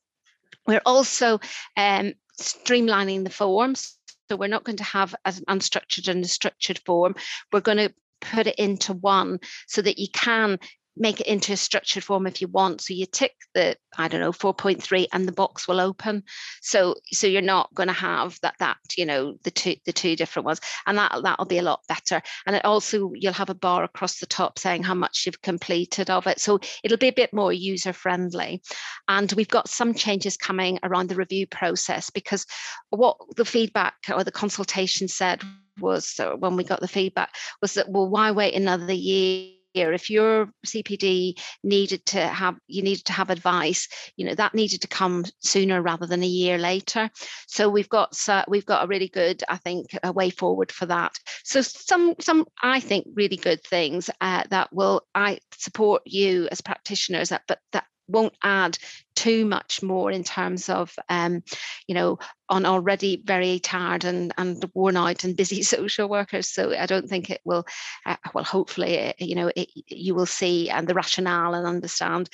We're 0.67 0.81
also 0.85 1.39
um, 1.77 2.13
streamlining 2.39 3.23
the 3.23 3.29
forms. 3.29 3.95
So 4.29 4.35
we're 4.35 4.47
not 4.47 4.63
going 4.63 4.77
to 4.77 4.83
have 4.83 5.15
an 5.25 5.33
unstructured 5.49 6.07
and 6.07 6.23
a 6.23 6.27
structured 6.27 6.79
form. 6.85 7.15
We're 7.51 7.61
going 7.61 7.79
to 7.79 7.93
put 8.21 8.47
it 8.47 8.55
into 8.55 8.93
one 8.93 9.39
so 9.67 9.81
that 9.81 9.97
you 9.97 10.07
can 10.13 10.59
make 10.99 11.21
it 11.21 11.27
into 11.27 11.53
a 11.53 11.57
structured 11.57 12.03
form 12.03 12.27
if 12.27 12.41
you 12.41 12.47
want. 12.49 12.81
So 12.81 12.93
you 12.93 13.05
tick 13.05 13.33
the, 13.53 13.77
I 13.97 14.09
don't 14.09 14.19
know, 14.19 14.33
4.3 14.33 15.07
and 15.13 15.27
the 15.27 15.31
box 15.31 15.67
will 15.67 15.79
open. 15.79 16.23
So 16.61 16.95
so 17.11 17.25
you're 17.25 17.41
not 17.41 17.73
going 17.73 17.87
to 17.87 17.93
have 17.93 18.37
that 18.41 18.55
that, 18.59 18.77
you 18.97 19.05
know, 19.05 19.35
the 19.43 19.51
two 19.51 19.75
the 19.85 19.93
two 19.93 20.15
different 20.15 20.45
ones. 20.45 20.59
And 20.85 20.97
that 20.97 21.21
that'll 21.23 21.45
be 21.45 21.57
a 21.57 21.63
lot 21.63 21.81
better. 21.87 22.21
And 22.45 22.55
it 22.55 22.65
also 22.65 23.13
you'll 23.15 23.33
have 23.33 23.49
a 23.49 23.55
bar 23.55 23.83
across 23.83 24.19
the 24.19 24.25
top 24.25 24.59
saying 24.59 24.83
how 24.83 24.93
much 24.93 25.23
you've 25.25 25.41
completed 25.41 26.09
of 26.09 26.27
it. 26.27 26.39
So 26.39 26.59
it'll 26.83 26.97
be 26.97 27.07
a 27.07 27.13
bit 27.13 27.33
more 27.33 27.53
user 27.53 27.93
friendly. 27.93 28.61
And 29.07 29.31
we've 29.33 29.47
got 29.47 29.69
some 29.69 29.93
changes 29.93 30.35
coming 30.35 30.79
around 30.83 31.09
the 31.09 31.15
review 31.15 31.47
process 31.47 32.09
because 32.09 32.45
what 32.89 33.17
the 33.37 33.45
feedback 33.45 33.95
or 34.13 34.23
the 34.23 34.31
consultation 34.31 35.07
said 35.07 35.41
was 35.79 36.19
when 36.39 36.57
we 36.57 36.63
got 36.65 36.81
the 36.81 36.87
feedback 36.89 37.33
was 37.61 37.75
that 37.75 37.89
well 37.89 38.09
why 38.09 38.31
wait 38.31 38.53
another 38.53 38.91
year 38.91 39.53
if 39.93 40.09
your 40.09 40.49
cpd 40.65 41.39
needed 41.63 42.05
to 42.05 42.19
have 42.19 42.55
you 42.67 42.81
needed 42.81 43.05
to 43.05 43.13
have 43.13 43.29
advice 43.29 43.87
you 44.15 44.25
know 44.25 44.35
that 44.35 44.53
needed 44.53 44.81
to 44.81 44.87
come 44.87 45.25
sooner 45.39 45.81
rather 45.81 46.05
than 46.05 46.23
a 46.23 46.27
year 46.27 46.57
later. 46.57 47.09
So 47.47 47.69
we've 47.69 47.89
got 47.89 48.17
uh, 48.27 48.43
we've 48.47 48.65
got 48.65 48.83
a 48.83 48.87
really 48.87 49.07
good 49.07 49.43
i 49.49 49.57
think 49.57 49.87
a 50.03 50.11
way 50.11 50.29
forward 50.29 50.71
for 50.71 50.85
that. 50.87 51.13
So 51.43 51.61
some 51.61 52.15
some 52.19 52.45
i 52.61 52.79
think 52.79 53.07
really 53.13 53.37
good 53.37 53.63
things 53.63 54.09
uh, 54.21 54.43
that 54.49 54.71
will 54.73 55.01
i 55.15 55.39
support 55.57 56.01
you 56.05 56.47
as 56.51 56.61
practitioners 56.61 57.29
that 57.29 57.43
but 57.47 57.59
that 57.71 57.85
won't 58.07 58.33
add 58.43 58.77
too 59.19 59.43
much 59.43 59.83
more 59.83 60.09
in 60.09 60.23
terms 60.23 60.69
of 60.69 60.95
um, 61.09 61.43
you 61.87 61.93
know 61.93 62.17
on 62.47 62.65
already 62.65 63.21
very 63.25 63.59
tired 63.59 64.05
and, 64.05 64.33
and 64.37 64.63
worn 64.73 64.95
out 64.95 65.25
and 65.25 65.35
busy 65.35 65.61
social 65.75 66.07
workers. 66.07 66.47
So 66.47 66.73
i 66.73 66.85
don't 66.85 67.09
think 67.09 67.29
it 67.29 67.41
will 67.43 67.65
uh, 68.05 68.15
well 68.33 68.45
hopefully 68.45 68.93
it, 68.93 69.15
you 69.19 69.35
know 69.35 69.51
it, 69.53 69.69
you 69.87 70.15
will 70.15 70.25
see 70.25 70.69
and 70.69 70.87
the 70.87 70.93
rationale 70.93 71.53
and 71.53 71.67
understand 71.67 72.29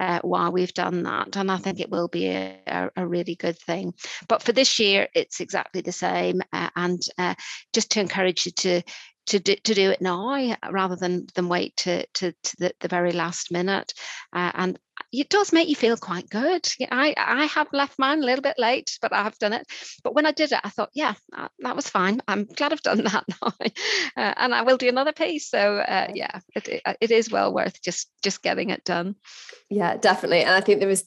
uh, 0.00 0.20
why 0.22 0.48
we've 0.48 0.72
done 0.72 1.02
that. 1.02 1.36
And 1.36 1.52
i 1.52 1.58
think 1.58 1.78
it 1.78 1.90
will 1.90 2.08
be 2.08 2.28
a, 2.28 2.90
a 2.96 3.06
really 3.06 3.34
good 3.34 3.58
thing. 3.58 3.92
But 4.26 4.42
for 4.42 4.52
this 4.52 4.78
year 4.78 5.08
it's 5.14 5.40
exactly 5.40 5.82
the 5.82 5.92
same 5.92 6.40
uh, 6.54 6.70
and 6.74 7.02
uh, 7.18 7.34
just 7.74 7.90
to 7.92 8.00
encourage 8.00 8.46
you 8.46 8.52
to 8.52 8.82
to 9.26 9.38
do, 9.38 9.54
to 9.54 9.74
do 9.74 9.90
it 9.90 10.00
now 10.00 10.56
rather 10.70 10.96
than 10.96 11.26
than 11.34 11.48
wait 11.48 11.76
to 11.76 12.06
to, 12.14 12.32
to 12.32 12.56
the, 12.58 12.72
the 12.80 12.88
very 12.88 13.12
last 13.12 13.52
minute. 13.52 13.92
Uh, 14.32 14.50
and 14.54 14.78
it 15.12 15.28
does 15.28 15.52
make 15.52 15.68
you 15.68 15.76
feel 15.76 15.96
quite 15.96 16.28
good. 16.30 16.66
I, 16.90 17.14
I 17.16 17.44
have 17.46 17.68
left 17.72 17.98
mine 17.98 18.22
a 18.22 18.26
little 18.26 18.42
bit 18.42 18.58
late, 18.58 18.98
but 19.02 19.12
I 19.12 19.22
have 19.22 19.38
done 19.38 19.52
it. 19.52 19.66
But 20.04 20.14
when 20.14 20.26
I 20.26 20.32
did 20.32 20.52
it, 20.52 20.60
I 20.62 20.68
thought, 20.68 20.90
yeah, 20.94 21.14
that, 21.36 21.50
that 21.60 21.76
was 21.76 21.88
fine. 21.88 22.20
I'm 22.28 22.44
glad 22.44 22.72
I've 22.72 22.82
done 22.82 23.04
that 23.04 23.24
now, 23.42 23.52
uh, 24.16 24.34
and 24.36 24.54
I 24.54 24.62
will 24.62 24.76
do 24.76 24.88
another 24.88 25.12
piece. 25.12 25.48
So 25.48 25.76
uh, 25.78 26.08
yeah, 26.14 26.40
it, 26.54 26.82
it 27.00 27.10
is 27.10 27.30
well 27.30 27.52
worth 27.52 27.82
just 27.82 28.10
just 28.22 28.42
getting 28.42 28.70
it 28.70 28.84
done. 28.84 29.16
Yeah, 29.68 29.96
definitely. 29.96 30.40
And 30.42 30.54
I 30.54 30.60
think 30.60 30.78
there 30.78 30.88
was 30.88 31.04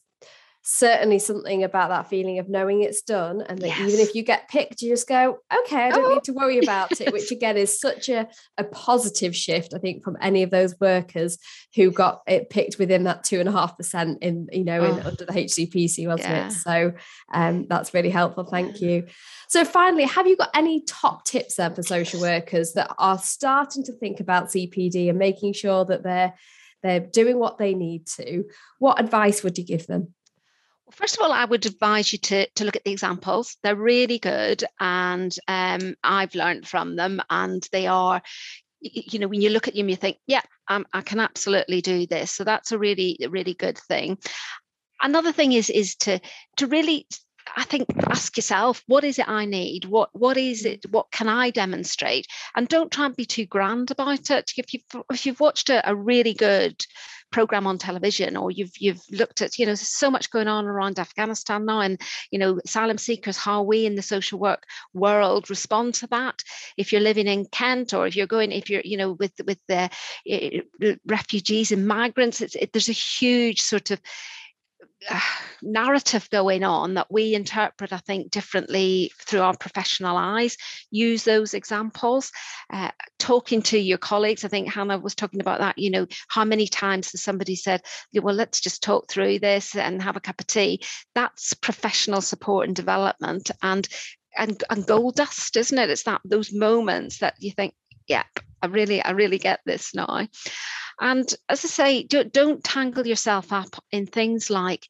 certainly 0.66 1.20
something 1.20 1.62
about 1.62 1.90
that 1.90 2.10
feeling 2.10 2.40
of 2.40 2.48
knowing 2.48 2.82
it's 2.82 3.02
done 3.02 3.42
and 3.42 3.60
that 3.60 3.68
yes. 3.68 3.80
even 3.82 4.00
if 4.00 4.16
you 4.16 4.24
get 4.24 4.48
picked 4.48 4.82
you 4.82 4.90
just 4.90 5.10
go 5.10 5.38
okay 5.54 5.88
i 5.88 5.90
don't 5.90 6.06
oh. 6.06 6.14
need 6.14 6.24
to 6.24 6.32
worry 6.32 6.58
about 6.58 7.02
it 7.02 7.12
which 7.12 7.32
again 7.32 7.58
is 7.58 7.82
such 7.82 8.08
a, 8.08 8.26
a 8.58 8.64
positive 8.64 9.36
shift 9.36 9.74
i 9.76 9.78
think 9.78 10.02
from 10.02 10.16
any 10.22 10.42
of 10.42 10.50
those 10.52 10.74
workers 10.80 11.38
who 11.76 11.92
got 11.92 12.22
it 12.28 12.50
picked 12.50 12.80
within 12.80 13.04
that 13.04 13.26
two 13.26 13.42
and 13.42 13.50
a 13.50 13.52
half 13.52 13.76
percent 13.76 14.18
in 14.22 14.48
you 14.54 14.64
know 14.64 14.80
oh. 14.80 14.86
in, 14.86 15.00
under 15.02 15.26
the 15.26 15.34
hcpc 15.34 16.08
wasn't 16.08 16.30
yeah. 16.30 16.48
it 16.48 16.52
so 16.52 16.94
um, 17.34 17.68
that's 17.68 17.94
really 17.94 18.10
helpful 18.10 18.46
thank 18.46 18.80
you 18.80 19.06
so 19.50 19.66
finally 19.66 20.06
have 20.06 20.28
you 20.28 20.38
got 20.38 20.50
any 20.56 20.82
top 20.86 21.26
tips 21.26 21.56
then 21.56 21.76
for 21.76 21.84
social 21.84 22.22
workers 22.22 22.72
that 22.72 22.90
are 22.98 23.20
starting 23.20 23.84
to 23.84 23.92
think 23.92 24.22
about 24.22 24.48
cpd 24.48 25.10
and 25.10 25.20
making 25.20 25.52
sure 25.52 25.84
that 25.84 26.04
they're 26.04 26.34
they're 26.84 27.02
doing 27.02 27.38
what 27.38 27.58
they 27.58 27.74
need 27.74 28.08
to 28.08 28.46
what 28.80 29.00
advice 29.00 29.44
would 29.44 29.58
you 29.58 29.66
give 29.66 29.88
them 29.88 30.14
first 30.94 31.18
of 31.18 31.24
all, 31.24 31.32
I 31.32 31.46
would 31.46 31.66
advise 31.66 32.12
you 32.12 32.20
to, 32.20 32.48
to 32.50 32.64
look 32.64 32.76
at 32.76 32.84
the 32.84 32.92
examples. 32.92 33.58
They're 33.64 33.76
really 33.76 34.20
good, 34.20 34.64
and 34.80 35.36
um, 35.48 35.96
I've 36.04 36.36
learned 36.36 36.68
from 36.68 36.96
them, 36.96 37.22
and 37.30 37.68
they 37.72 37.88
are, 37.88 38.22
you 38.82 39.20
know, 39.20 39.28
when 39.28 39.42
you 39.42 39.50
look 39.50 39.68
at 39.68 39.76
them, 39.76 39.90
you 39.90 39.96
think, 39.96 40.18
yeah, 40.28 40.42
um, 40.68 40.86
I 40.94 41.02
can 41.02 41.20
absolutely 41.20 41.82
do 41.82 42.06
this. 42.06 42.32
So 42.32 42.44
that's 42.44 42.72
a 42.72 42.80
really, 42.80 43.18
really 43.30 43.54
good 43.54 43.78
thing. 43.78 44.18
Another 45.02 45.32
thing 45.32 45.52
is 45.52 45.70
is 45.70 45.96
to 45.98 46.20
to 46.58 46.68
really 46.68 47.08
I 47.58 47.64
think 47.64 47.88
ask 48.10 48.38
yourself, 48.38 48.84
what 48.88 49.04
is 49.04 49.20
it 49.20 49.28
I 49.28 49.46
need? 49.46 49.86
What 49.86 50.10
what 50.14 50.38
is 50.38 50.66
it? 50.66 50.86
What 50.90 51.12
can 51.12 51.28
I 51.28 51.50
demonstrate? 51.50 52.28
And 52.56 52.68
don't 52.68 52.92
try 52.92 53.06
and 53.06 53.16
be 53.16 53.26
too 53.26 53.46
grand 53.46 53.92
about 53.92 54.30
it. 54.30 54.52
If 54.58 54.74
you've 54.74 55.04
if 55.12 55.26
you've 55.26 55.40
watched 55.40 55.70
a, 55.70 55.88
a 55.90 55.96
really 55.96 56.34
good 56.34 56.76
program 57.34 57.68
on 57.68 57.78
television 57.78 58.38
or 58.38 58.52
you've 58.52 58.72
you've 58.78 59.02
looked 59.12 59.42
at 59.42 59.58
you 59.58 59.66
know 59.66 59.76
so 59.76 60.10
much 60.10 60.32
going 60.32 60.48
on 60.48 60.66
around 60.66 61.00
afghanistan 61.00 61.66
now 61.66 61.80
and 61.80 62.00
you 62.32 62.40
know 62.40 62.60
asylum 62.64 62.98
seekers 62.98 63.38
how 63.38 63.64
we 63.64 63.86
in 63.86 63.96
the 63.96 64.02
social 64.02 64.40
work 64.40 64.64
world 64.94 65.50
respond 65.50 65.94
to 65.96 66.08
that. 66.08 66.42
If 66.78 66.92
you're 66.92 67.02
living 67.02 67.28
in 67.28 67.46
kent 67.46 67.94
or 67.94 68.08
if 68.08 68.16
you're 68.16 68.28
going 68.28 68.52
if 68.52 68.70
you're 68.70 68.82
you 68.84 68.98
know 68.98 69.12
with 69.14 69.34
with 69.46 69.60
the 69.68 69.90
uh, 70.32 70.96
refugees 71.06 71.72
and 71.72 71.88
migrants 71.88 72.42
it's, 72.42 72.56
it, 72.56 72.72
there's 72.74 72.90
a 72.90 72.94
huge 72.94 73.62
sort 73.62 73.92
of 73.92 74.00
narrative 75.62 76.30
going 76.30 76.64
on 76.64 76.96
that 76.96 77.12
we 77.12 77.34
interpret, 77.34 77.94
I 77.94 77.98
think, 77.98 78.32
differently 78.32 79.12
through 79.20 79.42
our 79.42 79.56
professional 79.56 80.18
eyes. 80.18 80.58
Use 80.92 81.24
those 81.24 81.54
examples. 81.54 82.32
Uh, 82.72 82.92
talking 83.20 83.62
to 83.64 83.78
your 83.78 83.98
colleagues, 83.98 84.44
I 84.44 84.48
think 84.48 84.72
Hannah 84.72 84.98
was 84.98 85.16
talking 85.16 85.42
about 85.42 85.60
that. 85.60 85.78
You 85.78 85.92
know, 85.92 86.08
how 86.28 86.46
many 86.46 86.68
times 86.68 87.12
has 87.12 87.22
somebody 87.22 87.56
said, 87.56 87.82
"Well, 88.14 88.36
let's 88.36 88.62
just 88.62 88.84
talk 88.84 89.10
through 89.10 89.40
this 89.40 89.76
and 89.76 90.02
have 90.02 90.18
a 90.18 90.22
cup 90.22 90.40
of 90.40 90.48
tea." 90.48 90.82
That's 91.16 91.54
professional 91.54 92.22
support 92.22 92.68
and 92.68 92.76
development, 92.76 93.52
and 93.62 93.88
and 94.36 94.64
and 94.70 94.86
gold 94.86 95.16
dust, 95.16 95.56
isn't 95.58 95.78
it? 95.78 95.90
It's 95.90 96.04
that 96.04 96.22
those 96.26 96.54
moments 96.54 97.20
that 97.20 97.36
you 97.40 97.52
think, 97.52 97.74
"Yep, 98.08 98.40
I 98.64 98.68
really, 98.68 99.04
I 99.04 99.12
really 99.12 99.38
get 99.38 99.60
this 99.66 99.94
now." 99.94 100.28
And 101.00 101.28
as 101.50 101.66
I 101.66 101.68
say, 101.68 102.04
don't, 102.04 102.32
don't 102.32 102.64
tangle 102.64 103.06
yourself 103.06 103.52
up 103.52 103.84
in 103.92 104.08
things 104.08 104.50
like 104.50 104.88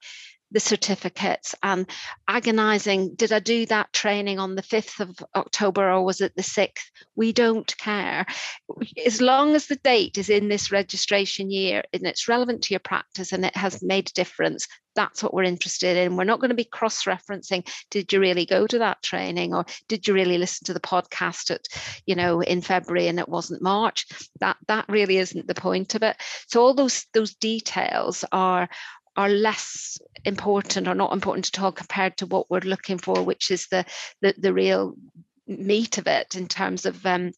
the 0.54 0.60
certificates 0.60 1.56
and 1.62 1.89
agonizing 2.28 3.14
did 3.16 3.34
i 3.34 3.39
do 3.39 3.66
that 3.66 3.91
training 3.91 4.39
on 4.39 4.56
the 4.56 4.62
5th 4.62 4.99
of 5.01 5.16
october 5.36 5.91
or 5.91 6.04
was 6.04 6.22
it 6.22 6.34
the 6.36 6.41
6th 6.41 6.91
we 7.16 7.32
don't 7.32 7.76
care. 7.78 8.26
As 9.06 9.22
long 9.22 9.56
as 9.56 9.68
the 9.68 9.76
date 9.76 10.18
is 10.18 10.30
in 10.30 10.49
this 10.49 10.72
registration 10.72 11.51
year 11.51 11.84
and 11.93 12.06
it's 12.06 12.28
relevant 12.28 12.64
to 12.64 12.74
your 12.74 12.80
practice 12.80 13.32
and 13.32 13.45
it 13.45 13.56
has 13.56 13.84
made 13.84 14.10
a 14.10 14.14
difference 14.14 14.68
that's 14.95 15.24
what 15.24 15.34
we're 15.34 15.43
interested 15.43 15.97
in. 15.97 16.16
We're 16.16 16.24
not 16.24 16.39
going 16.39 16.49
to 16.49 16.56
be 16.56 16.66
cross-referencing 16.66 17.68
did 17.89 18.14
you 18.14 18.20
really 18.20 18.45
go 18.45 18.68
to 18.68 18.78
that 18.80 19.01
training? 19.01 19.56
or 19.56 19.66
did 19.88 20.08
you 20.08 20.14
really 20.14 20.38
listen 20.38 20.66
to 20.66 20.74
the 20.74 20.80
podcast 20.80 21.49
at 21.49 21.68
you 22.06 22.16
know 22.16 22.41
in 22.41 22.62
february 22.62 23.08
and 23.08 23.20
it 23.20 23.28
wasn't 23.28 23.62
march? 23.62 24.06
That 24.39 24.58
that 24.68 24.86
really 24.88 25.18
isn't 25.18 25.47
the 25.47 25.56
point 25.56 25.95
of 25.95 26.04
it. 26.04 26.18
So 26.47 26.62
all 26.62 26.76
those 26.76 27.08
those 27.14 27.34
details 27.34 28.24
are 28.32 28.70
are 29.16 29.30
less 29.30 29.97
important 30.26 30.88
or 30.88 30.95
not 30.95 31.14
important 31.14 31.49
at 31.53 31.61
all 31.61 31.72
compared 31.72 32.18
to 32.18 32.26
what 32.26 32.49
we're 32.49 32.59
looking 32.59 32.97
for, 32.97 33.24
which 33.24 33.51
is 33.51 33.68
the 33.68 33.86
the, 34.22 34.34
the 34.38 34.53
real 34.53 34.95
meat 35.47 35.97
of 35.97 36.07
it 36.07 36.36
in 36.36 36.47
terms 36.47 36.86
of 36.86 37.05
um, 37.05 37.32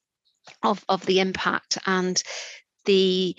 of 0.64 0.84
of 0.88 1.06
the 1.06 1.20
impact 1.20 1.78
and 1.86 2.22
the 2.86 3.36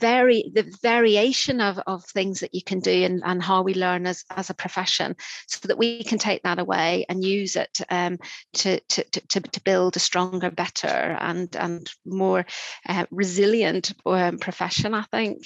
vary 0.00 0.50
the 0.54 0.62
variation 0.82 1.60
of, 1.60 1.78
of 1.86 2.04
things 2.04 2.40
that 2.40 2.54
you 2.54 2.62
can 2.62 2.80
do 2.80 3.04
and, 3.04 3.22
and 3.24 3.42
how 3.42 3.62
we 3.62 3.74
learn 3.74 4.06
as, 4.06 4.24
as 4.30 4.48
a 4.48 4.54
profession 4.54 5.14
so 5.46 5.68
that 5.68 5.78
we 5.78 6.02
can 6.04 6.18
take 6.18 6.42
that 6.42 6.58
away 6.58 7.04
and 7.08 7.24
use 7.24 7.56
it 7.56 7.80
um, 7.90 8.18
to, 8.52 8.80
to, 8.88 9.04
to, 9.04 9.40
to 9.40 9.62
build 9.62 9.96
a 9.96 10.00
stronger 10.00 10.50
better 10.50 11.16
and 11.20 11.54
and 11.56 11.90
more 12.06 12.46
uh, 12.88 13.04
resilient 13.10 13.92
um, 14.06 14.38
profession 14.38 14.94
i 14.94 15.02
think 15.02 15.44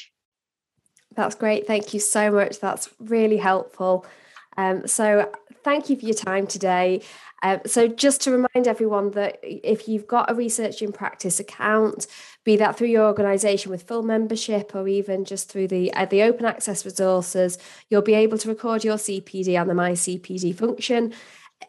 that's 1.14 1.34
great. 1.34 1.66
Thank 1.66 1.94
you 1.94 2.00
so 2.00 2.30
much. 2.30 2.60
That's 2.60 2.88
really 2.98 3.38
helpful. 3.38 4.06
Um, 4.56 4.86
so, 4.86 5.30
thank 5.64 5.90
you 5.90 5.96
for 5.96 6.06
your 6.06 6.14
time 6.14 6.46
today. 6.46 7.02
Uh, 7.42 7.58
so, 7.66 7.86
just 7.86 8.22
to 8.22 8.32
remind 8.32 8.66
everyone 8.66 9.12
that 9.12 9.38
if 9.42 9.88
you've 9.88 10.06
got 10.06 10.30
a 10.30 10.34
research 10.34 10.82
in 10.82 10.92
practice 10.92 11.38
account, 11.38 12.06
be 12.44 12.56
that 12.56 12.76
through 12.76 12.88
your 12.88 13.04
organisation 13.04 13.70
with 13.70 13.82
full 13.82 14.02
membership 14.02 14.74
or 14.74 14.88
even 14.88 15.24
just 15.24 15.50
through 15.50 15.68
the 15.68 15.92
uh, 15.94 16.06
the 16.06 16.22
open 16.22 16.44
access 16.46 16.84
resources, 16.84 17.58
you'll 17.90 18.02
be 18.02 18.14
able 18.14 18.38
to 18.38 18.48
record 18.48 18.84
your 18.84 18.96
CPD 18.96 19.60
on 19.60 19.68
the 19.68 19.74
My 19.74 19.92
CPD 19.92 20.54
function. 20.56 21.12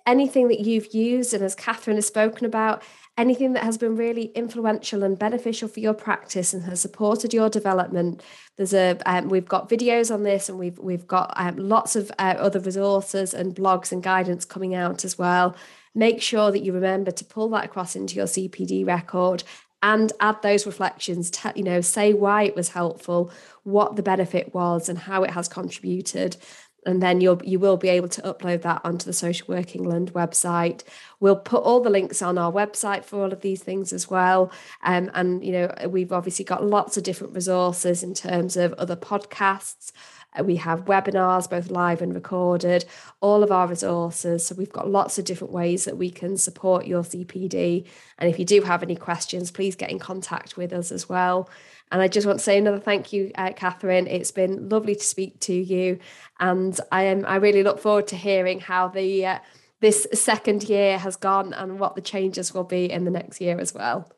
Anything 0.06 0.48
that 0.50 0.60
you've 0.60 0.94
used, 0.94 1.34
and 1.34 1.44
as 1.44 1.56
Catherine 1.56 1.98
has 1.98 2.08
spoken 2.08 2.46
about, 2.46 2.84
anything 3.20 3.52
that 3.52 3.64
has 3.66 3.78
been 3.78 3.98
really 3.98 4.28
influential 4.28 5.04
and 5.04 5.20
beneficial 5.20 5.68
for 5.68 5.82
your 5.82 5.94
practice 5.94 6.54
and 6.54 6.64
has 6.64 6.80
supported 6.80 7.34
your 7.34 7.50
development. 7.50 8.24
There's 8.56 8.74
a 8.74 8.98
um, 9.06 9.28
we've 9.28 9.48
got 9.48 9.70
videos 9.70 10.12
on 10.12 10.24
this 10.24 10.48
and 10.48 10.58
we've 10.58 10.80
we've 10.80 11.06
got 11.06 11.34
um, 11.36 11.58
lots 11.58 11.98
of 11.98 12.10
uh, 12.18 12.36
other 12.40 12.62
resources 12.62 13.34
and 13.34 13.54
blogs 13.54 13.92
and 13.92 14.02
guidance 14.02 14.46
coming 14.46 14.74
out 14.74 15.04
as 15.04 15.18
well. 15.18 15.56
Make 15.94 16.22
sure 16.22 16.50
that 16.50 16.64
you 16.64 16.72
remember 16.72 17.12
to 17.12 17.26
pull 17.26 17.50
that 17.50 17.66
across 17.66 17.96
into 17.96 18.16
your 18.16 18.26
cpd 18.26 18.88
record 18.88 19.44
and 19.84 20.14
add 20.22 20.42
those 20.42 20.66
reflections. 20.66 21.30
To, 21.32 21.52
you 21.58 21.64
know 21.64 21.82
say 21.82 22.14
why 22.14 22.44
it 22.44 22.56
was 22.56 22.70
helpful 22.70 23.32
what 23.64 23.98
the 23.98 24.04
benefit 24.04 24.54
was 24.54 24.88
and 24.88 24.98
how 24.98 25.24
it 25.24 25.32
has 25.32 25.50
contributed 25.50 26.38
and 26.86 27.02
then 27.02 27.22
you'll 27.22 27.42
you 27.44 27.60
will 27.60 27.78
be 27.78 27.90
able 27.90 28.08
to 28.08 28.22
upload 28.22 28.62
that 28.62 28.82
onto 28.84 29.06
the 29.06 29.14
social 29.14 29.48
work 29.54 29.76
england 29.76 30.14
website. 30.14 30.84
We'll 31.20 31.36
put 31.36 31.64
all 31.64 31.82
the 31.82 31.90
links 31.90 32.22
on 32.22 32.38
our 32.38 32.52
website 32.52 33.06
for 33.06 33.22
all 33.22 33.34
of 33.34 33.42
these 33.42 33.62
things 33.64 33.92
as 33.94 34.10
well. 34.10 34.52
Um, 34.84 35.12
and 35.14 35.44
you 35.44 35.52
know 35.52 35.74
we've 35.88 36.12
obviously 36.12 36.46
got 36.46 36.66
lots 36.66 36.98
of 36.98 37.04
different 37.04 37.34
resources 37.34 38.04
in 38.04 38.14
terms 38.14 38.56
of 38.58 38.74
other 38.74 38.96
podcasts. 38.96 39.92
Uh, 40.38 40.44
we 40.44 40.58
have 40.58 40.86
webinars 40.86 41.50
both 41.50 41.72
live 41.72 42.02
and 42.02 42.14
recorded 42.14 42.86
all 43.20 43.44
of 43.44 43.52
our 43.52 43.68
resources. 43.68 44.46
So 44.46 44.56
we've 44.56 44.72
got 44.72 44.90
lots 44.90 45.18
of 45.18 45.26
different 45.26 45.52
ways 45.52 45.86
that 45.86 45.98
we 45.98 46.12
can 46.12 46.38
support 46.38 46.86
your 46.86 47.04
cpd 47.04 47.86
and 48.18 48.30
if 48.30 48.38
you 48.38 48.46
do 48.46 48.62
have 48.62 48.84
any 48.84 48.96
questions 48.96 49.52
please 49.52 49.76
get 49.76 49.90
in 49.90 50.00
contact 50.00 50.58
with 50.58 50.72
us 50.74 50.92
as 50.92 51.10
well 51.10 51.50
and 51.92 52.02
I 52.02 52.08
just 52.08 52.28
want 52.28 52.40
to 52.40 52.44
say 52.44 52.58
another 52.58 52.80
thank 52.80 53.12
you, 53.12 53.32
uh, 53.36 53.52
Catherine. 53.54 54.08
It's 54.08 54.32
been 54.32 54.70
lovely 54.70 54.96
to 54.96 55.04
speak 55.04 55.40
to 55.42 55.54
you, 55.54 56.00
and 56.40 56.80
I 56.92 57.04
am 57.04 57.26
I 57.26 57.38
really 57.38 57.64
look 57.64 57.80
forward 57.80 58.08
to 58.08 58.16
hearing 58.16 58.60
how 58.60 58.88
the 58.90 59.26
uh, 59.26 59.40
this 59.80 60.08
second 60.14 60.64
year 60.64 60.98
has 60.98 61.16
gone 61.16 61.54
and 61.54 61.80
what 61.80 61.96
the 61.96 62.02
changes 62.02 62.54
will 62.54 62.64
be 62.64 62.92
in 62.92 63.06
the 63.06 63.12
next 63.12 63.42
year 63.42 63.60
as 63.60 63.74
well. 63.74 64.12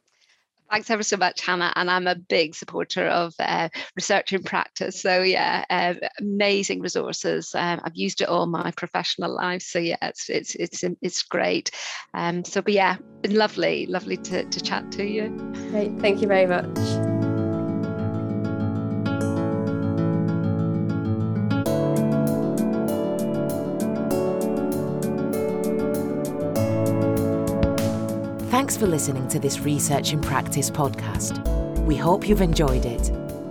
Thanks 0.72 0.90
ever 0.90 1.04
so 1.04 1.18
much, 1.18 1.42
Hannah. 1.42 1.74
And 1.76 1.92
I'm 1.92 2.08
a 2.08 2.16
big 2.16 2.56
supporter 2.56 3.06
of 3.06 3.34
uh, 3.40 3.68
research 3.98 4.32
in 4.32 4.42
practice. 4.42 5.02
So 5.02 5.22
yeah, 5.22 5.66
uh, 5.70 5.96
amazing 6.18 6.80
resources. 6.80 7.54
Um, 7.54 7.82
I've 7.84 7.98
used 7.98 8.22
it 8.22 8.30
all 8.30 8.46
my 8.46 8.72
professional 8.72 9.36
life. 9.36 9.64
So 9.64 9.80
yeah, 9.80 9.98
it's 10.02 10.30
it's 10.30 10.56
it's 10.56 10.84
it's 11.02 11.24
great. 11.24 11.72
Um, 12.14 12.46
so 12.46 12.62
but 12.62 12.72
yeah, 12.72 12.96
been 13.22 13.36
lovely, 13.36 13.86
lovely 13.88 14.16
to, 14.18 14.46
to 14.46 14.62
chat 14.62 14.90
to 14.94 15.04
you. 15.04 15.28
Great, 15.72 16.00
thank 16.00 16.22
you 16.22 16.28
very 16.28 16.46
much. 16.46 17.11
Thanks 28.72 28.82
for 28.82 28.88
listening 28.88 29.28
to 29.28 29.38
this 29.38 29.60
Research 29.60 30.14
in 30.14 30.22
Practice 30.22 30.72
podcast. 30.72 31.46
We 31.80 31.98
hope 31.98 32.26
you've 32.26 32.40
enjoyed 32.40 32.86
it. 32.86 33.10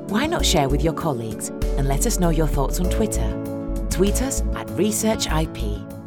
Why 0.09 0.27
not 0.27 0.47
share 0.47 0.67
with 0.67 0.83
your 0.83 0.95
colleagues 0.95 1.51
and 1.77 1.87
let 1.87 2.07
us 2.07 2.19
know 2.19 2.31
your 2.31 2.47
thoughts 2.47 2.81
on 2.81 2.89
Twitter? 2.89 3.29
Tweet 3.91 4.23
us 4.23 4.41
at 4.57 4.67
ResearchIP 4.69 6.00